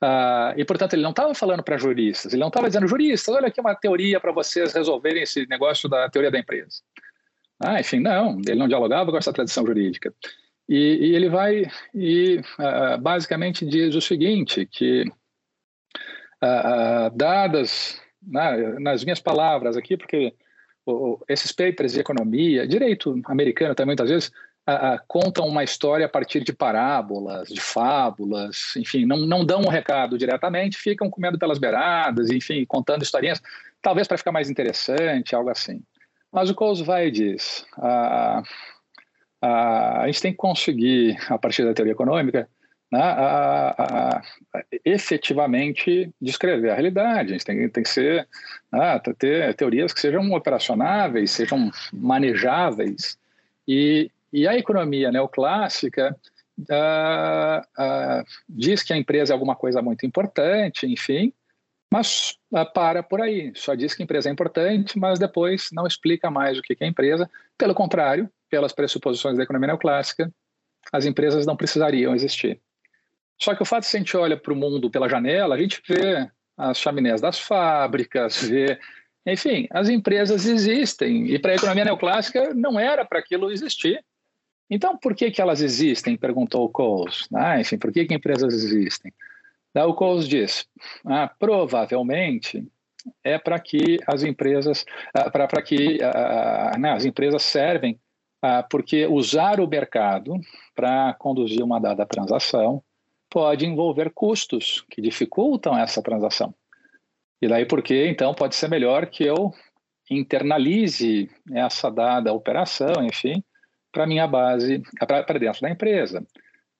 [0.00, 3.48] Uh, e, portanto, ele não estava falando para juristas, ele não estava dizendo, juristas, olha
[3.48, 6.80] aqui uma teoria para vocês resolverem esse negócio da teoria da empresa.
[7.58, 10.14] Ah, enfim, não, ele não dialogava com essa tradição jurídica.
[10.68, 15.04] E, ele vai e uh, basicamente diz o seguinte, que
[17.14, 20.34] dadas na, nas minhas palavras aqui, porque
[20.86, 24.32] o, esses papers de economia, direito americano também muitas vezes,
[24.66, 29.62] a, a, contam uma história a partir de parábolas, de fábulas, enfim, não, não dão
[29.62, 33.40] um recado diretamente, ficam comendo pelas beiradas, enfim, contando historinhas,
[33.80, 35.82] talvez para ficar mais interessante, algo assim.
[36.30, 38.42] Mas o Coles vai e diz, a,
[39.40, 42.48] a, a gente tem que conseguir, a partir da teoria econômica,
[42.92, 47.30] né, a, a, a, efetivamente descrever a realidade.
[47.30, 48.28] A gente tem, tem que ser,
[48.70, 53.16] né, ter teorias que sejam operacionáveis, sejam manejáveis.
[53.66, 56.14] E, e a economia neoclássica
[56.60, 61.32] uh, uh, diz que a empresa é alguma coisa muito importante, enfim,
[61.90, 63.52] mas uh, para por aí.
[63.54, 66.86] Só diz que a empresa é importante, mas depois não explica mais o que é
[66.86, 67.30] empresa.
[67.56, 70.30] Pelo contrário, pelas pressuposições da economia neoclássica,
[70.92, 72.60] as empresas não precisariam existir.
[73.42, 75.58] Só que o fato de que a gente olha para o mundo pela janela, a
[75.58, 78.78] gente vê as chaminés das fábricas, vê.
[79.26, 81.26] Enfim, as empresas existem.
[81.26, 84.00] E para a economia neoclássica não era para aquilo existir.
[84.70, 86.16] Então, por que, que elas existem?
[86.16, 87.26] Perguntou o Coles.
[87.34, 89.12] Ah, enfim, por que, que empresas existem?
[89.74, 90.64] Daí o Coles diz:
[91.04, 92.64] ah, provavelmente
[93.24, 97.98] é para que as empresas, ah, para que ah, né, as empresas servem,
[98.40, 100.38] ah, porque usar o mercado
[100.76, 102.80] para conduzir uma dada transação
[103.32, 106.54] pode envolver custos que dificultam essa transação.
[107.40, 109.50] E daí porque, então, pode ser melhor que eu
[110.10, 113.42] internalize essa dada operação, enfim,
[113.90, 116.22] para minha base, para dentro da empresa.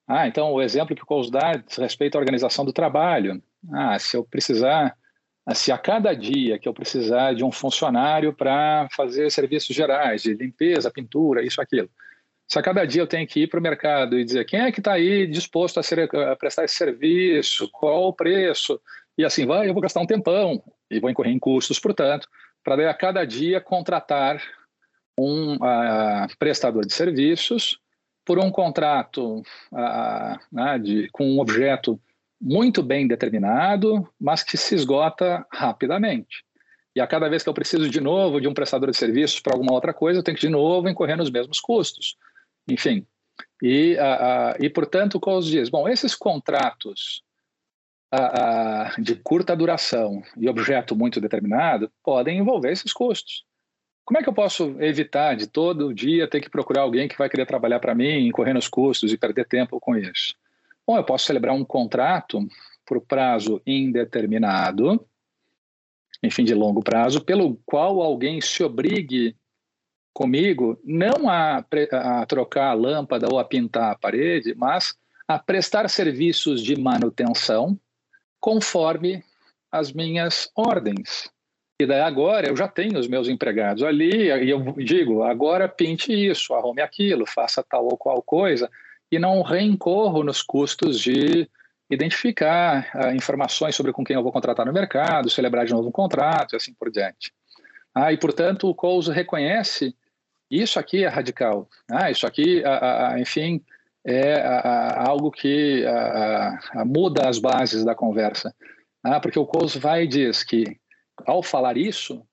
[0.06, 3.42] Ah, então o exemplo que o Coles dá diz respeito à organização do trabalho.
[3.72, 4.94] Ah, se eu precisar,
[5.54, 10.34] se a cada dia que eu precisar de um funcionário para fazer serviços gerais, de
[10.34, 11.88] limpeza, pintura, isso, aquilo,
[12.52, 14.70] se a cada dia eu tenho que ir para o mercado e dizer quem é
[14.70, 18.78] que está aí disposto a, ser, a, prestar esse serviço, qual o preço,
[19.16, 22.28] e assim vai, eu vou gastar um tempão e vou incorrer em custos, portanto,
[22.62, 24.42] para a cada dia contratar
[25.18, 27.78] um uh, prestador de serviços
[28.22, 29.42] por um contrato
[29.72, 31.98] uh, de, com um objeto
[32.38, 36.44] muito bem determinado, mas que se esgota rapidamente.
[36.94, 39.54] E a cada vez que eu preciso de novo de um prestador de serviços para
[39.54, 42.14] alguma outra coisa, eu tenho que de novo incorrer nos mesmos custos.
[42.68, 43.06] Enfim,
[43.62, 43.96] e,
[44.60, 45.68] e portanto, os dias?
[45.68, 47.22] Bom, esses contratos
[48.98, 53.44] de curta duração e objeto muito determinado podem envolver esses custos.
[54.04, 57.28] Como é que eu posso evitar de todo dia ter que procurar alguém que vai
[57.28, 60.34] querer trabalhar para mim, correndo os custos e perder tempo com isso?
[60.86, 62.46] Bom, eu posso celebrar um contrato
[62.84, 65.06] por prazo indeterminado,
[66.22, 69.36] enfim, de longo prazo, pelo qual alguém se obrigue
[70.12, 74.94] comigo não a, a trocar a lâmpada ou a pintar a parede, mas
[75.26, 77.78] a prestar serviços de manutenção
[78.40, 79.24] conforme
[79.70, 81.30] as minhas ordens.
[81.80, 86.12] E daí agora eu já tenho os meus empregados ali e eu digo, agora pinte
[86.12, 88.70] isso, arrume aquilo, faça tal ou qual coisa
[89.10, 91.48] e não reincorro nos custos de
[91.90, 95.92] identificar uh, informações sobre com quem eu vou contratar no mercado, celebrar de novo um
[95.92, 97.32] contrato e assim por diante.
[97.94, 99.94] Ah, e, portanto, o Coase reconhece
[100.60, 101.68] isso aqui é radical.
[101.90, 102.62] Ah, isso aqui,
[103.18, 103.64] enfim,
[104.04, 104.42] é
[104.96, 105.84] algo que
[106.84, 108.54] muda as bases da conversa.
[109.02, 110.78] Ah, porque o Coase vai e diz que,
[111.24, 112.26] ao falar isso,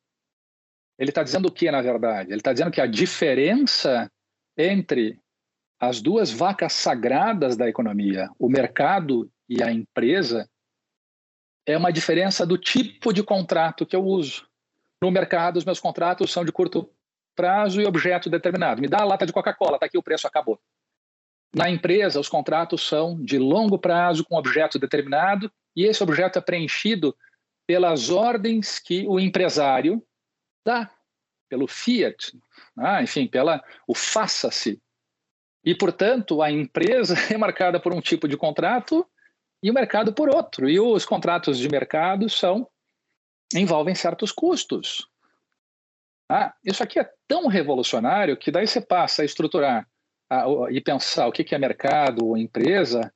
[0.97, 2.29] ele está dizendo o que, na verdade?
[2.29, 4.11] Ele está dizendo que a diferença
[4.57, 5.19] entre
[5.79, 10.49] as duas vacas sagradas da economia, o mercado e a empresa,
[11.65, 14.45] é uma diferença do tipo de contrato que eu uso.
[15.01, 16.91] No mercado, os meus contratos são de curto
[17.39, 18.81] prazo e objeto determinado.
[18.81, 20.59] Me dá a lata de Coca-Cola, está aqui o preço, acabou.
[21.55, 26.41] Na empresa, os contratos são de longo prazo com objeto determinado e esse objeto é
[26.41, 27.15] preenchido
[27.65, 30.05] pelas ordens que o empresário
[30.65, 30.91] dá,
[31.47, 32.37] pelo fiat,
[32.77, 34.81] ah, enfim, pela o faça-se.
[35.63, 39.07] E, portanto, a empresa é marcada por um tipo de contrato
[39.63, 40.69] e o mercado por outro.
[40.69, 42.67] E os contratos de mercado são
[43.55, 45.08] envolvem certos custos.
[46.29, 49.87] Ah, isso aqui é tão revolucionário que daí você passa a estruturar
[50.29, 53.11] a, e pensar o que, é mercado ou empresa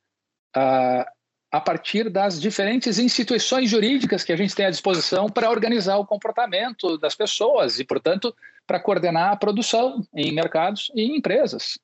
[0.56, 1.08] a,
[1.52, 6.08] a partir das diferentes instituições jurídicas que a gente tem à disposição para organizar o
[6.08, 8.36] comportamento das pessoas e, portanto,
[8.66, 11.78] para coordenar a produção em mercados e em empresas.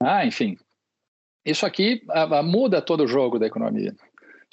[0.00, 0.56] Ah, enfim,
[1.44, 2.02] isso aqui
[2.44, 3.96] muda todo o jogo da economia.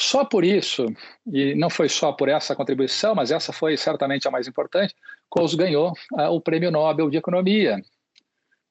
[0.02, 0.86] Só por isso,
[1.28, 4.96] e não foi só por essa contribuição, mas essa foi certamente a mais importante,
[5.30, 7.82] Coase ganhou ah, o Prêmio Nobel de Economia.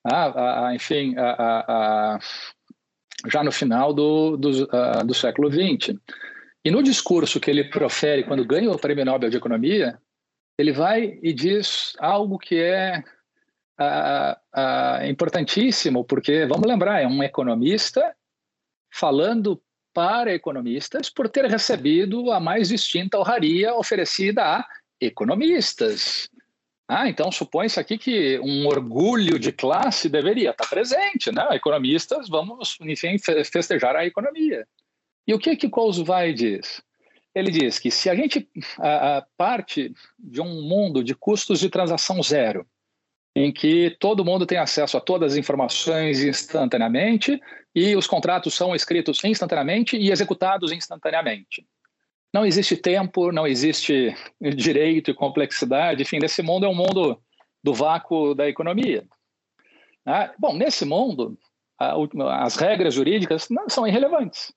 [0.05, 1.15] Ah, ah, enfim,
[3.27, 4.67] já no final do, do,
[5.05, 5.95] do século XX.
[6.65, 9.99] E no discurso que ele profere quando ganha o Prêmio Nobel de Economia,
[10.59, 13.05] ele vai e diz algo que é
[15.07, 18.15] importantíssimo, porque, vamos lembrar, é um economista
[18.91, 19.61] falando
[19.99, 24.65] para economistas por ter recebido a mais distinta honraria oferecida a
[25.01, 26.31] economistas.
[26.87, 31.49] Ah, então supõe-se aqui que um orgulho de classe deveria estar presente, né?
[31.51, 34.69] Economistas, vamos, enfim, festejar a economia.
[35.27, 36.81] E o que que Coase vai diz?
[37.35, 38.49] Ele diz que se a gente
[38.79, 42.65] a, a parte de um mundo de custos de transação zero,
[43.39, 47.41] em que todo mundo tem acesso a todas as informações instantaneamente
[47.73, 51.65] e os contratos são escritos instantaneamente e executados instantaneamente.
[52.35, 54.13] Não existe tempo, não existe
[54.57, 57.23] direito e complexidade, enfim, esse mundo é um mundo
[57.63, 59.07] do vácuo da economia.
[60.05, 61.39] Ah, bom, nesse mundo,
[61.79, 64.53] as regras jurídicas não, são irrelevantes.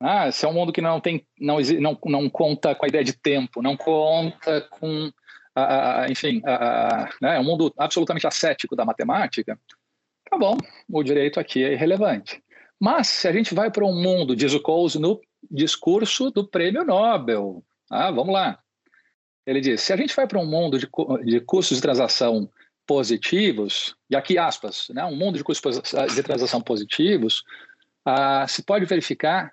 [0.00, 3.04] Ah, esse é um mundo que não tem, não, não, não conta com a ideia
[3.04, 5.12] de tempo, não conta com
[5.54, 9.58] a, enfim, a, né, é um mundo absolutamente ascético da matemática,
[10.28, 10.56] tá bom,
[10.90, 12.42] o direito aqui é irrelevante.
[12.80, 15.20] Mas se a gente vai para um mundo, diz o Coase no
[15.50, 18.58] discurso do prêmio Nobel, ah, vamos lá.
[19.46, 20.88] Ele diz: se a gente vai para um mundo de,
[21.24, 22.50] de custos de transação
[22.86, 25.80] positivos, e aqui aspas, né, um mundo de custos
[26.14, 27.42] de transação positivos,
[28.04, 29.52] ah, se pode verificar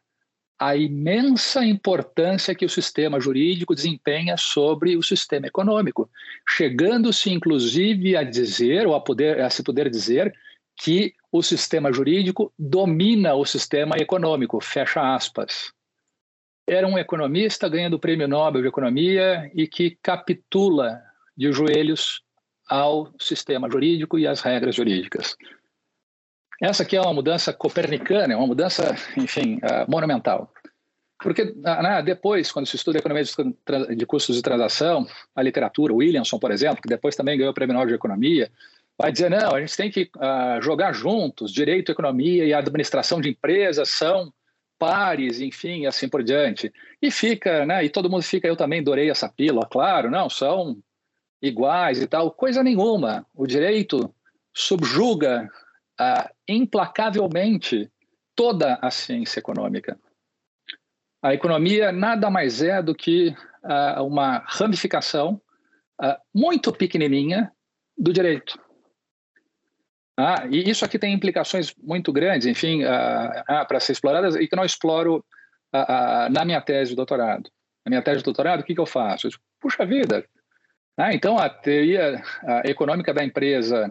[0.59, 6.09] a imensa importância que o sistema jurídico desempenha sobre o sistema econômico,
[6.47, 10.33] chegando-se inclusive a dizer ou a poder a se poder dizer
[10.75, 15.71] que o sistema jurídico domina o sistema econômico, fecha aspas.
[16.67, 21.01] Era um economista ganhando o Prêmio Nobel de Economia e que capitula
[21.35, 22.21] de joelhos
[22.69, 25.35] ao sistema jurídico e às regras jurídicas.
[26.61, 30.51] Essa aqui é uma mudança copernicana, é uma mudança, enfim, uh, monumental.
[31.21, 33.23] Porque ah, né, depois, quando se estuda economia
[33.95, 35.05] de custos de transação,
[35.35, 38.49] a literatura, Williamson, por exemplo, que depois também ganhou o Prêmio Nobel de Economia,
[38.97, 43.29] vai dizer, não, a gente tem que uh, jogar juntos, direito, economia e administração de
[43.29, 44.33] empresas são
[44.77, 46.71] pares, enfim, assim por diante.
[47.01, 50.77] E fica, né, e todo mundo fica, eu também adorei essa pílula, claro, não, são
[51.41, 53.25] iguais e tal, coisa nenhuma.
[53.35, 54.13] O direito
[54.53, 55.49] subjuga
[55.99, 57.91] uh, implacavelmente
[58.35, 59.99] toda a ciência econômica.
[61.21, 65.41] A economia nada mais é do que uh, uma ramificação
[66.01, 67.51] uh, muito pequenininha
[67.97, 68.57] do direito.
[70.17, 72.81] Ah, e isso aqui tem implicações muito grandes, enfim,
[73.45, 75.23] para ser exploradas e que não exploro
[76.29, 77.49] na minha tese de doutorado.
[77.85, 79.27] Na minha tese de doutorado, o que, que eu faço?
[79.27, 80.25] Eu digo, Puxa vida!
[80.97, 82.21] Ah, então, a teoria
[82.65, 83.89] econômica da empresa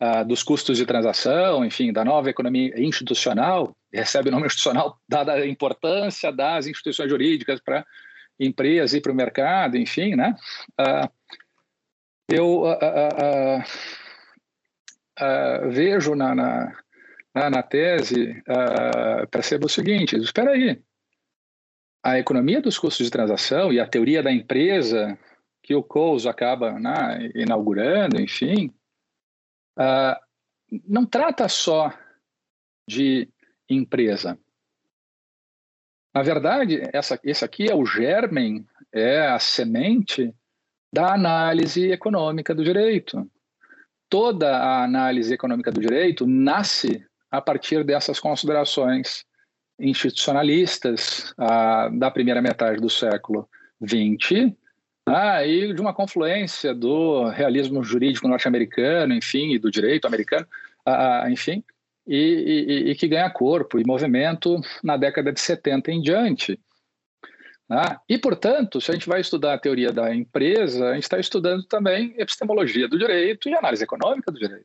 [0.00, 5.34] uh, dos custos de transação, enfim, da nova economia institucional, recebe o nome institucional dada
[5.34, 7.84] a importância das instituições jurídicas para
[8.38, 10.34] empresas e para o mercado, enfim, né?
[10.80, 11.08] Uh,
[12.28, 13.62] eu uh,
[15.70, 18.42] vejo na, na, na tese,
[19.30, 20.80] percebo o seguinte, espera aí,
[22.02, 25.18] a economia dos custos de transação e a teoria da empresa
[25.62, 28.72] que o Coase acaba né, inaugurando, enfim,
[29.80, 30.20] uh,
[30.86, 31.92] não trata só
[32.86, 33.28] de
[33.68, 34.38] empresa.
[36.14, 40.34] Na verdade, essa, esse aqui é o germen, é a semente
[40.92, 43.30] da análise econômica do direito.
[44.08, 49.24] Toda a análise econômica do direito nasce a partir dessas considerações
[49.78, 53.48] institucionalistas ah, da primeira metade do século
[53.82, 54.52] XX
[55.12, 60.46] ah, e de uma confluência do realismo jurídico norte-americano, enfim, e do direito americano,
[60.86, 61.64] ah, enfim,
[62.06, 66.60] e, e, e, que ganha corpo e movimento na década de 70 em diante.
[67.68, 71.18] Ah, e, portanto, se a gente vai estudar a teoria da empresa, a gente está
[71.18, 74.64] estudando também epistemologia do direito e análise econômica do direito.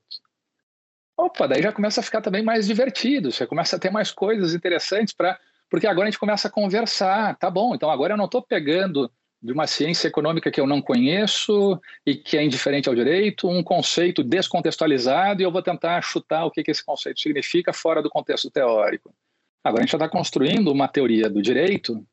[1.17, 4.53] Opa, daí já começa a ficar também mais divertido, você começa a ter mais coisas
[4.53, 5.39] interessantes para.
[5.69, 9.09] Porque agora a gente começa a conversar, tá bom, então agora eu não estou pegando
[9.45, 13.63] de uma ciência econômica que eu não conheço e que é indiferente ao direito, um
[13.63, 18.09] conceito descontextualizado e eu vou tentar chutar o que, que esse conceito significa fora do
[18.09, 19.13] contexto teórico.
[19.63, 22.03] Agora a gente já está construindo uma teoria do direito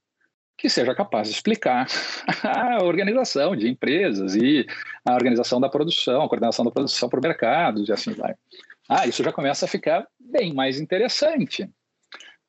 [0.58, 1.86] que seja capaz de explicar
[2.44, 4.66] a organização de empresas e
[5.02, 8.34] a organização da produção, a coordenação da produção por mercados e assim vai.
[8.86, 11.66] Ah, isso já começa a ficar bem mais interessante.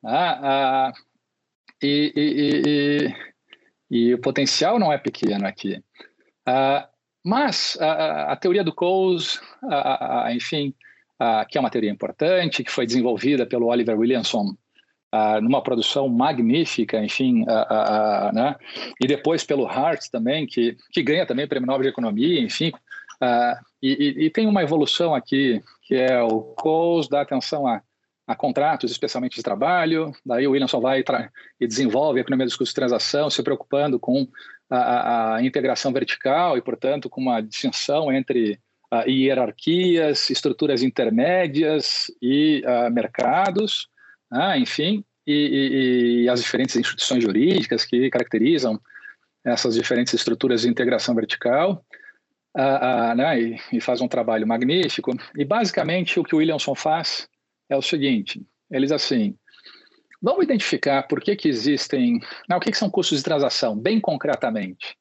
[0.03, 0.93] Ah, ah,
[1.81, 3.32] e, e, e,
[3.95, 5.81] e, o potencial não é pequeno aqui.
[6.45, 6.87] Ah,
[7.23, 9.39] mas a, a, teoria do Coase,
[10.33, 10.73] enfim,
[11.49, 14.55] que é uma teoria importante, que foi desenvolvida pelo Oliver Williamson
[15.13, 18.55] Uh, numa produção magnífica, enfim, uh, uh, né?
[18.99, 22.71] e depois pelo Hart também, que, que ganha também o Prêmio Nobel de Economia, enfim,
[23.79, 27.79] e, e, tem uma evolução aqui, que é o Coase dá atenção a,
[28.25, 31.03] a contratos, especialmente de trabalho, daí o Williamson vai
[31.59, 34.27] e desenvolve a economia dos custos de transação, se preocupando com
[34.69, 38.59] a, a integração vertical e, portanto, com uma distinção entre
[39.07, 43.87] hierarquias, estruturas intermédias e mercados,
[44.31, 48.79] ah, enfim, e, e, e, as diferentes instituições jurídicas que caracterizam
[49.43, 51.83] essas diferentes estruturas de integração vertical,
[52.55, 55.11] ah, ah, né, e, e, faz um trabalho magnífico.
[55.35, 57.27] E basicamente o que o Williamson faz
[57.69, 59.37] é o seguinte: eles assim,
[60.21, 63.99] vamos identificar por que, que existem, não, o que, que são custos de transação, bem
[63.99, 64.97] concretamente.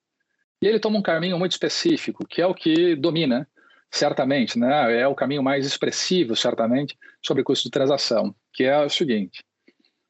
[0.60, 3.48] E ele toma um caminho muito específico, que é o que domina
[3.90, 8.88] certamente, né, é o caminho mais expressivo, certamente, sobre custo de transação, que é o
[8.88, 9.44] seguinte: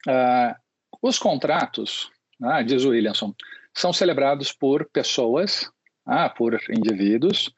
[0.07, 0.55] uh,
[1.03, 3.35] os contratos, né, diz o Williamson,
[3.74, 5.70] são celebrados por pessoas,
[6.07, 7.53] ah, por indivíduos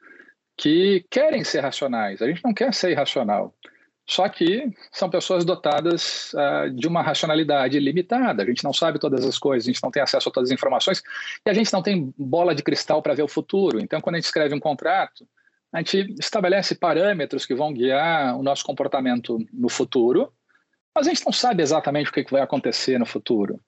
[0.57, 2.21] que querem ser racionais.
[2.21, 3.53] A gente não quer ser irracional.
[4.07, 8.43] Só que são pessoas dotadas uh, de uma racionalidade limitada.
[8.43, 10.53] A gente não sabe todas as coisas, a gente não tem acesso a todas as
[10.53, 11.01] informações
[11.43, 13.79] e a gente não tem bola de cristal para ver o futuro.
[13.79, 15.27] Então, quando a gente escreve um contrato,
[15.73, 20.31] a gente estabelece parâmetros que vão guiar o nosso comportamento no futuro,
[20.93, 23.59] mas a gente não sabe exatamente o que vai acontecer no futuro.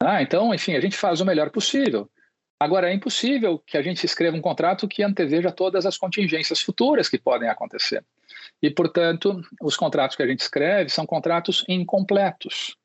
[0.00, 2.08] Ah, então, enfim, a gente faz o melhor possível.
[2.58, 7.08] Agora, é impossível que a gente escreva um contrato que anteveja todas as contingências futuras
[7.08, 8.04] que podem acontecer.
[8.62, 12.76] E, portanto, os contratos que a gente escreve são contratos incompletos,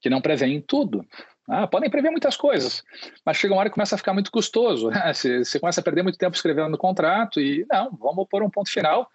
[0.00, 1.04] que não prevêem tudo.
[1.48, 2.82] Ah, podem prever muitas coisas,
[3.26, 4.90] mas chega uma hora que começa a ficar muito custoso.
[4.90, 5.12] Né?
[5.12, 8.50] Você, você começa a perder muito tempo escrevendo o contrato e, não, vamos pôr um
[8.50, 9.08] ponto final,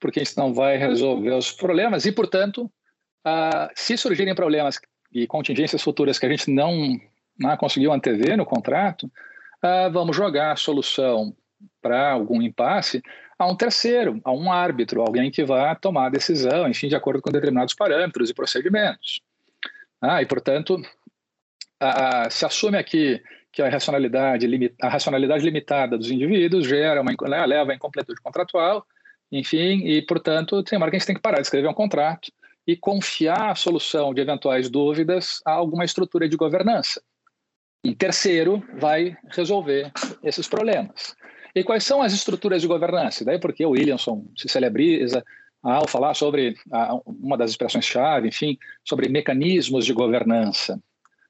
[0.00, 2.06] porque isso não vai resolver os problemas.
[2.06, 2.70] E, portanto,
[3.24, 4.80] ah, se surgirem problemas
[5.12, 6.72] e contingências futuras que a gente não,
[7.38, 9.10] não né, conseguiu antever no contrato,
[9.62, 11.34] ah, vamos jogar a solução
[11.80, 13.02] para algum impasse
[13.38, 17.20] a um terceiro, a um árbitro, alguém que vá tomar a decisão, enfim, de acordo
[17.20, 19.20] com determinados parâmetros e procedimentos.
[20.00, 20.80] Ah, e, portanto,
[21.80, 24.46] a, a, se assume aqui que a racionalidade,
[24.82, 28.84] a racionalidade limitada dos indivíduos gera uma, né, leva a incompletude contratual,
[29.30, 31.74] enfim, e, portanto, tem uma hora que a gente tem que parar de escrever um
[31.74, 32.30] contrato
[32.66, 37.02] e confiar a solução de eventuais dúvidas a alguma estrutura de governança.
[37.84, 39.92] E terceiro, vai resolver
[40.22, 41.14] esses problemas.
[41.54, 43.24] E quais são as estruturas de governança?
[43.24, 45.24] Daí porque o Williamson se celebriza
[45.62, 46.56] ao falar sobre
[47.06, 50.78] uma das expressões-chave, enfim, sobre mecanismos de governança.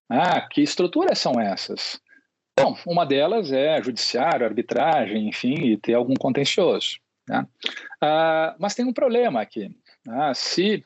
[0.08, 2.00] Ah, que estruturas são essas?
[2.58, 6.98] Bom, uma delas é judiciário, arbitragem, enfim, e ter algum contencioso.
[7.28, 7.46] Né?
[8.00, 9.76] Ah, mas tem um problema aqui.
[10.08, 10.84] Ah, se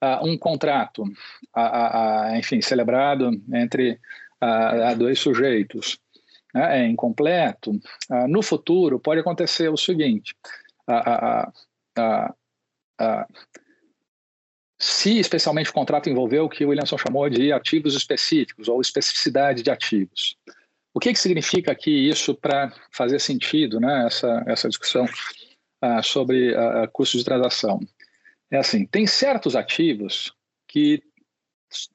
[0.00, 1.04] ah, um contrato,
[1.54, 4.00] ah, ah, enfim, celebrado entre
[4.98, 6.00] dois sujeitos
[6.52, 7.78] né, é incompleto,
[8.28, 10.34] no futuro pode acontecer o seguinte:
[14.82, 19.62] se especialmente o contrato envolveu o que o Williamson chamou de ativos específicos ou especificidade
[19.62, 20.36] de ativos.
[20.92, 26.52] O que, que significa aqui isso para fazer sentido, né, essa, essa discussão uh, sobre
[26.52, 27.80] uh, custos de transação?
[28.50, 30.34] É assim, tem certos ativos
[30.66, 31.02] que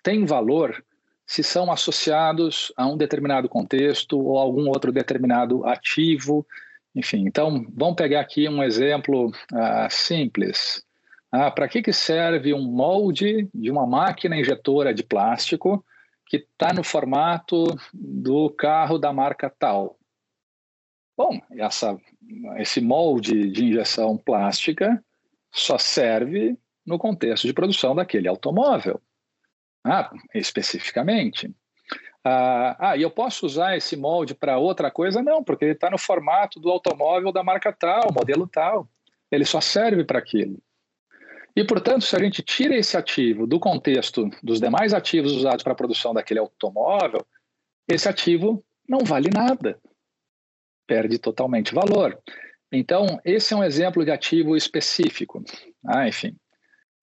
[0.01, 0.83] têm valor
[1.27, 6.47] se são associados a um determinado contexto ou algum outro determinado ativo,
[6.95, 7.25] enfim.
[7.27, 10.83] Então, vamos pegar aqui um exemplo uh, simples.
[11.29, 15.83] Ah, Para que, que serve um molde de uma máquina injetora de plástico
[16.25, 19.99] que está no formato do carro da marca tal?
[21.17, 21.97] Bom, essa,
[22.57, 25.03] esse molde de injeção plástica
[25.51, 29.01] só serve no contexto de produção daquele automóvel,
[29.85, 31.53] ah, especificamente.
[32.23, 35.21] Ah, ah, e eu posso usar esse molde para outra coisa?
[35.21, 38.87] Não, porque ele está no formato do automóvel da marca tal, modelo tal.
[39.31, 40.57] Ele só serve para aquilo.
[41.55, 45.73] E, portanto, se a gente tira esse ativo do contexto dos demais ativos usados para
[45.73, 47.25] a produção daquele automóvel,
[47.87, 49.79] esse ativo não vale nada,
[50.85, 52.21] perde totalmente valor.
[52.71, 55.43] Então, esse é um exemplo de ativo específico.
[55.85, 56.35] Ah, enfim.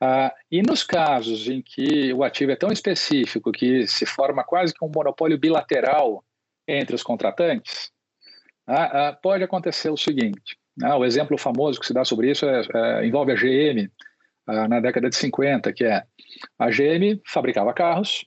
[0.01, 4.75] Ah, e nos casos em que o ativo é tão específico que se forma quase
[4.75, 6.25] que um monopólio bilateral
[6.67, 7.91] entre os contratantes,
[8.67, 12.47] ah, ah, pode acontecer o seguinte: ah, o exemplo famoso que se dá sobre isso
[12.47, 13.91] é, é, envolve a GM
[14.47, 16.05] ah, na década de 50, que é
[16.59, 18.27] a GM fabricava carros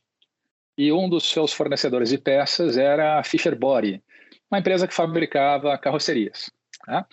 [0.77, 4.01] e um dos seus fornecedores de peças era a Fisher Body,
[4.49, 6.51] uma empresa que fabricava carrocerias.
[6.85, 7.05] Tá?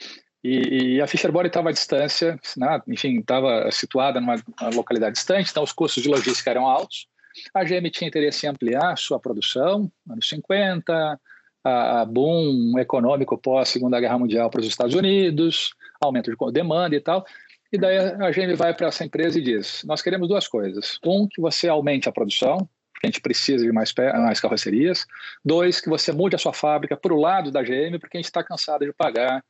[0.44, 2.82] E, e a Fisher Body estava à distância, né?
[2.86, 4.36] enfim, estava situada numa
[4.74, 7.08] localidade distante, então os custos de logística eram altos.
[7.54, 11.18] A GM tinha interesse em ampliar sua produção, anos 50,
[11.64, 16.94] a, a boom econômico pós Segunda Guerra Mundial para os Estados Unidos, aumento de demanda
[16.94, 17.24] e tal.
[17.72, 20.98] E daí a GM vai para essa empresa e diz: Nós queremos duas coisas.
[21.04, 22.58] Um, que você aumente a produção,
[22.92, 25.06] porque a gente precisa de mais, mais carrocerias.
[25.44, 28.26] Dois, que você mude a sua fábrica para o lado da GM, porque a gente
[28.26, 29.42] está cansado de pagar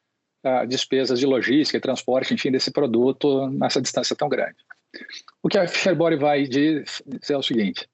[0.45, 4.57] uh, despesas de logística e transporte, enfim, desse produto nessa distância tão grande.
[5.43, 6.85] O que a Fisher-Body vai dizer
[7.29, 7.89] é o seguinte,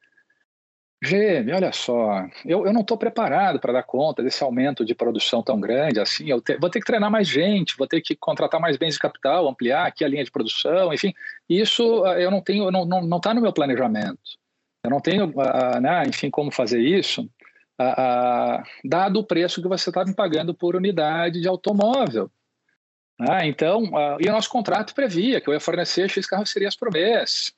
[1.02, 5.42] GM, olha só, eu, eu não estou preparado para dar conta desse aumento de produção
[5.42, 6.28] tão grande assim.
[6.28, 9.00] Eu te, vou ter que treinar mais gente, vou ter que contratar mais bens de
[9.00, 11.14] capital, ampliar aqui a linha de produção, enfim.
[11.48, 14.20] Isso ah, eu não tenho, não está não, não tá no meu planejamento.
[14.84, 17.22] Eu não tenho, uh, né, enfim, como fazer isso,
[17.80, 22.30] uh, uh, dado o preço que você está me pagando por unidade de automóvel.
[23.28, 26.90] Ah, então, uh, e o nosso contrato previa que eu ia fornecer X carrocerias por
[26.90, 27.52] mês.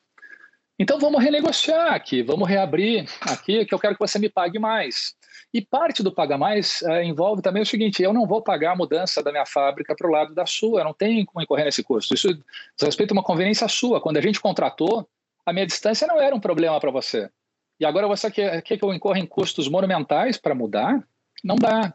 [0.76, 5.14] Então vamos renegociar aqui, vamos reabrir aqui, que eu quero que você me pague mais.
[5.54, 8.76] E parte do pagar mais uh, envolve também o seguinte: eu não vou pagar a
[8.76, 11.84] mudança da minha fábrica para o lado da sua, eu não tenho como incorrer nesse
[11.84, 12.14] custo.
[12.14, 12.42] Isso diz
[12.82, 14.00] respeito a uma conveniência sua.
[14.00, 15.08] Quando a gente contratou,
[15.46, 17.30] a minha distância não era um problema para você.
[17.78, 21.06] E agora você quer, quer que eu incorra em custos monumentais para mudar?
[21.44, 21.94] Não dá.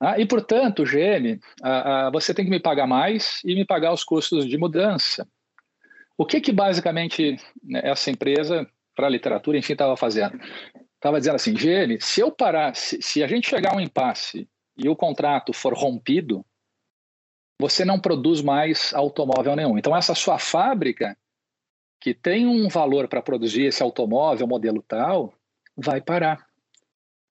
[0.00, 3.92] Ah, e, portanto, GM, ah, ah, você tem que me pagar mais e me pagar
[3.92, 5.26] os custos de mudança.
[6.16, 10.38] O que, que basicamente né, essa empresa, para a literatura, enfim, estava fazendo?
[10.94, 14.48] Estava dizendo assim, GM, se eu parar, se, se a gente chegar a um impasse
[14.76, 16.44] e o contrato for rompido,
[17.60, 19.76] você não produz mais automóvel nenhum.
[19.78, 21.16] Então, essa sua fábrica,
[22.00, 25.34] que tem um valor para produzir esse automóvel, modelo tal,
[25.76, 26.47] vai parar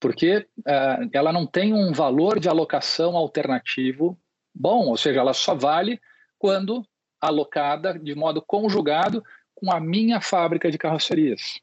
[0.00, 4.18] porque uh, ela não tem um valor de alocação alternativo
[4.54, 6.00] bom, ou seja, ela só vale
[6.38, 6.84] quando
[7.20, 9.22] alocada de modo conjugado
[9.54, 11.60] com a minha fábrica de carrocerias.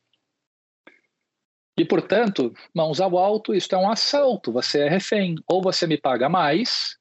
[1.78, 5.36] E, portanto, mãos ao alto, isto é um assalto, você é refém.
[5.46, 6.98] Ou você me paga mais,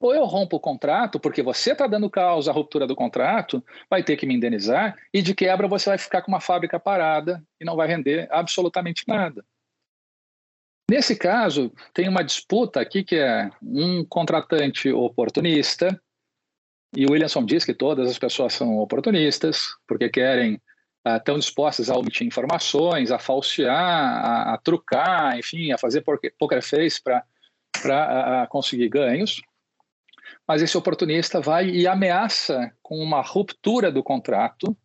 [0.00, 4.02] ou eu rompo o contrato, porque você está dando causa à ruptura do contrato, vai
[4.02, 7.64] ter que me indenizar, e de quebra você vai ficar com uma fábrica parada e
[7.64, 9.44] não vai render absolutamente nada.
[10.88, 16.00] Nesse caso, tem uma disputa aqui que é um contratante oportunista,
[16.96, 20.62] e o Williamson diz que todas as pessoas são oportunistas, porque querem,
[21.04, 27.02] estão dispostas a omitir informações, a falsear, a, a trucar, enfim, a fazer poker face
[27.02, 29.42] para conseguir ganhos.
[30.46, 34.76] Mas esse oportunista vai e ameaça com uma ruptura do contrato,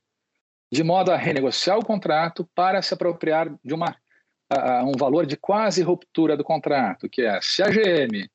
[0.71, 3.95] de modo a renegociar o contrato para se apropriar de uma
[4.85, 8.29] um valor de quase ruptura do contrato, que é se a GM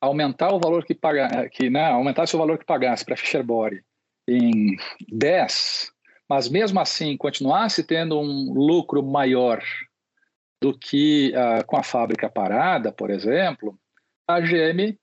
[0.00, 3.42] aumentar o valor que paga, que né, aumentasse o valor que pagasse para a Fisher
[3.42, 3.82] Body
[4.28, 4.76] em
[5.08, 5.90] 10,
[6.28, 9.62] mas mesmo assim continuasse tendo um lucro maior
[10.60, 13.78] do que uh, com a fábrica parada, por exemplo,
[14.26, 14.98] a GM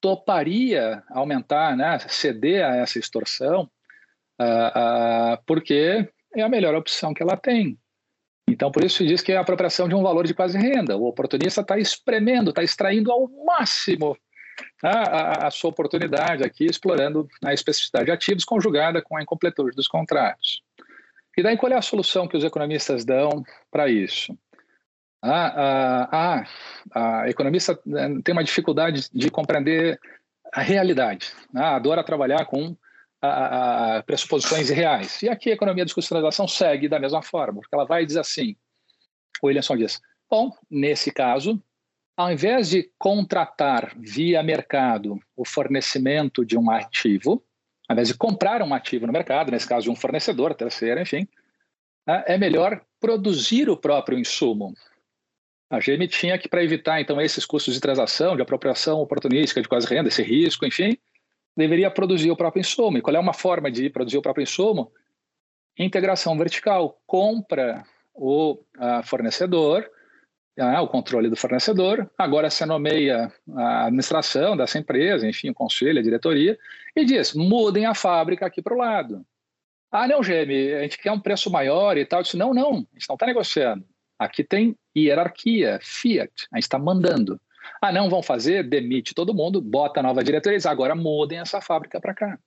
[0.00, 3.68] toparia aumentar, né, ceder a essa extorsão,
[4.40, 7.78] uh, uh, porque é a melhor opção que ela tem.
[8.48, 10.96] Então, por isso se diz que é a apropriação de um valor de quase renda.
[10.96, 14.16] O oportunista está espremendo, está extraindo ao máximo
[14.82, 19.74] a, a, a, sua oportunidade aqui, explorando a especificidade de ativos conjugada com a incompletude
[19.74, 20.62] dos contratos.
[21.36, 24.36] E daí qual é a solução que os economistas dão para isso?
[25.20, 26.44] A, a,
[26.92, 29.98] a, economista né, tem uma dificuldade de compreender
[30.52, 31.64] a realidade, né?
[31.64, 32.76] adora trabalhar com
[33.26, 35.22] a, a, pressuposições reais.
[35.22, 36.14] E aqui a economia de custo
[36.48, 38.56] segue da mesma forma, porque ela vai dizer assim,
[39.42, 41.62] o Williamson diz, bom, nesse caso,
[42.16, 47.44] ao invés de contratar via mercado o fornecimento de um ativo,
[47.88, 51.26] ao invés de comprar um ativo no mercado, nesse caso de um fornecedor, terceiro, enfim,
[52.06, 54.74] né, é melhor produzir o próprio insumo.
[55.68, 59.68] A GM tinha que, para evitar, então, esses custos de transação, de apropriação oportunística de
[59.68, 60.96] quase renda, esse risco, enfim,
[61.56, 62.98] deveria produzir o próprio insumo.
[62.98, 64.92] E qual é uma forma de produzir o próprio insumo?
[65.78, 67.00] Integração vertical.
[67.06, 68.58] Compra o
[69.04, 69.90] fornecedor,
[70.58, 75.98] ah, o controle do fornecedor, agora se nomeia a administração dessa empresa, enfim, o conselho,
[75.98, 76.56] a diretoria,
[76.94, 79.26] e diz: mudem a fábrica aqui para o lado.
[79.90, 82.20] Ah, não, GM, a gente quer um preço maior e tal.
[82.20, 83.84] Eu disse, não, não, a gente não está negociando.
[84.18, 87.40] Aqui tem hierarquia, fiat, a gente está mandando.
[87.80, 92.14] Ah, não, vão fazer, demite todo mundo, bota nova diretoria, agora mudem essa fábrica para
[92.14, 92.38] cá.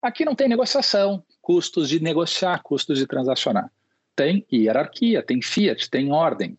[0.00, 3.70] Aqui não tem negociação, custos de negociar, custos de transacionar.
[4.14, 6.56] Tem hierarquia, tem fiat, tem ordem.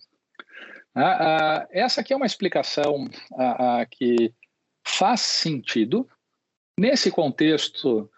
[0.93, 3.07] Ah, ah, essa aqui é uma explicação
[3.37, 4.33] ah, que
[4.85, 6.07] faz sentido
[6.77, 8.09] nesse contexto,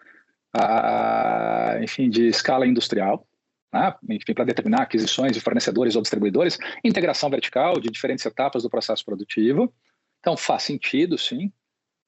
[1.82, 3.26] enfim, de escala industrial,
[3.72, 3.94] né?
[4.10, 9.04] enfim, para determinar aquisições de fornecedores ou distribuidores, integração vertical de diferentes etapas do processo
[9.04, 9.72] produtivo.
[10.20, 11.52] Então, faz sentido, sim.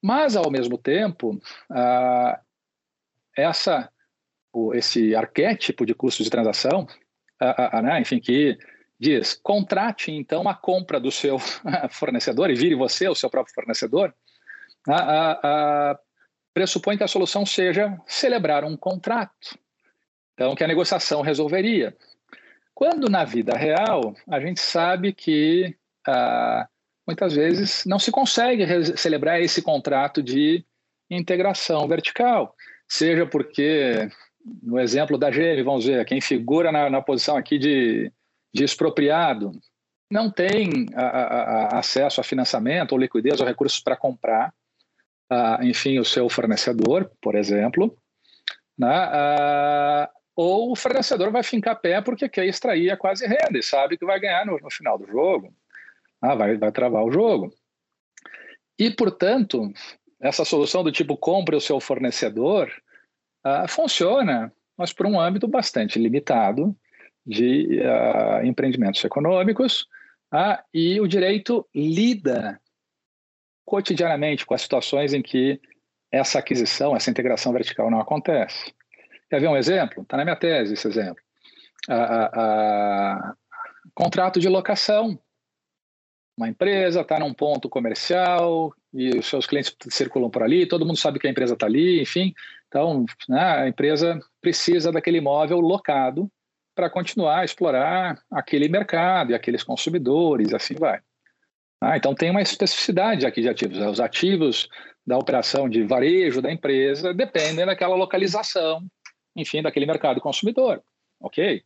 [0.02, 1.40] Mas, ao mesmo tempo,
[3.36, 3.90] essa,
[4.74, 6.86] esse arquétipo de custos de transação,
[7.82, 8.00] né?
[8.00, 8.58] enfim, que
[8.98, 11.38] diz, contrate então a compra do seu
[11.90, 14.14] fornecedor e vire você o seu próprio fornecedor,
[16.52, 19.58] pressupõe que a solução seja celebrar um contrato.
[20.34, 21.96] Então, que a negociação resolveria.
[22.74, 26.68] Quando na vida real, a gente sabe que ah,
[27.06, 28.66] muitas vezes não se consegue
[28.96, 30.64] celebrar esse contrato de
[31.08, 32.54] integração vertical,
[32.88, 34.08] seja porque,
[34.62, 38.12] no exemplo da GM, vamos ver, quem figura na, na posição aqui de,
[38.52, 39.52] de expropriado
[40.10, 44.52] não tem a, a, acesso a financiamento ou liquidez ou recursos para comprar
[45.32, 47.96] uh, enfim, o seu fornecedor, por exemplo,
[48.78, 49.08] né?
[49.08, 53.96] Uh, ou o fornecedor vai fincar pé porque quer extrair a quase renda e sabe
[53.96, 55.54] que vai ganhar no, no final do jogo,
[56.20, 57.52] ah, vai, vai travar o jogo.
[58.78, 59.72] E, portanto,
[60.20, 62.70] essa solução do tipo compre o seu fornecedor
[63.46, 66.76] uh, funciona, mas por um âmbito bastante limitado
[67.24, 69.82] de uh, empreendimentos econômicos,
[70.32, 72.60] uh, e o direito lida
[73.64, 75.60] cotidianamente com as situações em que
[76.10, 78.72] essa aquisição, essa integração vertical não acontece.
[79.34, 80.04] Quer ver um exemplo?
[80.04, 81.20] Está na minha tese esse exemplo.
[81.88, 83.34] A, a, a,
[83.92, 85.18] contrato de locação.
[86.38, 90.98] Uma empresa está num ponto comercial e os seus clientes circulam por ali, todo mundo
[90.98, 92.32] sabe que a empresa está ali, enfim.
[92.68, 96.30] Então, né, a empresa precisa daquele imóvel locado
[96.72, 101.00] para continuar a explorar aquele mercado e aqueles consumidores, assim vai.
[101.80, 103.78] Ah, então tem uma especificidade aqui de ativos.
[103.78, 104.68] Os ativos
[105.04, 108.80] da operação de varejo da empresa dependem daquela localização,
[109.34, 110.82] enfim, daquele mercado consumidor.
[111.20, 111.64] Ok?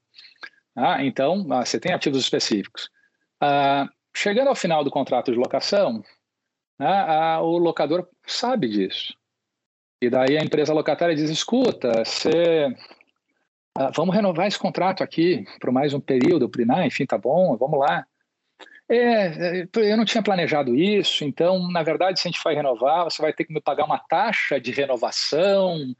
[0.77, 2.91] Ah, então, ah, você tem ativos específicos.
[3.41, 6.03] Ah, chegando ao final do contrato de locação,
[6.79, 9.15] ah, ah, o locador sabe disso.
[10.01, 12.69] E daí a empresa locatária diz: escuta, você,
[13.77, 16.51] ah, vamos renovar esse contrato aqui por mais um período,
[16.87, 18.07] enfim, tá bom, vamos lá.
[18.89, 23.05] É, é, eu não tinha planejado isso, então, na verdade, se a gente vai renovar,
[23.05, 25.95] você vai ter que me pagar uma taxa de renovação.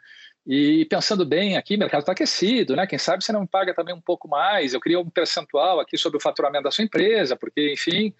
[0.51, 2.87] E pensando bem aqui, o mercado está aquecido, né?
[2.87, 4.73] Quem sabe você não paga também um pouco mais.
[4.73, 8.15] Eu queria um percentual aqui sobre o faturamento da sua empresa, porque, enfim,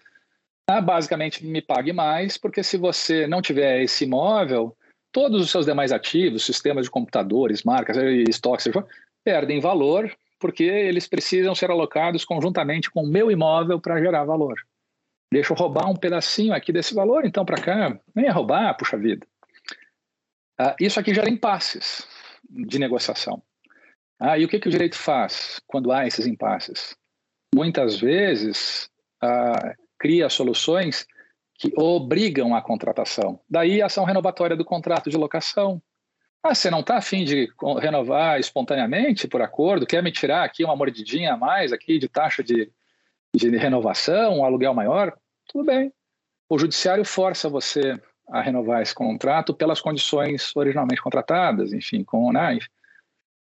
[0.63, 4.77] tá, basicamente me pague mais, porque se você não tiver esse imóvel,
[5.11, 8.71] todos os seus demais ativos, sistemas de computadores, marcas, estoques,
[9.23, 14.55] perdem valor porque eles precisam ser alocados conjuntamente com o meu imóvel para gerar valor.
[15.33, 17.99] Deixa eu roubar um pedacinho aqui desse valor, então, para cá.
[18.15, 19.25] Nem é roubar, puxa vida.
[20.59, 22.07] Ah, isso aqui gera impasses
[22.49, 23.41] de negociação.
[24.19, 26.95] Ah, e o que, que o direito faz quando há esses impasses?
[27.55, 28.89] Muitas vezes
[29.21, 31.07] ah, cria soluções
[31.55, 33.39] que obrigam a contratação.
[33.49, 35.81] Daí a ação renovatória do contrato de locação,
[36.43, 37.49] ah, você não está afim de
[37.81, 39.85] renovar espontaneamente por acordo?
[39.85, 42.71] Quer me tirar aqui uma mordidinha a mais aqui de taxa de,
[43.33, 45.17] de renovação, um aluguel maior?
[45.47, 45.93] Tudo bem.
[46.49, 52.59] O judiciário força você a renovar esse contrato pelas condições originalmente contratadas, enfim, com né?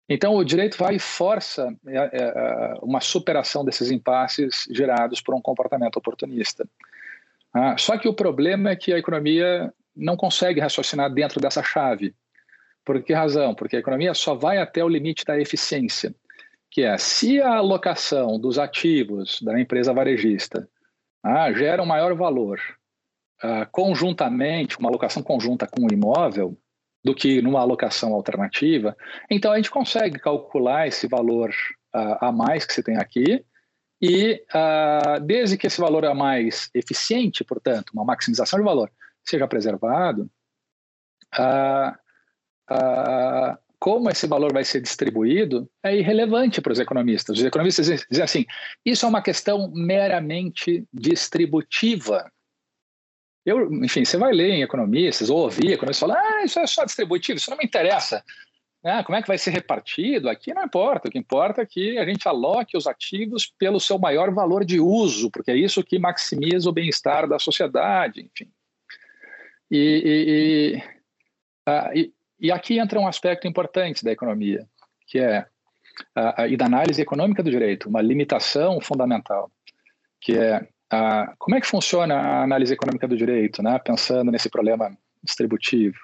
[0.08, 5.34] Então o direito vai e força é, é, é, uma superação desses impasses gerados por
[5.34, 6.68] um comportamento oportunista.
[7.54, 12.12] Ah, só que o problema é que a economia não consegue raciocinar dentro dessa chave.
[12.84, 13.54] Por que razão?
[13.54, 16.12] Porque a economia só vai até o limite da eficiência,
[16.70, 20.68] que é se a alocação dos ativos da empresa varejista
[21.22, 22.60] ah, gera um maior valor
[23.42, 26.56] ah, conjuntamente, uma alocação conjunta com o imóvel,
[27.02, 28.94] do que numa alocação alternativa,
[29.30, 31.50] então a gente consegue calcular esse valor
[31.94, 33.44] ah, a mais que se tem aqui
[34.00, 38.90] e uh, desde que esse valor é mais eficiente, portanto, uma maximização de valor,
[39.22, 40.30] seja preservado,
[41.38, 41.92] uh,
[42.72, 47.38] uh, como esse valor vai ser distribuído é irrelevante para os economistas.
[47.38, 48.46] Os economistas dizem assim:
[48.84, 52.30] isso é uma questão meramente distributiva.
[53.50, 56.84] Eu, enfim, você vai ler em economistas ou ouvir economistas falar: ah, isso é só
[56.84, 58.22] distributivo, isso não me interessa.
[58.82, 60.28] Ah, como é que vai ser repartido?
[60.28, 61.08] Aqui não importa.
[61.08, 64.80] O que importa é que a gente aloque os ativos pelo seu maior valor de
[64.80, 68.50] uso, porque é isso que maximiza o bem-estar da sociedade, enfim.
[69.70, 70.82] E, e, e,
[71.66, 74.66] ah, e, e, aqui entra um aspecto importante da economia,
[75.06, 75.46] que é
[76.14, 79.50] a, e da análise econômica do direito, uma limitação fundamental,
[80.20, 83.78] que é a, como é que funciona a análise econômica do direito, né?
[83.78, 85.96] pensando nesse problema distributivo.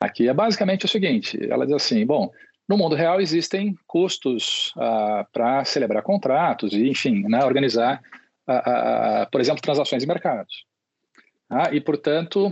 [0.00, 2.30] Aqui é basicamente o seguinte: ela diz assim, bom,
[2.68, 8.02] no mundo real existem custos ah, para celebrar contratos e, enfim, né, organizar,
[8.46, 10.66] ah, ah, por exemplo, transações em mercados.
[11.48, 12.50] Ah, e, portanto,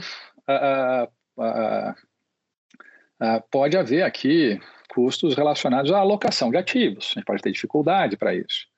[3.51, 7.11] pode haver aqui custos relacionados à alocação de ativos.
[7.11, 8.69] A gente pode ter dificuldade para isso.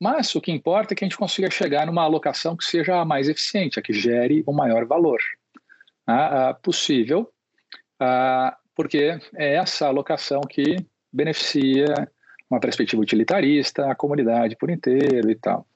[0.00, 3.04] Mas o que importa é que a gente consiga chegar numa alocação que seja a
[3.04, 5.18] mais eficiente, a que gere o maior valor
[6.62, 7.32] possível,
[8.74, 10.76] porque é essa alocação que
[11.12, 11.86] beneficia
[12.48, 15.66] uma perspectiva utilitarista, a comunidade por inteiro e tal.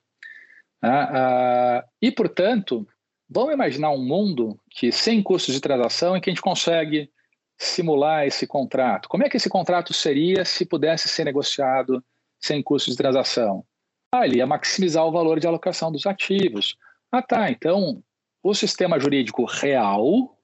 [2.01, 2.87] e, portanto,
[3.29, 7.11] vamos imaginar um mundo que, sem custos de transação, em que a gente consegue
[7.59, 9.09] simular esse contrato.
[9.09, 12.05] Como é que esse contrato seria se pudesse ser negociado
[12.39, 13.65] sem custos de transação?
[14.13, 16.77] Ah, ia maximizar o valor de alocação dos ativos.
[17.13, 17.51] Ah, tá.
[17.51, 18.03] Então,
[18.43, 20.37] o sistema jurídico real,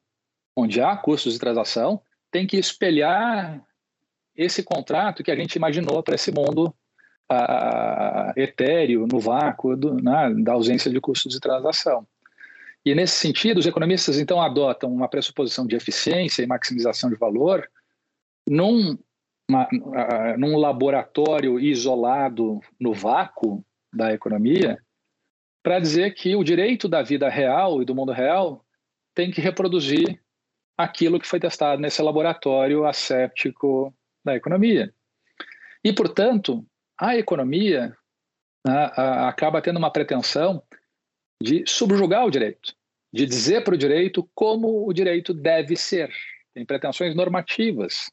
[0.56, 3.64] onde há custos de transação, tem que espelhar
[4.36, 6.74] esse contrato que a gente imaginou para esse mundo
[7.30, 12.06] uh, etéreo, no vácuo do, né, da ausência de custos de transação.
[12.84, 17.68] E nesse sentido, os economistas então adotam uma pressuposição de eficiência e maximização de valor
[18.47, 18.97] num,
[19.48, 24.78] uma, uh, num laboratório isolado no vácuo da economia,
[25.62, 28.64] para dizer que o direito da vida real e do mundo real
[29.14, 30.20] tem que reproduzir
[30.77, 33.94] aquilo que foi testado nesse laboratório asséptico
[34.24, 34.93] da economia.
[35.82, 36.66] E, portanto,
[36.98, 37.97] a economia
[38.66, 40.62] a, acaba tendo uma pretensão
[41.43, 42.74] de subjugar o direito,
[43.12, 46.12] de dizer para o direito como o direito deve ser.
[46.55, 48.10] Tem pretensões normativas.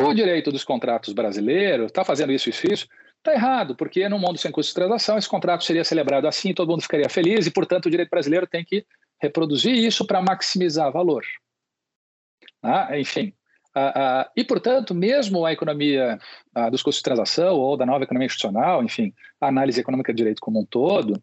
[0.00, 2.88] O direito dos contratos brasileiros está fazendo isso, isso, isso.
[3.18, 6.70] Está errado, porque no mundo sem custo de transação, esse contrato seria celebrado assim, todo
[6.70, 8.86] mundo ficaria feliz e, portanto, o direito brasileiro tem que
[9.20, 11.24] reproduzir isso para maximizar valor.
[12.62, 13.32] Ah, enfim,
[13.78, 16.18] ah, ah, e, portanto, mesmo a economia
[16.54, 20.16] ah, dos custos de transação ou da nova economia institucional, enfim, a análise econômica do
[20.16, 21.22] direito como um todo,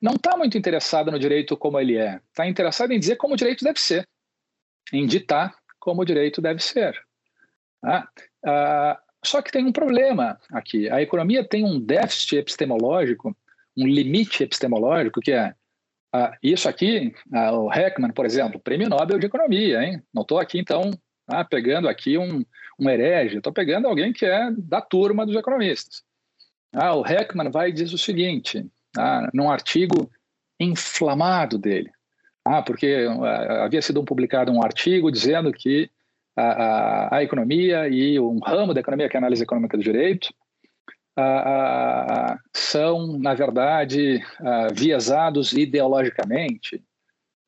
[0.00, 2.20] não está muito interessada no direito como ele é.
[2.30, 4.08] Está interessada em dizer como o direito deve ser,
[4.94, 6.98] em ditar como o direito deve ser.
[7.84, 8.08] Ah,
[8.46, 10.88] ah, só que tem um problema aqui.
[10.90, 13.36] A economia tem um déficit epistemológico,
[13.76, 15.54] um limite epistemológico, que é
[16.12, 20.02] ah, isso aqui, ah, o Heckman, por exemplo, prêmio Nobel de Economia, hein?
[20.12, 20.92] Não estou aqui, então,
[21.26, 22.44] ah, pegando aqui um,
[22.78, 26.02] um herege, estou pegando alguém que é da turma dos economistas.
[26.72, 28.64] Ah, o Heckman vai e diz o seguinte,
[28.96, 30.10] ah, num artigo
[30.60, 31.90] inflamado dele,
[32.44, 35.90] ah, porque ah, havia sido publicado um artigo dizendo que
[36.36, 39.82] a, a, a, economia e um ramo da economia, que é a análise econômica do
[39.82, 40.32] direito,
[41.16, 44.20] a, são, na verdade,
[44.72, 46.82] viesados ideologicamente,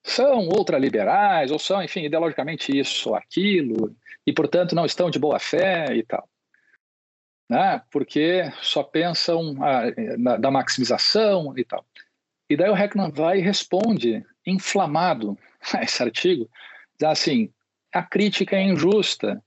[0.05, 3.95] são ultraliberais, ou são, enfim, ideologicamente isso ou aquilo,
[4.25, 6.29] e, portanto, não estão de boa fé e tal.
[7.51, 7.83] Né?
[7.91, 9.55] Porque só pensam
[10.19, 11.85] na, da maximização e tal.
[12.49, 15.37] E daí o Heckman vai e responde, inflamado,
[15.75, 16.49] a esse artigo,
[16.99, 17.53] diz assim,
[17.97, 19.43] a crítica é injusta,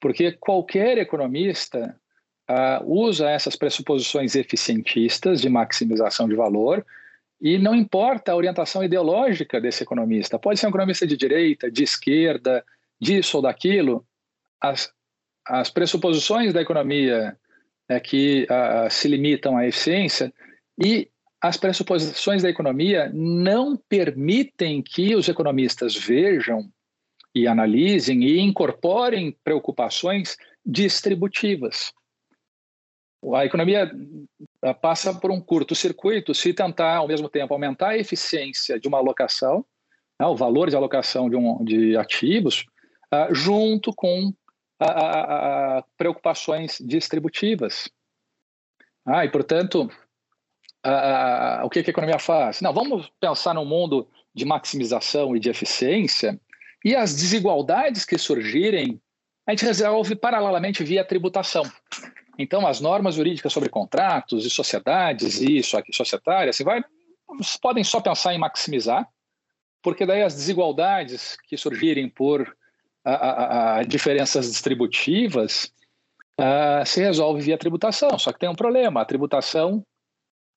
[0.00, 1.96] porque qualquer economista
[2.50, 6.84] uh, usa essas pressuposições eficientistas de maximização de valor
[7.40, 10.36] e não importa a orientação ideológica desse economista.
[10.36, 12.64] Pode ser um economista de direita, de esquerda,
[13.00, 14.04] disso ou daquilo.
[14.60, 14.92] As,
[15.46, 17.36] as pressuposições da economia
[17.88, 20.34] é que uh, se limitam à eficiência
[20.76, 21.08] e
[21.40, 26.68] as pressuposições da economia não permitem que os economistas vejam
[27.34, 31.92] e analisem e incorporem preocupações distributivas.
[33.34, 33.90] A economia
[34.62, 38.98] ah, passa por um curto-circuito se tentar, ao mesmo tempo, aumentar a eficiência de uma
[38.98, 39.64] alocação,
[40.18, 42.64] né, o valor de alocação de, um, de ativos,
[43.12, 44.32] uh, junto com
[44.78, 47.88] a, a, preocupações distributivas.
[49.06, 49.88] Ah, e, portanto,
[51.64, 52.60] o que a economia faz?
[52.60, 56.40] Não, vamos pensar num mundo de maximização e de eficiência
[56.84, 59.00] e as desigualdades que surgirem,
[59.46, 61.64] a gente resolve paralelamente via tributação.
[62.38, 66.82] Então, as normas jurídicas sobre contratos e sociedades e isso aqui, societárias, você vai,
[67.60, 69.06] podem só pensar em maximizar,
[69.82, 72.56] porque daí as desigualdades que surgirem por
[73.04, 75.72] a, a, a diferenças distributivas
[76.40, 78.18] uh, se resolve via tributação.
[78.18, 79.84] Só que tem um problema: a tributação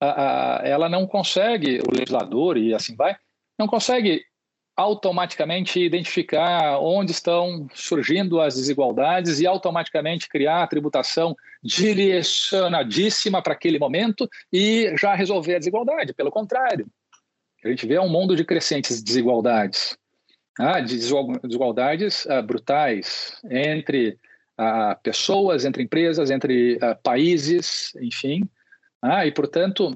[0.01, 3.15] uh, ela não consegue, o legislador e assim vai,
[3.57, 4.23] não consegue
[4.75, 13.79] automaticamente identificar onde estão surgindo as desigualdades e automaticamente criar a tributação direcionadíssima para aquele
[13.79, 16.13] momento e já resolver a desigualdade.
[16.13, 16.87] Pelo contrário,
[17.63, 19.97] a gente vê um mundo de crescentes desigualdades,
[20.59, 24.19] ah, de desigualdades ah, brutais entre
[24.57, 28.47] ah, pessoas, entre empresas, entre ah, países, enfim.
[29.01, 29.95] Ah, e, portanto,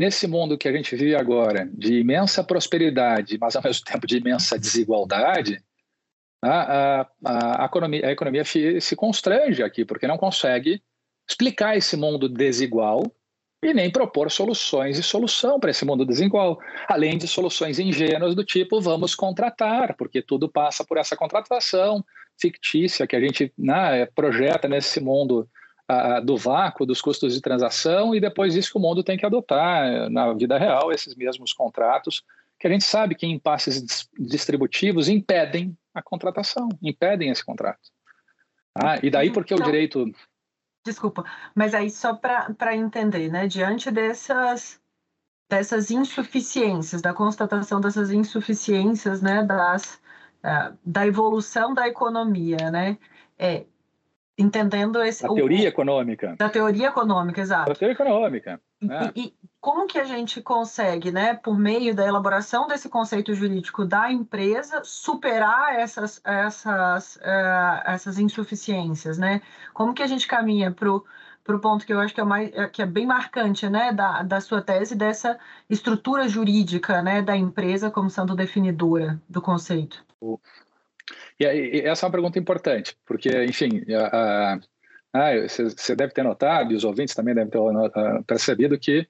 [0.00, 4.18] Nesse mundo que a gente vive agora, de imensa prosperidade, mas ao mesmo tempo de
[4.18, 5.60] imensa desigualdade,
[6.40, 10.80] a, a, a, economia, a economia se constrange aqui, porque não consegue
[11.28, 13.02] explicar esse mundo desigual
[13.60, 18.44] e nem propor soluções e solução para esse mundo desigual, além de soluções ingênuas do
[18.44, 22.04] tipo vamos contratar, porque tudo passa por essa contratação
[22.40, 25.48] fictícia que a gente né, projeta nesse mundo
[26.24, 29.86] do vácuo dos custos de transação e depois isso que o mundo tem que adotar
[29.86, 32.22] eh, na vida real, esses mesmos contratos,
[32.58, 37.90] que a gente sabe que impasses distributivos impedem a contratação, impedem esse contrato.
[38.74, 40.04] Ah, e daí porque então, o direito...
[40.84, 41.24] Desculpa,
[41.54, 44.80] mas aí só para entender, né, diante dessas,
[45.48, 49.94] dessas insuficiências, da constatação dessas insuficiências, né, das,
[50.44, 52.98] uh, da evolução da economia, né,
[53.38, 53.64] é,
[54.38, 55.24] entendendo esse.
[55.24, 56.36] Da teoria o, econômica.
[56.38, 57.70] Da teoria econômica, exato.
[57.70, 58.60] Da teoria econômica.
[58.80, 59.12] É.
[59.16, 63.84] E, e, como que a gente consegue, né, por meio da elaboração desse conceito jurídico
[63.84, 69.42] da empresa, superar essas, essas, uh, essas insuficiências, né?
[69.74, 72.68] Como que a gente caminha para o ponto que eu acho que é, mais, é,
[72.68, 75.36] que é bem marcante, né, da, da sua tese, dessa
[75.68, 80.06] estrutura jurídica, né, da empresa como sendo definidora do conceito?
[81.38, 84.58] E, e, essa é uma pergunta importante, porque, enfim, a,
[85.14, 89.06] a, você deve ter notado, e os ouvintes também devem ter percebido que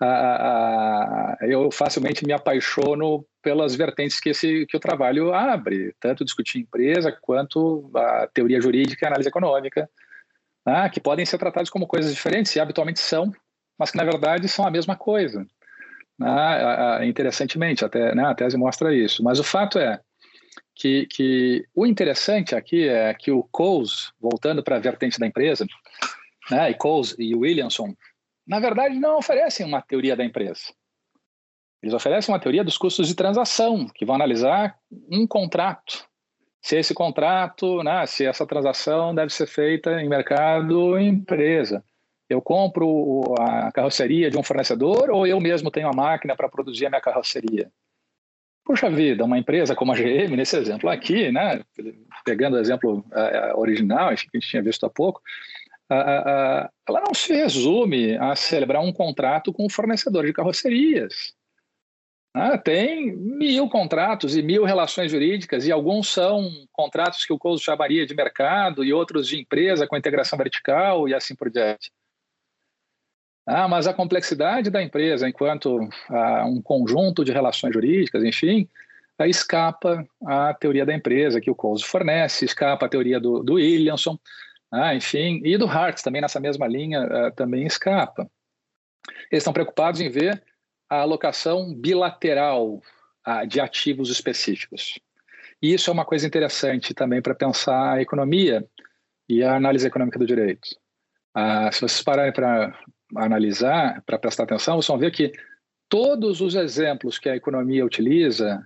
[0.00, 6.58] a, eu facilmente me apaixono pelas vertentes que, esse, que o trabalho abre, tanto discutir
[6.58, 9.88] empresa quanto a teoria jurídica e análise econômica,
[10.66, 13.32] né, que podem ser tratados como coisas diferentes, e habitualmente são,
[13.78, 15.46] mas que na verdade são a mesma coisa.
[16.18, 19.22] Né, interessantemente, até, né, a tese mostra isso.
[19.22, 20.00] Mas o fato é,
[20.76, 25.66] que, que o interessante aqui é que o Coles, voltando para a vertente da empresa,
[26.50, 27.94] né, e Coles e Williamson,
[28.46, 30.72] na verdade não oferecem uma teoria da empresa.
[31.82, 34.78] Eles oferecem uma teoria dos custos de transação, que vão analisar
[35.10, 36.06] um contrato.
[36.60, 41.82] Se esse contrato, né, se essa transação deve ser feita em mercado ou empresa.
[42.28, 46.86] Eu compro a carroceria de um fornecedor ou eu mesmo tenho a máquina para produzir
[46.86, 47.70] a minha carroceria?
[48.66, 51.62] Puxa vida, uma empresa como a GM, nesse exemplo aqui, né,
[52.24, 55.22] pegando o exemplo uh, original, que a gente tinha visto há pouco,
[55.88, 61.32] uh, uh, ela não se resume a celebrar um contrato com um fornecedor de carrocerias.
[62.34, 67.62] Ah, tem mil contratos e mil relações jurídicas, e alguns são contratos que o Couso
[67.62, 71.92] chamaria de mercado, e outros de empresa com integração vertical, e assim por diante.
[73.46, 78.68] Ah, mas a complexidade da empresa, enquanto ah, um conjunto de relações jurídicas, enfim,
[79.20, 84.18] escapa à teoria da empresa que o Coase fornece, escapa à teoria do, do Williamson,
[84.70, 88.28] ah, enfim, e do Hartz também nessa mesma linha ah, também escapa.
[89.30, 90.42] Eles estão preocupados em ver
[90.90, 92.82] a alocação bilateral
[93.24, 94.98] ah, de ativos específicos.
[95.62, 98.66] E isso é uma coisa interessante também para pensar a economia
[99.28, 100.68] e a análise econômica do direito.
[101.34, 102.76] Ah, se vocês pararem para
[103.14, 105.32] analisar, para prestar atenção, vocês vão ver que
[105.88, 108.64] todos os exemplos que a economia utiliza,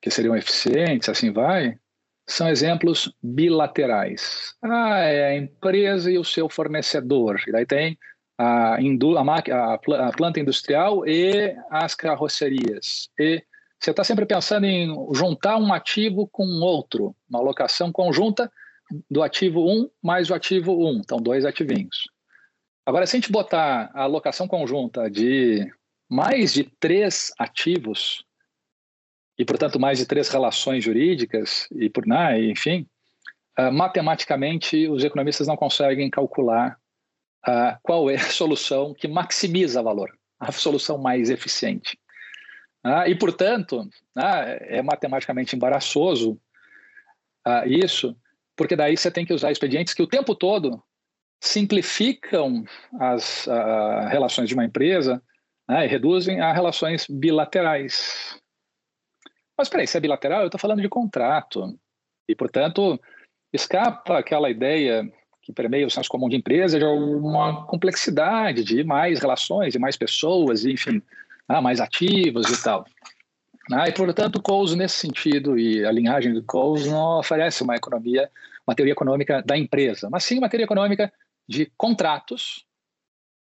[0.00, 1.78] que seriam eficientes, assim vai,
[2.26, 4.54] são exemplos bilaterais.
[4.62, 7.40] Ah, é a empresa e o seu fornecedor.
[7.46, 7.98] E daí tem
[8.38, 13.08] a, a, a planta industrial e as carrocerias.
[13.18, 13.42] E
[13.78, 18.50] você está sempre pensando em juntar um ativo com outro, uma alocação conjunta
[19.10, 22.04] do ativo 1 mais o ativo 1, então dois ativinhos.
[22.84, 25.70] Agora, se a gente botar a alocação conjunta de
[26.08, 28.24] mais de três ativos,
[29.38, 32.86] e, portanto, mais de três relações jurídicas, e por né, enfim,
[33.58, 36.76] uh, matematicamente os economistas não conseguem calcular
[37.46, 41.98] uh, qual é a solução que maximiza valor, a solução mais eficiente.
[42.84, 46.36] Uh, e, portanto, é matematicamente embaraçoso
[47.66, 48.16] isso,
[48.56, 50.82] porque daí você tem que usar expedientes que o tempo todo
[51.42, 52.64] simplificam
[53.00, 53.48] as
[54.10, 55.20] relações de uma empresa
[55.68, 58.38] né, e reduzem a relações bilaterais.
[59.58, 61.76] Mas peraí, se é bilateral, eu estou falando de contrato.
[62.28, 62.98] E, portanto,
[63.52, 65.10] escapa aquela ideia
[65.42, 69.96] que permeia o senso comum de empresa de uma complexidade de mais relações, de mais
[69.96, 71.02] pessoas, enfim,
[71.48, 72.86] ah, mais ativos e tal.
[73.72, 77.74] Ah, e, portanto, o Coase, nesse sentido, e a linhagem do Coase não oferece uma
[77.74, 78.30] economia,
[78.64, 81.12] uma teoria econômica da empresa, mas sim uma teoria econômica
[81.48, 82.66] de contratos,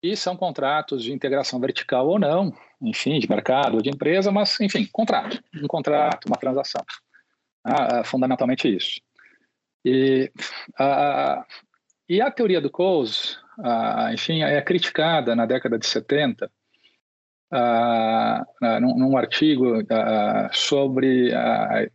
[0.02, 4.58] e são contratos de integração vertical ou não, enfim, de mercado ou de empresa, mas,
[4.60, 6.84] enfim, contrato, um contrato, uma transação.
[7.64, 9.00] Ah, fundamentalmente isso.
[9.84, 10.30] E
[10.78, 11.44] a,
[12.08, 13.36] e a teoria do Coase,
[14.12, 16.50] enfim, é criticada na década de 70
[18.80, 19.82] num, num, artigo
[20.52, 21.32] sobre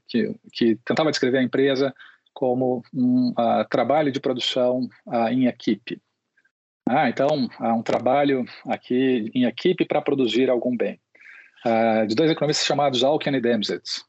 [0.08, 1.94] que, que, tentava descrever a empresa
[2.34, 3.34] como um
[3.70, 4.88] trabalho de produção
[5.30, 6.02] em equipe.
[6.90, 11.00] Ah, então, há um trabalho aqui em equipe para produzir algum bem.
[12.08, 14.04] de dois economistas chamados Alken e Demsetz.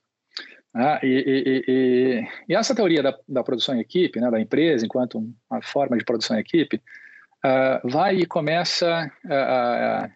[0.76, 4.84] Ah, e, e, e, e, essa teoria da, da, produção em equipe, né, da empresa
[4.84, 6.82] enquanto uma forma de produção em equipe,
[7.44, 10.12] uh, vai e começa uh, uh,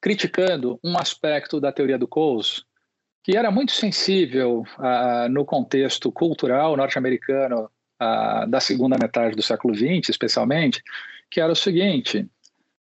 [0.00, 2.64] criticando um aspecto da teoria do Coase
[3.22, 4.64] que era muito sensível
[5.30, 7.70] no contexto cultural norte-americano
[8.48, 10.82] da segunda metade do século XX, especialmente,
[11.30, 12.28] que era o seguinte: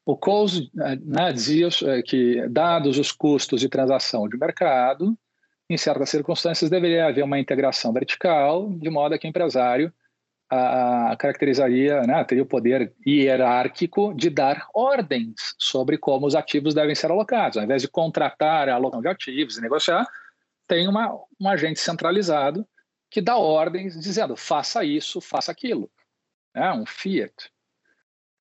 [0.04, 5.16] o Coase né, dizia eh, que, dados os custos de transação de mercado,
[5.68, 9.92] em certas circunstâncias, deveria haver uma integração vertical, de modo que o empresário
[10.50, 16.94] a, caracterizaria, né, teria o poder hierárquico de dar ordens sobre como os ativos devem
[16.94, 17.56] ser alocados.
[17.56, 20.04] Ao invés de contratar a alocação de ativos e negociar,
[20.70, 22.64] tem uma, um agente centralizado
[23.10, 25.90] que dá ordens dizendo faça isso, faça aquilo.
[26.55, 27.51] É um fiat.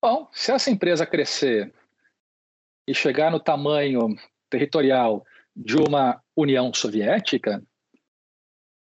[0.00, 1.74] Bom, se essa empresa crescer
[2.86, 4.16] e chegar no tamanho
[4.48, 5.26] territorial
[5.56, 7.60] de uma União Soviética,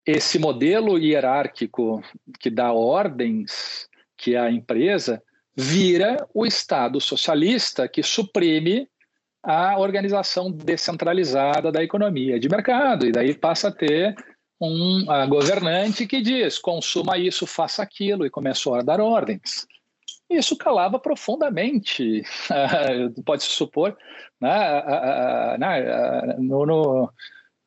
[0.05, 2.01] esse modelo hierárquico
[2.39, 5.21] que dá ordens, que é a empresa,
[5.53, 8.89] vira o Estado socialista que suprime
[9.45, 13.05] a organização descentralizada da economia de mercado.
[13.05, 14.15] E daí passa a ter
[14.59, 19.67] um governante que diz: consuma isso, faça aquilo, e começou a dar ordens.
[20.27, 22.23] Isso calava profundamente,
[23.23, 23.95] pode-se supor,
[24.41, 27.13] né, né, no, no,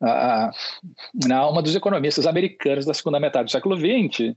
[0.00, 4.34] na alma dos economistas americanos da segunda metade do século XX,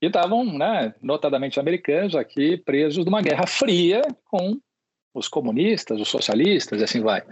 [0.00, 4.58] que estavam, né, notadamente americanos, aqui presos numa guerra fria com
[5.12, 7.22] os comunistas, os socialistas, e assim vai.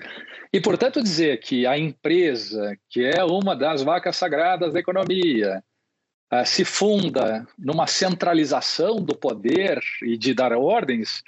[0.52, 5.62] E, portanto, dizer que a empresa, que é uma das vacas sagradas da economia,
[6.32, 11.22] uh, se funda numa centralização do poder e de dar ordens,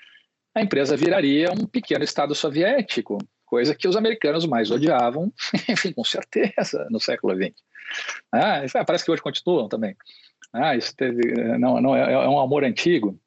[0.55, 5.33] a empresa viraria um pequeno Estado soviético, coisa que os americanos mais odiavam,
[5.69, 7.55] enfim, com certeza, no século XX.
[8.33, 9.97] Ah, parece que hoje continuam também.
[10.53, 13.19] Ah, isso teve, não, não é, é um amor antigo.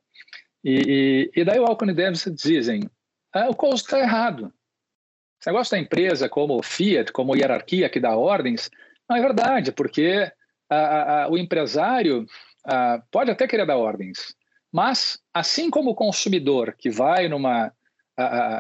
[0.64, 2.90] E, e, e daí o Alcon e Davis dizem, ah,
[3.50, 4.54] o Coase está errado.
[5.40, 8.70] Esse negócio da empresa como Fiat, como hierarquia que dá ordens,
[9.10, 10.32] não é verdade, porque
[10.70, 12.26] a, a, o empresário
[12.66, 14.36] a, pode até querer dar ordens,
[14.72, 17.74] mas assim como o consumidor que vai numa,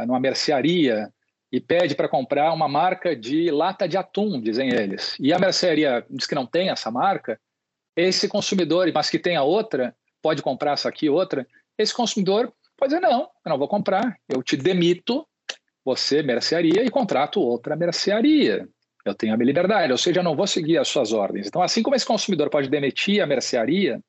[0.06, 1.12] numa mercearia
[1.52, 6.06] e pede para comprar uma marca de lata de atum, dizem eles, e a mercearia
[6.10, 7.40] diz que não tem essa marca,
[7.95, 11.48] esse consumidor, mas que tenha outra, pode comprar essa aqui, outra,
[11.78, 12.52] esse consumidor
[12.84, 15.26] pode dizer, não, eu não vou comprar, eu te demito,
[15.86, 18.68] você mercearia, e contrato outra mercearia.
[19.06, 21.48] Eu tenho a minha liberdade, ou seja, eu não vou seguir as suas ordens.
[21.48, 24.02] Então, assim como esse consumidor pode demitir a mercearia,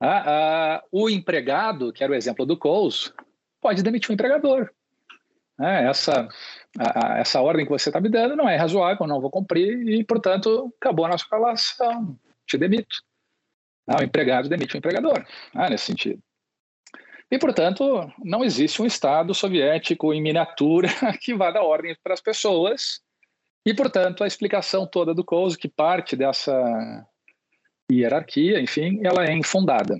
[0.00, 3.12] a, a, o empregado, que era o exemplo do Coase,
[3.60, 4.70] pode demitir o empregador.
[5.60, 6.28] É, essa,
[6.78, 10.04] a, essa ordem que você está me dando não é razoável, não vou cumprir e,
[10.04, 13.02] portanto, acabou a nossa relação, te demito.
[13.86, 16.22] Ah, o empregado demite o empregador, ah, nesse sentido.
[17.30, 20.88] E, portanto, não existe um Estado soviético em miniatura
[21.20, 23.00] que vá dar ordem para as pessoas
[23.66, 27.06] e, portanto, a explicação toda do Coase, que parte dessa
[27.92, 29.98] hierarquia, enfim, ela é infundada.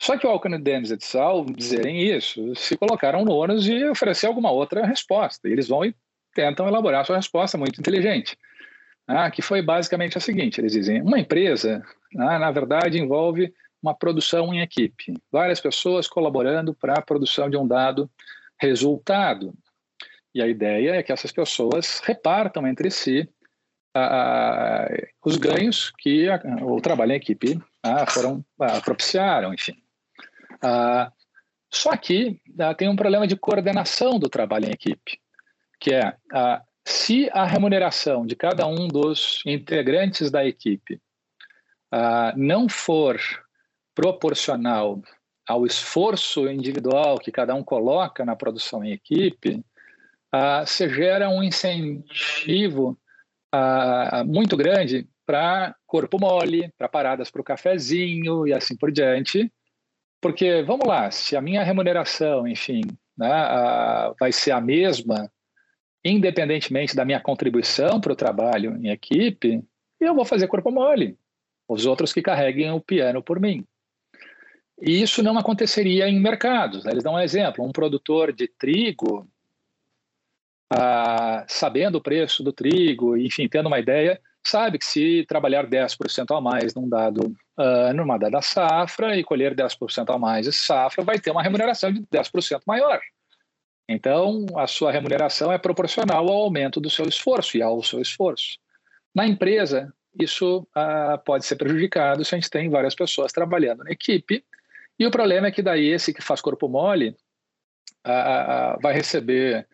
[0.00, 4.26] Só que o Alcântara e et al., dizerem isso, se colocaram no ônus de oferecer
[4.26, 5.48] alguma outra resposta.
[5.48, 5.94] Eles vão e
[6.34, 8.36] tentam elaborar sua resposta muito inteligente,
[9.06, 11.82] ah, que foi basicamente a seguinte: eles dizem, uma empresa,
[12.18, 13.52] ah, na verdade, envolve
[13.82, 18.08] uma produção em equipe, várias pessoas colaborando para a produção de um dado
[18.60, 19.52] resultado.
[20.34, 23.28] E a ideia é que essas pessoas repartam entre si
[23.94, 24.88] ah,
[25.24, 29.76] os ganhos que a, o trabalho em equipe ah, foram ah, propiciaram, enfim.
[31.70, 32.40] só que
[32.78, 35.20] tem um problema de coordenação do trabalho em equipe,
[35.80, 36.16] que é
[36.84, 41.00] se a remuneração de cada um dos integrantes da equipe
[42.36, 43.20] não for
[43.94, 45.00] proporcional
[45.46, 49.64] ao esforço individual que cada um coloca na produção em equipe,
[50.34, 52.98] uh, se gera um incentivo
[53.54, 59.52] uh, muito grande para corpo mole, para paradas para o cafezinho e assim por diante.
[60.20, 62.82] Porque, vamos lá, se a minha remuneração, enfim,
[63.16, 65.30] né, uh, vai ser a mesma,
[66.04, 69.62] independentemente da minha contribuição para o trabalho em equipe,
[70.00, 71.18] eu vou fazer corpo mole.
[71.68, 73.64] Os outros que carreguem o piano por mim.
[74.84, 76.84] E isso não aconteceria em mercados.
[76.84, 76.90] Né?
[76.90, 79.28] Eles dão um exemplo: um produtor de trigo,
[80.68, 86.36] ah, sabendo o preço do trigo, enfim, tendo uma ideia, sabe que se trabalhar 10%
[86.36, 91.04] a mais num dado ano, numa dada safra, e colher 10% a mais de safra,
[91.04, 93.00] vai ter uma remuneração de 10% maior.
[93.88, 98.58] Então, a sua remuneração é proporcional ao aumento do seu esforço e ao seu esforço.
[99.14, 103.92] Na empresa, isso ah, pode ser prejudicado se a gente tem várias pessoas trabalhando na
[103.92, 104.44] equipe
[105.02, 107.16] e o problema é que daí esse que faz corpo mole
[108.80, 109.66] vai receber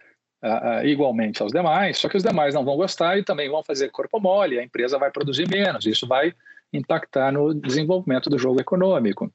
[0.85, 4.19] igualmente aos demais, só que os demais não vão gostar e também vão fazer corpo
[4.19, 6.33] mole, a empresa vai produzir menos, isso vai
[6.73, 9.31] impactar no desenvolvimento do jogo econômico.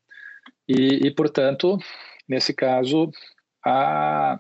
[0.68, 1.78] E, e portanto,
[2.28, 3.12] nesse caso,
[3.64, 4.40] a,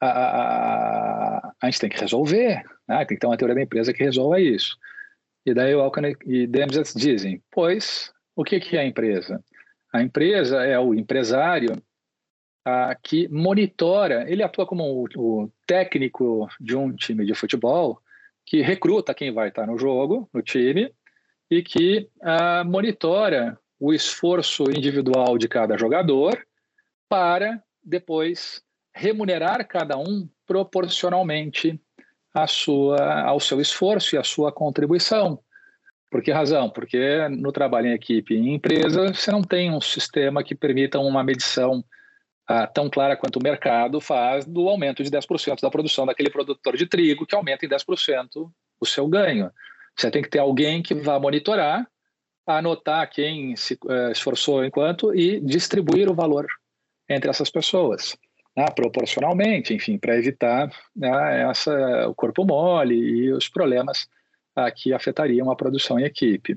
[0.00, 3.04] a, a, a, gente tem que resolver, né?
[3.04, 4.76] tem que ter uma teoria da empresa que resolva isso.
[5.44, 9.42] E daí o Alckmin e Dembs dizem, pois, o que, que é a empresa?
[9.94, 11.80] A empresa é o empresário
[13.00, 18.02] que monitora, ele atua como o, o, técnico de um time de futebol
[18.44, 20.92] que recruta quem vai estar no jogo, no time,
[21.48, 22.10] e que
[22.66, 26.44] monitora o esforço individual de cada jogador
[27.08, 31.80] para depois remunerar cada um proporcionalmente
[32.48, 35.40] sua, ao seu esforço e à sua contribuição.
[36.14, 36.70] Por que razão?
[36.70, 41.24] Porque no trabalho em equipe em empresa, você não tem um sistema que permita uma
[41.24, 41.84] medição
[42.46, 46.76] ah, tão clara quanto o mercado faz do aumento de 10% da produção daquele produtor
[46.76, 48.48] de trigo, que aumenta em 10%
[48.80, 49.50] o seu ganho.
[49.96, 51.84] Você tem que ter alguém que vá monitorar,
[52.46, 56.46] anotar quem se uh, esforçou enquanto e distribuir o valor
[57.08, 58.16] entre essas pessoas,
[58.56, 64.06] né, proporcionalmente, enfim, para evitar né, essa, o corpo mole e os problemas
[64.56, 66.54] uh, que afetariam a produção em equipe.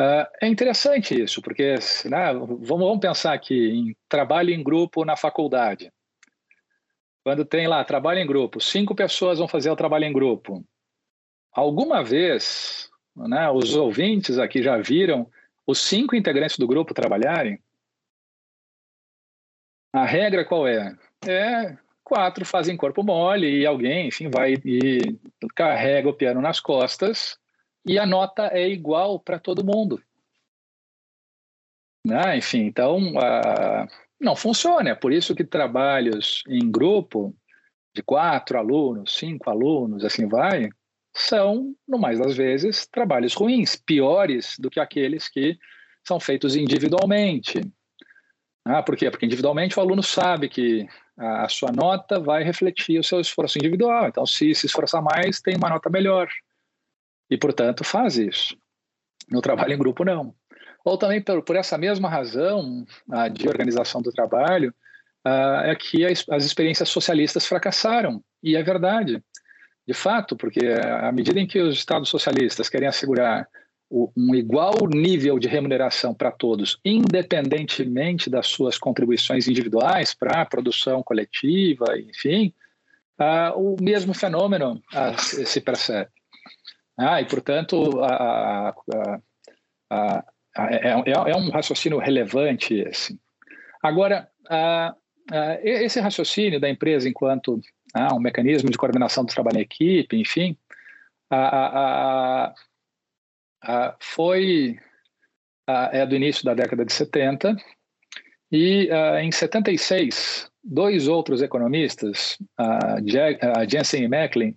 [0.00, 1.76] Uh, é interessante isso, porque
[2.06, 5.92] né, vamos, vamos pensar aqui em trabalho em grupo na faculdade.
[7.22, 10.64] Quando tem lá trabalho em grupo, cinco pessoas vão fazer o trabalho em grupo.
[11.52, 15.30] Alguma vez, né, os ouvintes aqui já viram
[15.66, 17.58] os cinco integrantes do grupo trabalharem?
[19.92, 20.94] A regra qual é?
[21.26, 24.98] É quatro fazem corpo mole e alguém, enfim, vai e
[25.54, 27.38] carrega o piano nas costas
[27.86, 30.00] e a nota é igual para todo mundo.
[32.06, 32.36] Né?
[32.36, 33.88] Enfim, então uh,
[34.20, 34.90] não funciona.
[34.90, 37.34] É por isso que trabalhos em grupo
[37.94, 40.68] de quatro alunos, cinco alunos, assim vai,
[41.16, 45.56] são, no mais das vezes, trabalhos ruins, piores do que aqueles que
[46.02, 47.60] são feitos individualmente.
[48.64, 49.10] Ah, por quê?
[49.10, 54.08] Porque individualmente o aluno sabe que a sua nota vai refletir o seu esforço individual.
[54.08, 56.28] Então, se se esforçar mais, tem uma nota melhor.
[57.28, 58.56] E, portanto, faz isso.
[59.30, 60.34] No trabalho em grupo, não.
[60.84, 64.74] Ou também por, por essa mesma razão ah, de organização do trabalho,
[65.24, 68.22] é que as, as experiências socialistas fracassaram.
[68.42, 69.22] E é verdade.
[69.86, 73.48] De fato, porque à medida em que os estados socialistas querem assegurar
[73.94, 81.00] um igual nível de remuneração para todos, independentemente das suas contribuições individuais para a produção
[81.02, 82.52] coletiva, enfim,
[83.20, 86.10] uh, o mesmo fenômeno uh, se percebe.
[86.98, 89.20] Ah, e, portanto, a, a,
[89.90, 90.24] a,
[90.56, 93.18] é, é, é, um raciocínio relevante esse.
[93.82, 94.28] Agora,
[95.62, 97.60] esse raciocínio da empresa enquanto
[98.12, 100.56] um mecanismo de coordenação do trabalho em equipe, enfim,
[101.28, 102.54] a,
[103.66, 104.78] ah, foi
[105.66, 107.56] ah, é do início da década de 70
[108.52, 114.56] e ah, em 76 dois outros economistas, a Jensen e Macklin,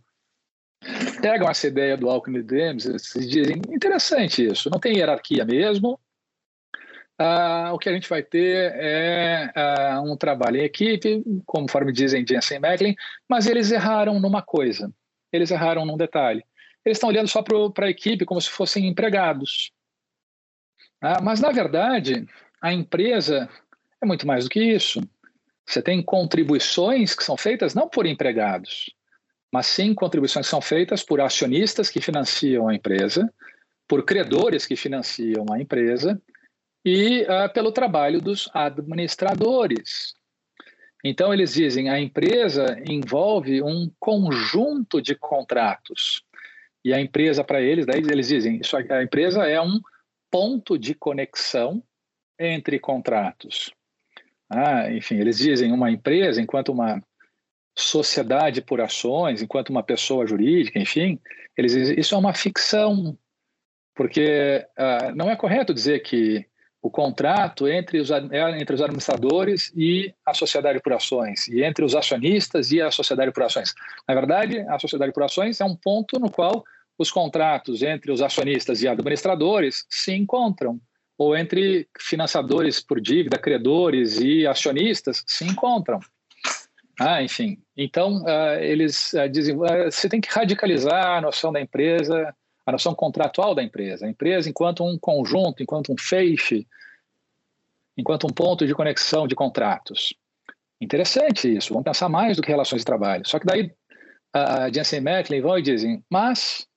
[1.22, 2.86] pegam essa ideia do Alckmin e Dems
[3.16, 6.00] e dizem interessante isso, não tem hierarquia mesmo.
[7.74, 12.60] O que a gente vai ter é um trabalho em equipe, conforme dizem Jensen e
[12.62, 12.96] Macklin,
[13.28, 14.90] mas eles erraram numa coisa,
[15.34, 16.42] eles erraram num detalhe
[16.88, 19.72] eles estão olhando só para a equipe como se fossem empregados.
[21.01, 22.26] Ah, mas, na verdade,
[22.61, 23.49] a empresa
[24.01, 25.01] é muito mais do que isso.
[25.65, 28.95] Você tem contribuições que são feitas não por empregados,
[29.51, 33.31] mas sim contribuições que são feitas por acionistas que financiam a empresa,
[33.85, 36.22] por credores que financiam a empresa
[36.85, 40.15] e uh, pelo trabalho dos administradores.
[41.03, 46.23] Então, eles dizem a empresa envolve um conjunto de contratos.
[46.88, 49.77] E a empresa, para eles, daí eles dizem isso, a empresa é um
[50.31, 51.84] ponto de conexão
[52.39, 53.73] entre contratos.
[54.49, 57.03] Ah, enfim, eles dizem uma empresa, enquanto uma
[57.77, 61.19] sociedade por ações, enquanto uma pessoa jurídica, enfim,
[61.57, 63.18] eles dizem isso é uma ficção,
[63.93, 66.45] porque ah, não é correto dizer que
[66.81, 71.84] o contrato entre os, é entre os administradores e a sociedade por ações, e entre
[71.84, 73.73] os acionistas e a sociedade por ações.
[74.07, 76.64] Na verdade, a sociedade por ações é um ponto no qual
[76.98, 80.80] os contratos entre os acionistas e administradores se encontram,
[81.18, 85.99] ou entre financiadores por dívida, credores e acionistas se encontram.
[86.99, 91.61] Ah, enfim, então uh, eles uh, dizem uh, você tem que radicalizar a noção da
[91.61, 92.34] empresa,
[92.65, 94.06] a noção contratual da empresa.
[94.07, 96.68] A empresa enquanto um conjunto, enquanto um feixe,
[97.95, 100.14] enquanto um ponto de conexão de contratos.
[100.82, 103.28] Interessante isso, vamos pensar mais do que relações de trabalho.
[103.28, 103.72] Só que daí
[104.34, 106.68] a Jensen Macklin vão e dizem, mas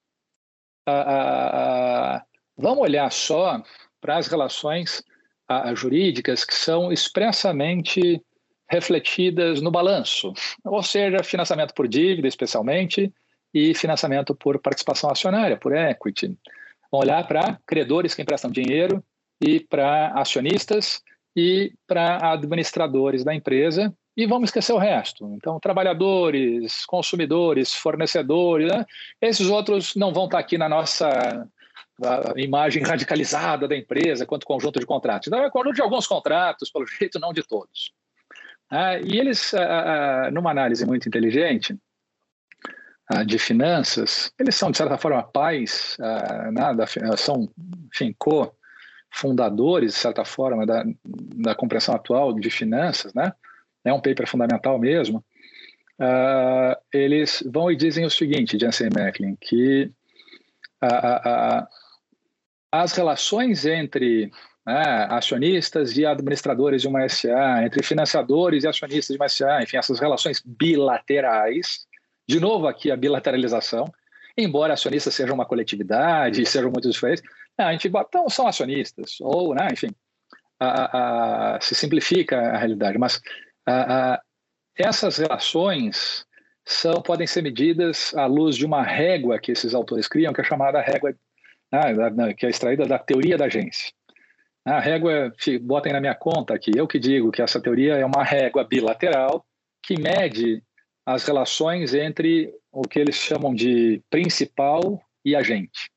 [2.56, 3.62] vamos olhar só
[4.00, 5.02] para as relações
[5.74, 8.22] jurídicas que são expressamente
[8.68, 10.32] refletidas no balanço,
[10.64, 13.12] ou seja, financiamento por dívida, especialmente,
[13.52, 16.36] e financiamento por participação acionária, por equity.
[16.90, 19.02] Vamos olhar para credores que emprestam dinheiro
[19.40, 21.02] e para acionistas
[21.34, 25.32] e para administradores da empresa e vamos esquecer o resto.
[25.34, 28.84] Então, trabalhadores, consumidores, fornecedores, né?
[29.20, 31.48] esses outros não vão estar aqui na nossa
[32.36, 35.28] imagem radicalizada da empresa quanto conjunto de contratos.
[35.28, 37.92] Então, é conjunto de alguns contratos, pelo jeito, não de todos.
[38.70, 41.76] Ah, e eles, ah, ah, numa análise muito inteligente
[43.26, 45.96] de finanças, eles são, de certa forma, pais,
[46.52, 46.84] nada,
[47.16, 47.50] são,
[47.92, 53.32] enfim, co-fundadores, de certa forma, da, da compreensão atual de finanças, né?
[53.84, 55.24] É um paper fundamental mesmo.
[56.92, 59.90] eles vão e dizem o seguinte, Jansen Macklin, que
[62.72, 64.30] as relações entre
[64.66, 69.76] né, acionistas e administradores de uma SA, entre financiadores e acionistas de uma SA, enfim,
[69.76, 71.86] essas relações bilaterais.
[72.28, 73.86] De novo, aqui a bilateralização,
[74.36, 77.24] embora acionistas sejam uma coletividade, sejam muito diferentes,
[77.58, 79.90] não, a gente então, são acionistas, ou, né, enfim,
[80.58, 83.20] a, a, se simplifica a realidade, mas
[83.70, 84.22] a,
[84.76, 86.24] essas relações
[86.64, 90.44] são, podem ser medidas à luz de uma régua que esses autores criam, que é
[90.44, 91.14] chamada régua,
[91.72, 93.92] né, que é extraída da teoria da agência.
[94.64, 95.32] A régua,
[95.62, 99.44] botem na minha conta aqui, eu que digo que essa teoria é uma régua bilateral
[99.82, 100.62] que mede
[101.04, 105.90] as relações entre o que eles chamam de principal e agente.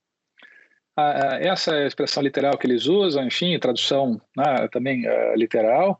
[1.41, 5.99] Essa é a expressão literal que eles usam, enfim, tradução né, também uh, literal,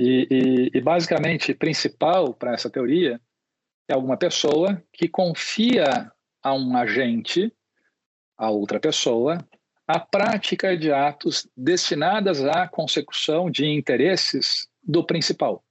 [0.00, 3.20] e, e, e basicamente principal para essa teoria
[3.86, 6.10] é alguma pessoa que confia
[6.42, 7.52] a um agente,
[8.38, 9.46] a outra pessoa,
[9.86, 15.62] a prática de atos destinados à consecução de interesses do principal.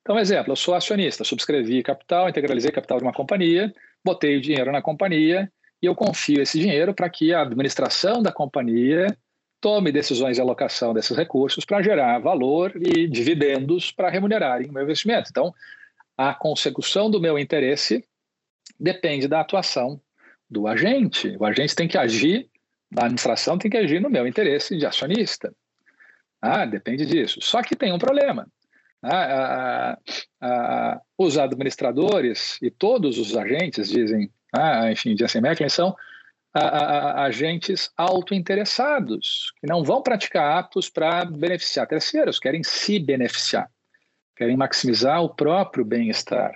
[0.00, 3.72] Então, exemplo, eu sou acionista, subscrevi capital, integralizei capital de uma companhia,
[4.04, 5.50] botei o dinheiro na companhia
[5.80, 9.16] e eu confio esse dinheiro para que a administração da companhia
[9.64, 14.82] tome decisões de alocação desses recursos para gerar valor e dividendos para remunerarem o meu
[14.82, 15.30] investimento.
[15.30, 15.54] Então,
[16.18, 18.04] a consecução do meu interesse
[18.78, 19.98] depende da atuação
[20.50, 21.34] do agente.
[21.40, 22.46] O agente tem que agir
[22.94, 25.50] a administração tem que agir no meu interesse de acionista.
[26.42, 27.40] Ah, depende disso.
[27.40, 28.46] Só que tem um problema.
[29.02, 29.98] Ah, ah,
[30.42, 35.96] ah, os administradores e todos os agentes dizem, ah, enfim, Jensen Macklin são
[36.54, 43.68] agentes autointeressados, que não vão praticar atos para beneficiar terceiros, querem se beneficiar,
[44.36, 46.54] querem maximizar o próprio bem-estar.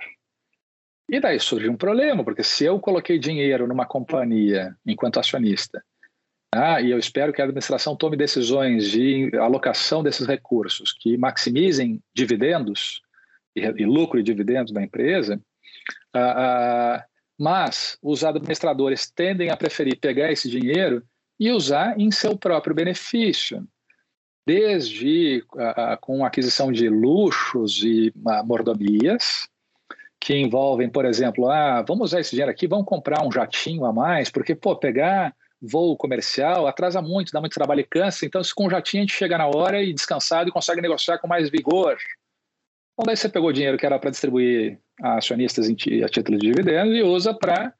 [1.09, 5.83] E daí surge um problema, porque se eu coloquei dinheiro numa companhia enquanto acionista
[6.53, 12.01] ah, e eu espero que a administração tome decisões de alocação desses recursos que maximizem
[12.13, 13.01] dividendos
[13.55, 15.39] e lucro e dividendos da empresa,
[16.13, 17.05] ah, ah,
[17.39, 21.01] mas os administradores tendem a preferir pegar esse dinheiro
[21.39, 23.65] e usar em seu próprio benefício,
[24.45, 29.47] desde ah, com aquisição de luxos e ah, mordomias,
[30.19, 33.93] que envolvem, por exemplo, ah, vamos usar esse dinheiro aqui, vamos comprar um jatinho a
[33.93, 38.25] mais, porque, pô, pegar voo comercial, atrasa muito, dá muito trabalho e cansa.
[38.25, 41.19] Então, se com o jatinho a gente chega na hora e descansado e consegue negociar
[41.19, 41.97] com mais vigor.
[42.99, 46.51] Então, daí você pegou o dinheiro que era para distribuir a acionistas a título de
[46.51, 47.73] dividendos e usa para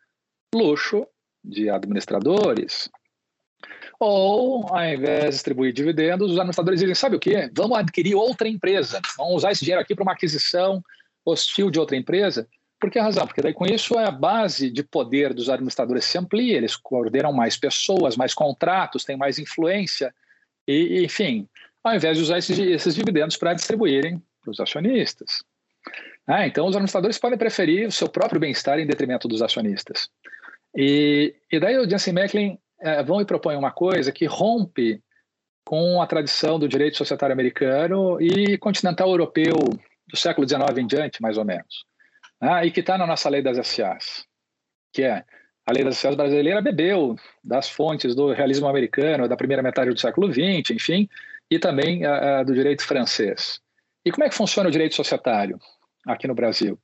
[0.55, 1.05] luxo
[1.43, 2.89] de administradores.
[3.99, 7.51] Ou, ao invés de distribuir dividendos, os administradores dizem: sabe o quê?
[7.53, 9.01] Vamos adquirir outra empresa.
[9.17, 10.81] Vamos usar esse dinheiro aqui para uma aquisição
[11.25, 12.47] hostil de outra empresa.
[12.79, 13.27] Por que razão?
[13.27, 17.33] Porque daí com isso é a base de poder dos administradores se amplia, eles coordenam
[17.33, 20.15] mais pessoas, mais contratos, têm mais influência,
[20.65, 21.45] e, enfim,
[21.83, 25.43] ao invés de usar esses, esses dividendos para distribuírem para os acionistas.
[26.27, 30.09] Ah, então, os administradores podem preferir o seu próprio bem-estar em detrimento dos acionistas.
[30.75, 35.01] E, e daí o Jansen Macklin é, vão e propõem uma coisa que rompe
[35.65, 39.55] com a tradição do direito societário americano e continental europeu
[40.07, 41.89] do século XIX em diante, mais ou menos
[42.39, 44.25] ah, e que está na nossa lei das SAs,
[44.93, 45.23] que é
[45.65, 49.99] a lei das SAs brasileira bebeu das fontes do realismo americano, da primeira metade do
[49.99, 51.09] século XX, enfim,
[51.51, 53.59] e também uh, do direito francês.
[54.09, 55.59] E como é que funciona o direito societário
[56.07, 56.79] aqui no Brasil?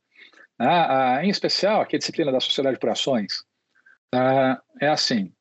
[0.59, 3.43] Ah, em especial, aqui a disciplina da sociedade por ações,
[4.79, 5.33] é assim,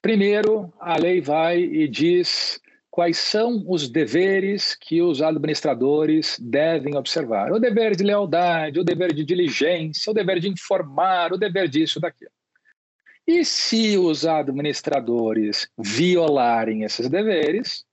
[0.00, 2.58] primeiro a lei vai e diz
[2.90, 7.52] quais são os deveres que os administradores devem observar.
[7.52, 12.00] O dever de lealdade, o dever de diligência, o dever de informar, o dever disso,
[12.00, 12.32] daquilo.
[13.26, 17.84] E se os administradores violarem esses deveres,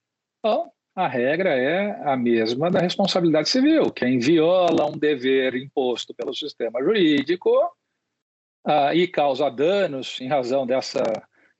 [0.42, 3.92] bom, a regra é a mesma da responsabilidade civil.
[3.92, 7.50] Quem viola um dever imposto pelo sistema jurídico
[8.66, 11.02] uh, e causa danos em razão dessa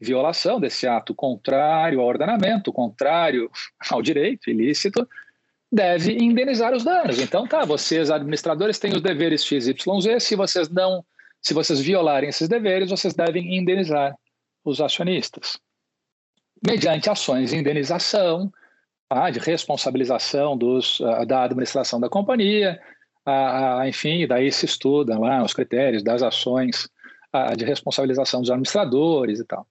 [0.00, 3.50] violação desse ato contrário ao ordenamento, contrário
[3.90, 5.06] ao direito ilícito,
[5.70, 7.18] deve indenizar os danos.
[7.18, 9.74] Então, tá, vocês administradores têm os deveres XYZ,
[10.20, 11.04] se vocês não,
[11.42, 14.16] se vocês violarem esses deveres, vocês devem indenizar
[14.64, 15.58] os acionistas.
[16.66, 18.50] Mediante ações de indenização,
[19.08, 22.80] tá, de responsabilização dos, uh, da administração da companhia,
[23.26, 26.88] uh, enfim, daí se estudam lá os critérios das ações
[27.58, 29.66] de responsabilização dos administradores e tal.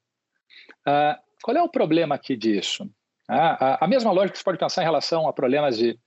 [0.87, 2.87] Uh, qual é o problema aqui disso?
[3.27, 5.97] Ah, a, a, mesma lógica você pode pensar em relação a problemas de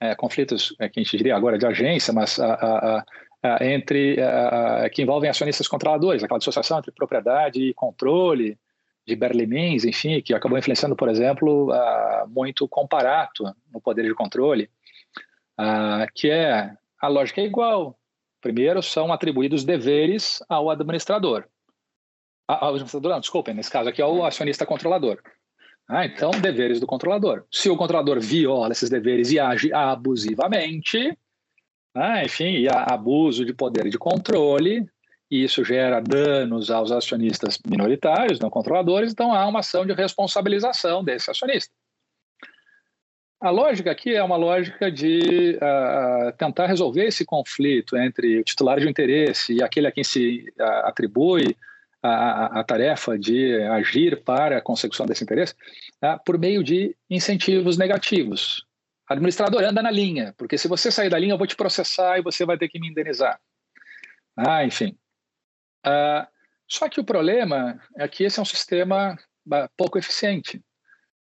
[0.00, 3.04] é, conflitos, é, que a gente diria agora de agência, mas a,
[3.42, 4.16] a, entre
[4.94, 8.56] que envolvem acionistas controladores, aquela dissociação entre propriedade e controle
[9.06, 11.70] de Berlimins, enfim, que acabou influenciando, por exemplo,
[12.28, 14.70] muito o comparato no poder de controle,
[16.14, 17.98] que é a lógica é igual.
[18.40, 21.46] Primeiro, são atribuídos deveres ao administrador
[22.46, 25.18] ao administrador, não, desculpem, nesse caso aqui é o acionista controlador.
[25.88, 27.44] Ah, então, deveres do controlador.
[27.50, 31.16] Se o controlador viola esses deveres e age abusivamente,
[31.94, 34.86] ah, enfim, e há abuso de poder de controle,
[35.32, 41.02] e isso gera danos aos acionistas minoritários, não controladores, então há uma ação de responsabilização
[41.02, 41.72] desse acionista.
[43.40, 48.78] A lógica aqui é uma lógica de uh, tentar resolver esse conflito entre o titular
[48.78, 51.56] de interesse e aquele a quem se uh, atribui
[52.02, 55.54] a, a, tarefa de agir para a consecução desse interesse
[55.98, 56.18] tá?
[56.18, 58.66] por meio de incentivos negativos.
[59.08, 62.22] Administrador anda na linha, porque se você sair da linha, eu vou te processar e
[62.22, 63.40] você vai ter que me indenizar.
[64.36, 64.94] Ah, enfim.
[65.84, 66.28] Ah,
[66.68, 69.18] só que o problema é que esse é um sistema
[69.76, 70.62] pouco eficiente.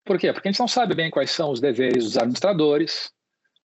[0.05, 0.33] Por quê?
[0.33, 3.11] Porque a gente não sabe bem quais são os deveres dos administradores.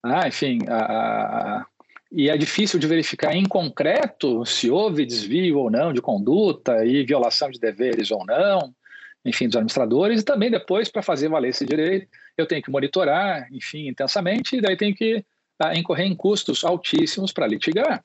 [0.03, 1.65] Ah, enfim, a,
[2.11, 7.05] e é difícil de verificar em concreto se houve desvio ou não de conduta e
[7.05, 8.75] violação de deveres ou não,
[9.23, 13.47] enfim, dos administradores, e também depois, para fazer valer esse direito, eu tenho que monitorar,
[13.51, 15.23] enfim, intensamente, e daí tenho que
[15.59, 18.03] ah, incorrer em custos altíssimos para litigar.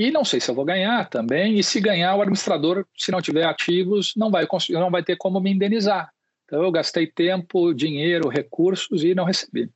[0.00, 3.20] E não sei se eu vou ganhar também, e se ganhar, o administrador, se não
[3.20, 6.10] tiver ativos, não vai, não vai ter como me indenizar.
[6.46, 9.68] Então, eu gastei tempo, dinheiro, recursos e não recebi.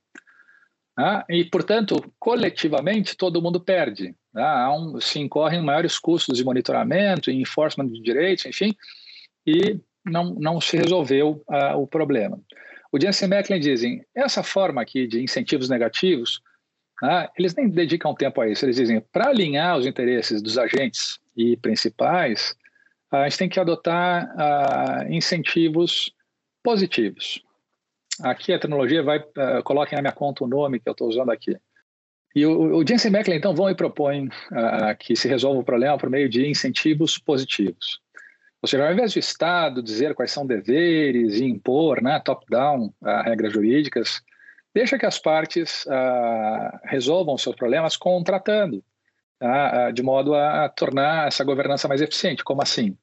[0.97, 1.25] Né?
[1.29, 4.17] E, portanto, coletivamente, todo mundo perde.
[4.33, 4.69] Né?
[4.69, 8.75] Um, se incorrem maiores custos de monitoramento, enforcement de direitos, enfim,
[9.47, 12.41] e não, não se resolveu uh, o problema.
[12.91, 16.41] O Jensen Macklin dizem, essa forma aqui de incentivos negativos,
[17.03, 18.65] uh, eles nem dedicam tempo a isso.
[18.65, 22.57] Eles dizem, para alinhar os interesses dos agentes e principais,
[23.11, 26.13] a gente tem que adotar uh, incentivos
[26.63, 27.43] positivos.
[28.23, 31.31] Aqui a tecnologia vai, uh, coloquem na minha conta o nome que eu estou usando
[31.31, 31.57] aqui.
[32.35, 35.97] E o, o Jensen Macklin, então, vão e propõem uh, que se resolva o problema
[35.97, 38.01] por meio de incentivos positivos.
[38.61, 42.93] Ou seja, ao invés do Estado dizer quais são deveres e impor, né, top-down,
[43.27, 44.23] regras jurídicas,
[44.75, 48.85] deixa que as partes uh, resolvam seus problemas contratando,
[49.43, 52.43] uh, de modo a, tornar essa governança mais eficiente.
[52.43, 52.97] Como assim?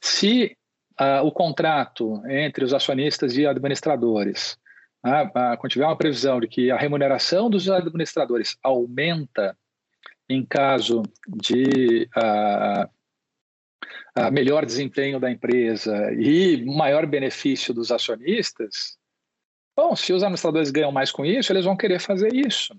[0.00, 0.56] Se
[1.00, 4.60] uh, o contrato entre os acionistas e administradores
[5.04, 9.58] ah, quando tiver uma previsão de que a remuneração dos administradores aumenta
[10.28, 12.88] em caso de ah,
[14.14, 18.96] ah, melhor desempenho da empresa e maior benefício dos acionistas,
[19.76, 22.74] bom, se os administradores ganham mais com isso, eles vão querer fazer isso.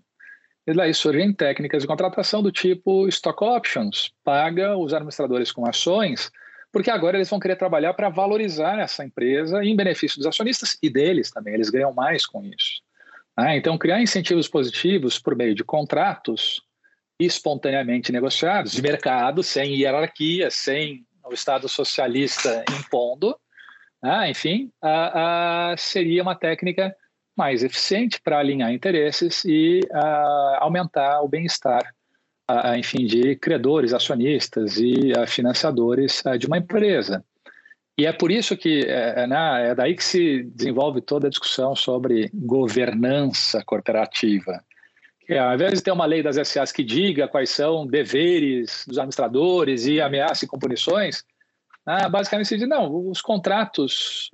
[0.66, 6.32] E daí surgem técnicas de contratação do tipo stock options, paga os administradores com ações,
[6.72, 10.90] porque agora eles vão querer trabalhar para valorizar essa empresa em benefício dos acionistas e
[10.90, 12.82] deles também, eles ganham mais com isso.
[13.36, 16.62] Ah, então, criar incentivos positivos por meio de contratos
[17.20, 23.38] espontaneamente negociados, de mercado, sem hierarquia, sem o Estado socialista impondo,
[24.04, 26.96] ah, enfim, ah, ah, seria uma técnica
[27.36, 29.80] mais eficiente para alinhar interesses e
[30.60, 31.82] aumentar o bem-estar,
[32.78, 37.26] enfim, de credores, acionistas e financiadores de uma empresa.
[37.98, 41.30] E é por isso que é, é, né, é daí que se desenvolve toda a
[41.30, 44.64] discussão sobre governança corporativa.
[45.26, 48.98] Que, ao invés de ter uma lei das SAs que diga quais são deveres dos
[48.98, 51.24] administradores e ameace com punições,
[51.86, 54.30] né, basicamente se diz, não, os contratos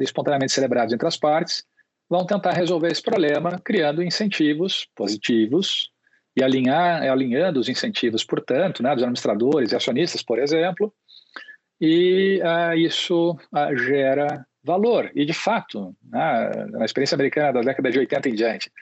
[0.00, 1.64] espontaneamente celebrados entre as partes
[2.08, 5.90] vão tentar resolver esse problema criando incentivos positivos
[6.36, 10.92] e alinhar, alinhando os incentivos, portanto, né, dos administradores e acionistas, por exemplo,
[11.80, 15.10] e uh, isso uh, gera valor.
[15.14, 18.72] E, de fato, né, na experiência americana da década de 80 em diante,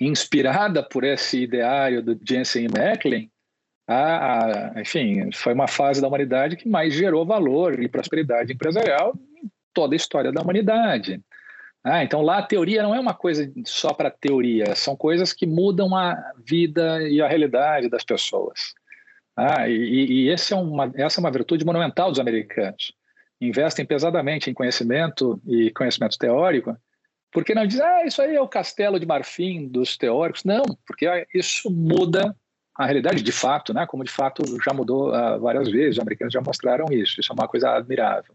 [0.00, 3.30] inspirada por esse ideário do Jensen e Macklin,
[3.86, 9.14] a, a, enfim, foi uma fase da humanidade que mais gerou valor e prosperidade empresarial
[9.42, 11.20] em toda a história da humanidade.
[11.84, 15.46] Ah, então lá a teoria não é uma coisa só para teoria, são coisas que
[15.46, 18.72] mudam a vida e a realidade das pessoas.
[19.36, 22.92] Ah, e, e é uma, essa é uma virtude monumental dos americanos.
[23.40, 26.76] Investem pesadamente em conhecimento e conhecimento teórico,
[27.32, 30.44] porque não dizem, ah, isso aí é o castelo de marfim dos teóricos.
[30.44, 32.36] Não, porque isso muda
[32.76, 33.86] a realidade de fato, né?
[33.86, 37.34] como de fato já mudou uh, várias vezes, os americanos já mostraram isso, isso é
[37.34, 38.34] uma coisa admirável.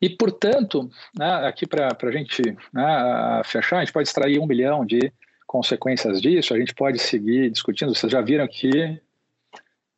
[0.00, 4.84] E, portanto, né, aqui para a gente né, fechar, a gente pode extrair um milhão
[4.84, 5.12] de
[5.46, 7.94] consequências disso, a gente pode seguir discutindo.
[7.94, 9.00] Vocês já viram que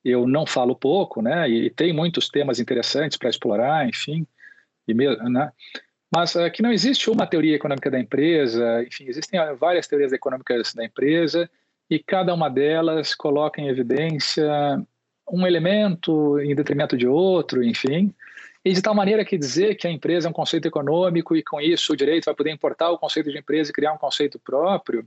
[0.04, 4.26] eu não falo pouco, né, e tem muitos temas interessantes para explorar, enfim,
[4.86, 5.52] e mesmo, né,
[6.14, 10.84] mas aqui não existe uma teoria econômica da empresa, enfim, existem várias teorias econômicas da
[10.84, 11.50] empresa
[11.90, 14.46] e cada uma delas coloca em evidência
[15.30, 18.14] um elemento em detrimento de outro, enfim,
[18.64, 21.60] e de tal maneira que dizer que a empresa é um conceito econômico e com
[21.60, 25.06] isso o direito vai poder importar o conceito de empresa e criar um conceito próprio,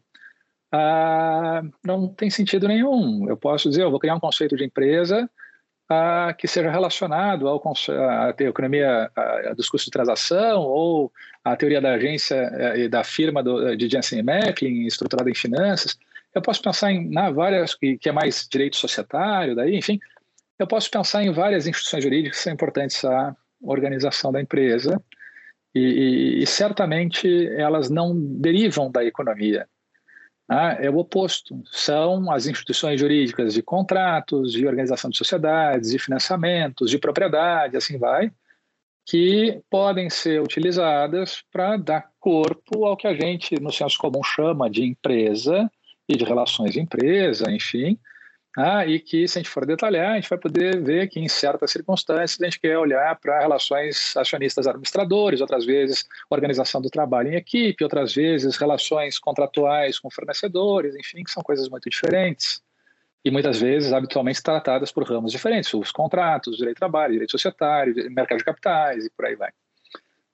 [0.72, 3.28] ah, não tem sentido nenhum.
[3.28, 5.30] Eu posso dizer, eu vou criar um conceito de empresa
[5.90, 11.12] ah, que seja relacionado ao, à economia à, dos custos de transação ou
[11.44, 15.98] à teoria da agência eh, e da firma do, de Jensen Macklin, estruturada em finanças.
[16.34, 20.00] Eu posso pensar em na, várias, que, que é mais direito societário, daí, enfim,
[20.58, 25.02] eu posso pensar em várias instituições jurídicas que são importantes à organização da empresa
[25.74, 29.68] e, e, e certamente elas não derivam da economia.
[30.48, 31.62] Ah, é o oposto.
[31.72, 37.98] São as instituições jurídicas de contratos, de organização de sociedades, de financiamentos, de propriedade, assim
[37.98, 38.32] vai,
[39.06, 44.70] que podem ser utilizadas para dar corpo ao que a gente, no senso comum, chama
[44.70, 45.72] de empresa
[46.12, 47.98] e de relações empresa, enfim,
[48.58, 51.30] ah, e que, se a gente for detalhar, a gente vai poder ver que, em
[51.30, 57.36] certas circunstâncias, a gente quer olhar para relações acionistas-administradores, outras vezes, organização do trabalho em
[57.36, 62.62] equipe, outras vezes, relações contratuais com fornecedores, enfim, que são coisas muito diferentes.
[63.24, 67.94] E muitas vezes, habitualmente, tratadas por ramos diferentes: os contratos, direito de trabalho, direito societário,
[68.12, 69.52] mercado de capitais e por aí vai.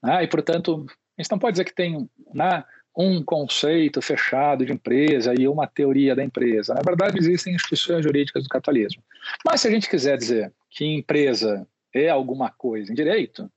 [0.02, 2.10] Ah, e, portanto, a gente não pode dizer que tem.
[2.34, 2.64] Né,
[2.98, 6.74] um conceito fechado de empresa e uma teoria da empresa.
[6.74, 9.04] Na verdade, existem instituições jurídicas do capitalismo.
[9.46, 13.50] Mas se a gente quiser dizer que empresa é alguma coisa em direito,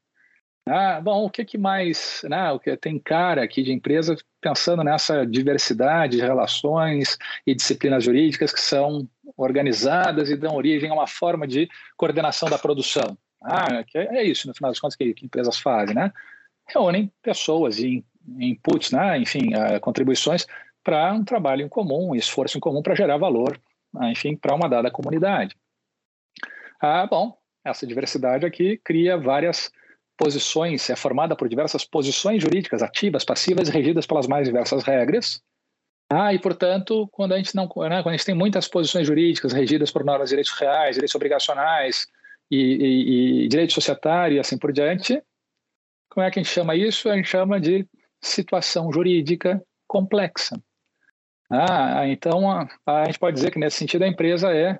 [0.67, 4.85] ah, bom, o que, que mais, né, o que tem cara aqui de empresa pensando
[4.85, 11.07] nessa diversidade de relações e disciplinas jurídicas que são organizadas e dão origem a uma
[11.07, 13.17] forma de coordenação da produção.
[13.43, 16.13] Ah, é isso, no final das contas, que, que empresas fazem, né?
[16.69, 18.05] Reúnem pessoas em
[18.39, 19.19] inputs, né?
[19.19, 20.47] enfim, uh, contribuições
[20.83, 23.61] para um trabalho em comum, um esforço em comum para gerar valor,
[23.95, 25.57] uh, enfim, para uma dada comunidade.
[26.81, 29.71] Ah, bom, essa diversidade aqui cria várias
[30.17, 35.43] posições, é formada por diversas posições jurídicas ativas, passivas regidas pelas mais diversas regras.
[36.11, 39.53] Ah, e portanto, quando a gente não, né, quando a gente tem muitas posições jurídicas
[39.53, 42.07] regidas por normas de direitos reais, direitos obrigacionais
[42.51, 45.23] e, e, e direito societário e assim por diante,
[46.11, 47.09] como é que a gente chama isso?
[47.09, 47.87] A gente chama de
[48.21, 50.61] situação jurídica complexa.
[51.51, 54.79] Ah, então, a, a, gente pode dizer que, nesse sentido, a empresa é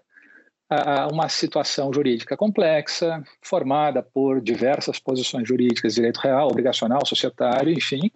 [0.69, 8.11] a, uma situação jurídica complexa, formada por diversas posições jurídicas, direito real, obrigacional, societário, enfim,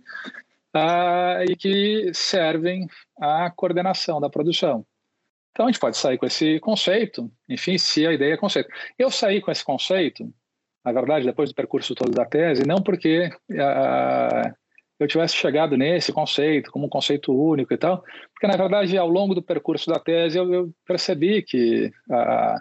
[0.72, 2.86] ah, e que servem
[3.20, 4.86] à coordenação da produção.
[5.50, 8.68] Então, a gente pode sair com esse conceito, enfim, se a ideia é conceito.
[8.96, 10.32] Eu saí com esse conceito,
[10.84, 14.54] na verdade, depois do percurso todo da tese, não porque ah,
[14.98, 19.08] eu tivesse chegado nesse conceito como um conceito único e tal, porque, na verdade, ao
[19.08, 22.60] longo do percurso da tese, eu, eu percebi que ah,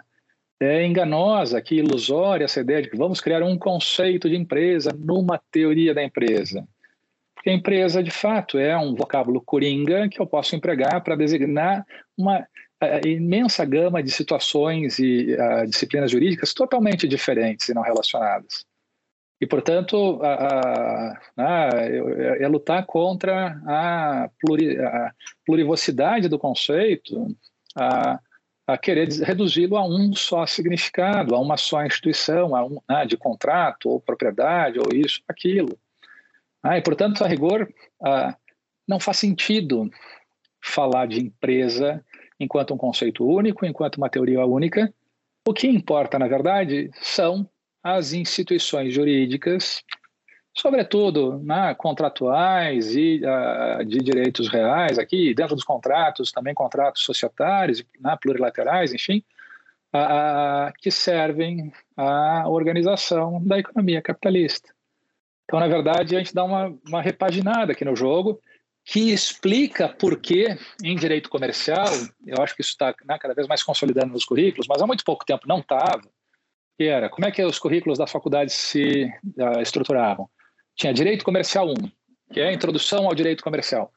[0.60, 5.40] é enganosa, que ilusória essa ideia de que vamos criar um conceito de empresa numa
[5.50, 6.66] teoria da empresa.
[7.34, 11.84] Porque a empresa, de fato, é um vocábulo coringa que eu posso empregar para designar
[12.16, 12.46] uma
[13.04, 18.64] imensa gama de situações e uh, disciplinas jurídicas totalmente diferentes e não relacionadas.
[19.40, 25.12] E, portanto, a, a, a, é, é lutar contra a, pluri, a
[25.44, 27.36] plurivocidade do conceito,
[27.76, 28.20] a,
[28.66, 33.16] a querer reduzi-lo a um só significado, a uma só instituição, a um, ah, de
[33.16, 35.78] contrato, ou propriedade, ou isso, aquilo.
[36.62, 37.68] Ah, e, portanto, a rigor,
[38.02, 38.34] ah,
[38.88, 39.90] não faz sentido
[40.62, 42.02] falar de empresa
[42.40, 44.92] enquanto um conceito único, enquanto uma teoria única.
[45.46, 47.48] O que importa, na verdade, são
[47.84, 49.84] as instituições jurídicas,
[50.56, 57.84] sobretudo né, contratuais e uh, de direitos reais, aqui dentro dos contratos, também contratos societários,
[58.00, 59.22] né, plurilaterais, enfim,
[60.78, 64.74] que servem à organização da economia capitalista.
[65.44, 68.40] Então, na verdade, a gente dá uma, uma repaginada aqui no jogo
[68.84, 71.86] que explica por que, em direito comercial,
[72.26, 75.04] eu acho que isso está né, cada vez mais consolidando nos currículos, mas há muito
[75.04, 76.02] pouco tempo não estava,
[76.76, 79.04] que era como é que os currículos da faculdade se
[79.38, 80.28] uh, estruturavam.
[80.76, 81.74] Tinha direito comercial 1,
[82.32, 83.92] que é a introdução ao direito comercial.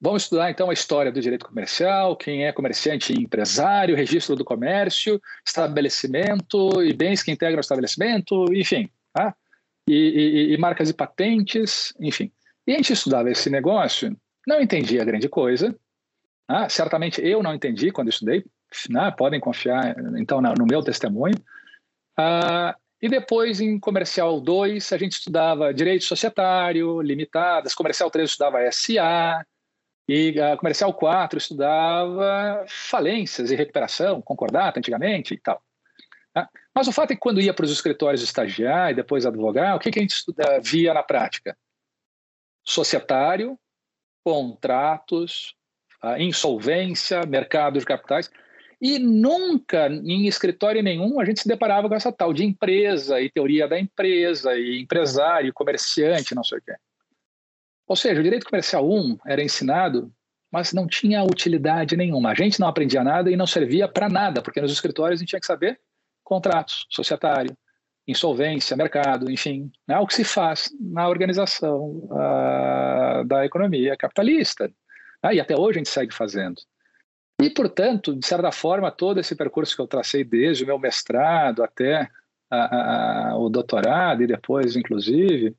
[0.00, 4.44] Vamos estudar então a história do direito comercial, quem é comerciante e empresário, registro do
[4.44, 9.34] comércio, estabelecimento e bens que integram o estabelecimento, enfim, tá?
[9.88, 9.94] e,
[10.50, 12.30] e, e marcas e patentes, enfim.
[12.66, 15.74] E a gente estudava esse negócio, não entendia grande coisa.
[16.48, 18.44] Ah, certamente eu não entendi quando estudei,
[18.90, 19.10] né?
[19.16, 21.34] podem confiar então no meu testemunho.
[22.16, 28.58] Ah, e depois, em Comercial 2, a gente estudava Direito Societário, Limitadas, Comercial 3 estudava
[28.72, 29.44] SA,
[30.08, 35.62] e a Comercial 4 estudava falências e recuperação, concordata antigamente e tal.
[36.34, 39.76] Ah, mas o fato é que quando ia para os escritórios estagiar e depois advogar,
[39.76, 41.56] o que, que a gente estuda, via na prática?
[42.64, 43.58] societário,
[44.24, 45.54] contratos,
[46.18, 48.30] insolvência, mercado de capitais.
[48.86, 53.30] E nunca, em escritório nenhum, a gente se deparava com essa tal de empresa e
[53.30, 56.74] teoria da empresa, e empresário, comerciante, não sei o quê.
[57.86, 60.12] Ou seja, o direito comercial 1 era ensinado,
[60.52, 62.32] mas não tinha utilidade nenhuma.
[62.32, 65.30] A gente não aprendia nada e não servia para nada, porque nos escritórios a gente
[65.30, 65.80] tinha que saber
[66.22, 67.56] contratos, societário,
[68.06, 74.70] insolvência, mercado, enfim, né, o que se faz na organização uh, da economia capitalista.
[75.22, 76.60] Né, e até hoje a gente segue fazendo.
[77.42, 81.62] E, portanto, de certa forma, todo esse percurso que eu tracei desde o meu mestrado
[81.62, 82.08] até
[83.36, 85.56] o doutorado e depois, inclusive,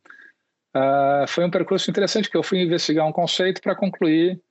[0.76, 4.42] uh, foi um percurso interessante que eu fui investigar um conceito para concluir,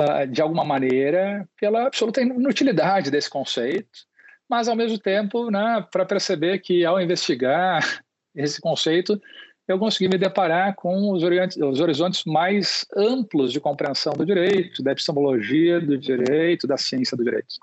[0.00, 4.06] uh, de alguma maneira, pela absoluta inutilidade desse conceito,
[4.48, 7.82] mas ao mesmo tempo, né, para perceber que ao investigar
[8.34, 9.20] esse conceito,
[9.66, 14.92] eu consegui me deparar com os os horizontes mais amplos de compreensão do direito, da
[14.92, 17.54] epistemologia do direito, da ciência do direito.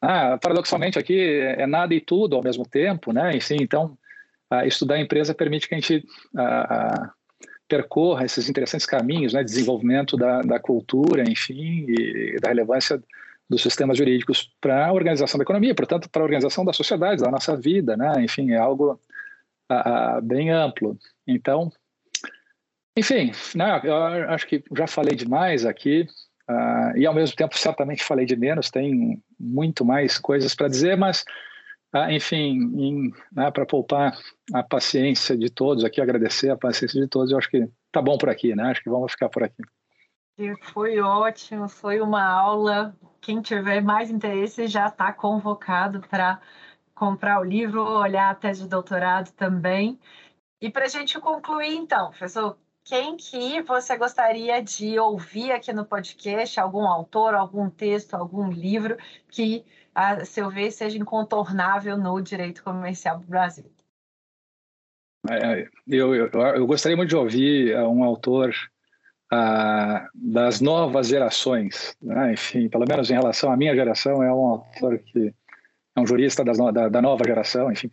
[0.00, 3.36] Ah, paradoxalmente aqui é nada e tudo ao mesmo tempo, né?
[3.36, 3.96] Enfim, então
[4.64, 6.06] estudar a empresa permite que a gente
[7.68, 9.42] percorra esses interessantes caminhos, né?
[9.42, 13.02] Desenvolvimento da, da cultura, enfim, e da relevância
[13.48, 17.30] dos sistemas jurídicos para a organização da economia, portanto, para a organização da sociedade, da
[17.30, 18.22] nossa vida, né?
[18.22, 18.98] Enfim, é algo
[20.22, 20.98] bem amplo.
[21.26, 21.70] Então,
[22.96, 23.94] enfim, né, eu
[24.30, 26.06] acho que já falei demais aqui
[26.48, 30.96] uh, e, ao mesmo tempo, certamente falei de menos, tem muito mais coisas para dizer,
[30.96, 31.24] mas,
[31.92, 34.16] uh, enfim, né, para poupar
[34.52, 38.16] a paciência de todos aqui, agradecer a paciência de todos, eu acho que tá bom
[38.16, 38.64] por aqui, né?
[38.64, 39.62] Acho que vamos ficar por aqui.
[40.72, 42.96] Foi ótimo, foi uma aula.
[43.20, 46.40] Quem tiver mais interesse já está convocado para
[46.94, 49.98] comprar o livro, olhar a tese de doutorado também.
[50.60, 55.84] E para a gente concluir, então, professor, quem que você gostaria de ouvir aqui no
[55.84, 56.60] podcast?
[56.60, 58.96] Algum autor, algum texto, algum livro
[59.28, 59.64] que,
[59.94, 63.64] a seu ver, seja incontornável no direito comercial do Brasil?
[65.30, 68.54] É, eu, eu, eu, gostaria muito de ouvir é, um autor
[69.32, 72.34] ah, das novas gerações, né?
[72.34, 75.34] enfim, pelo menos em relação à minha geração, é um autor que
[75.96, 77.88] é um jurista das, da, da, nova geração, enfim,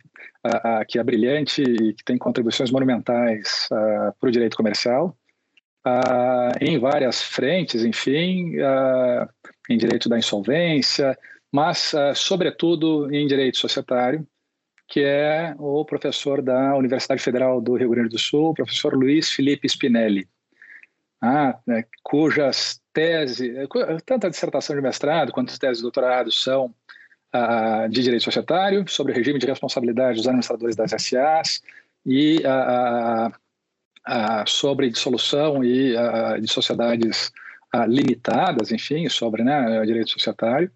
[0.88, 5.16] que é brilhante e que tem contribuições monumentais para o direito comercial,
[6.60, 8.56] em várias frentes, enfim,
[9.70, 11.16] em direito da insolvência,
[11.50, 14.26] mas, sobretudo, em direito societário,
[14.88, 19.68] que é o professor da Universidade Federal do Rio Grande do Sul, professor Luiz Felipe
[19.68, 20.28] Spinelli,
[21.66, 23.48] né, cujas teses,
[24.04, 26.74] tanto a dissertação de mestrado quanto as teses de doutorado são
[27.90, 31.62] de direito societário, sobre o regime de responsabilidade dos administradores das SAs
[32.04, 32.42] e
[34.46, 35.94] sobre dissolução e
[36.40, 37.32] de sociedades
[37.88, 40.70] limitadas, enfim, sobre né, direito societário.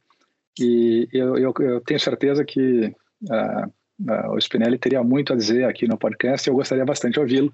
[0.59, 2.95] E eu, eu, eu tenho certeza que
[4.33, 7.53] o Spinelli teria muito a dizer aqui no podcast e eu gostaria bastante de ouvi-lo.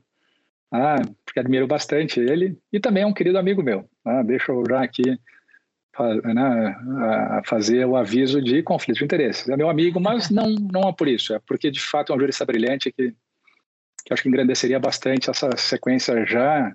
[0.71, 3.85] Ah, porque admiro bastante ele e também é um querido amigo meu.
[4.05, 5.19] Ah, deixa eu já aqui
[6.01, 9.49] né, fazer o aviso de conflito de interesses.
[9.49, 12.21] É meu amigo, mas não, não é por isso, é porque de fato é um
[12.21, 13.15] jurista brilhante que,
[14.05, 16.75] que acho que engrandeceria bastante essa sequência já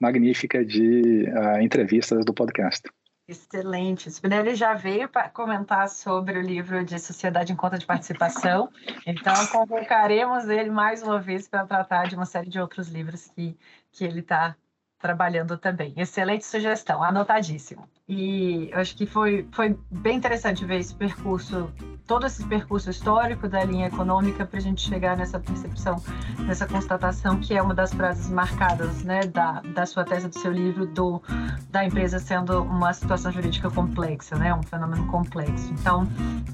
[0.00, 2.88] magnífica de uh, entrevistas do podcast.
[3.28, 4.10] Excelente.
[4.10, 8.68] Spinelli já veio para comentar sobre o livro de Sociedade em Conta de Participação,
[9.06, 13.56] então convocaremos ele mais uma vez para tratar de uma série de outros livros que,
[13.92, 14.56] que ele está
[14.98, 15.94] trabalhando também.
[15.96, 17.88] Excelente sugestão, anotadíssimo.
[18.12, 21.70] E acho que foi, foi bem interessante ver esse percurso,
[22.08, 25.94] todo esse percurso histórico da linha econômica para a gente chegar nessa percepção,
[26.40, 30.50] nessa constatação que é uma das frases marcadas né, da, da sua tese, do seu
[30.50, 31.22] livro, do,
[31.70, 35.72] da empresa sendo uma situação jurídica complexa, né, um fenômeno complexo.
[35.72, 36.04] Então,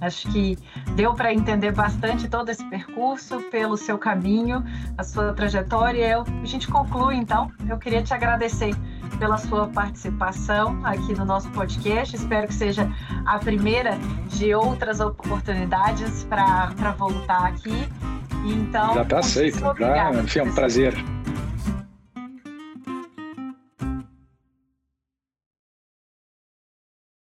[0.02, 0.58] acho que
[0.94, 4.62] deu para entender bastante todo esse percurso pelo seu caminho,
[4.98, 6.06] a sua trajetória.
[6.06, 7.50] Eu, a gente conclui, então.
[7.66, 8.74] Eu queria te agradecer
[9.18, 12.14] pela sua participação aqui no nosso podcast.
[12.16, 12.90] Espero que seja
[13.24, 17.88] a primeira de outras oportunidades para voltar aqui.
[18.44, 19.58] Então, já está aceito.
[19.78, 20.94] Já, enfim, é um prazer.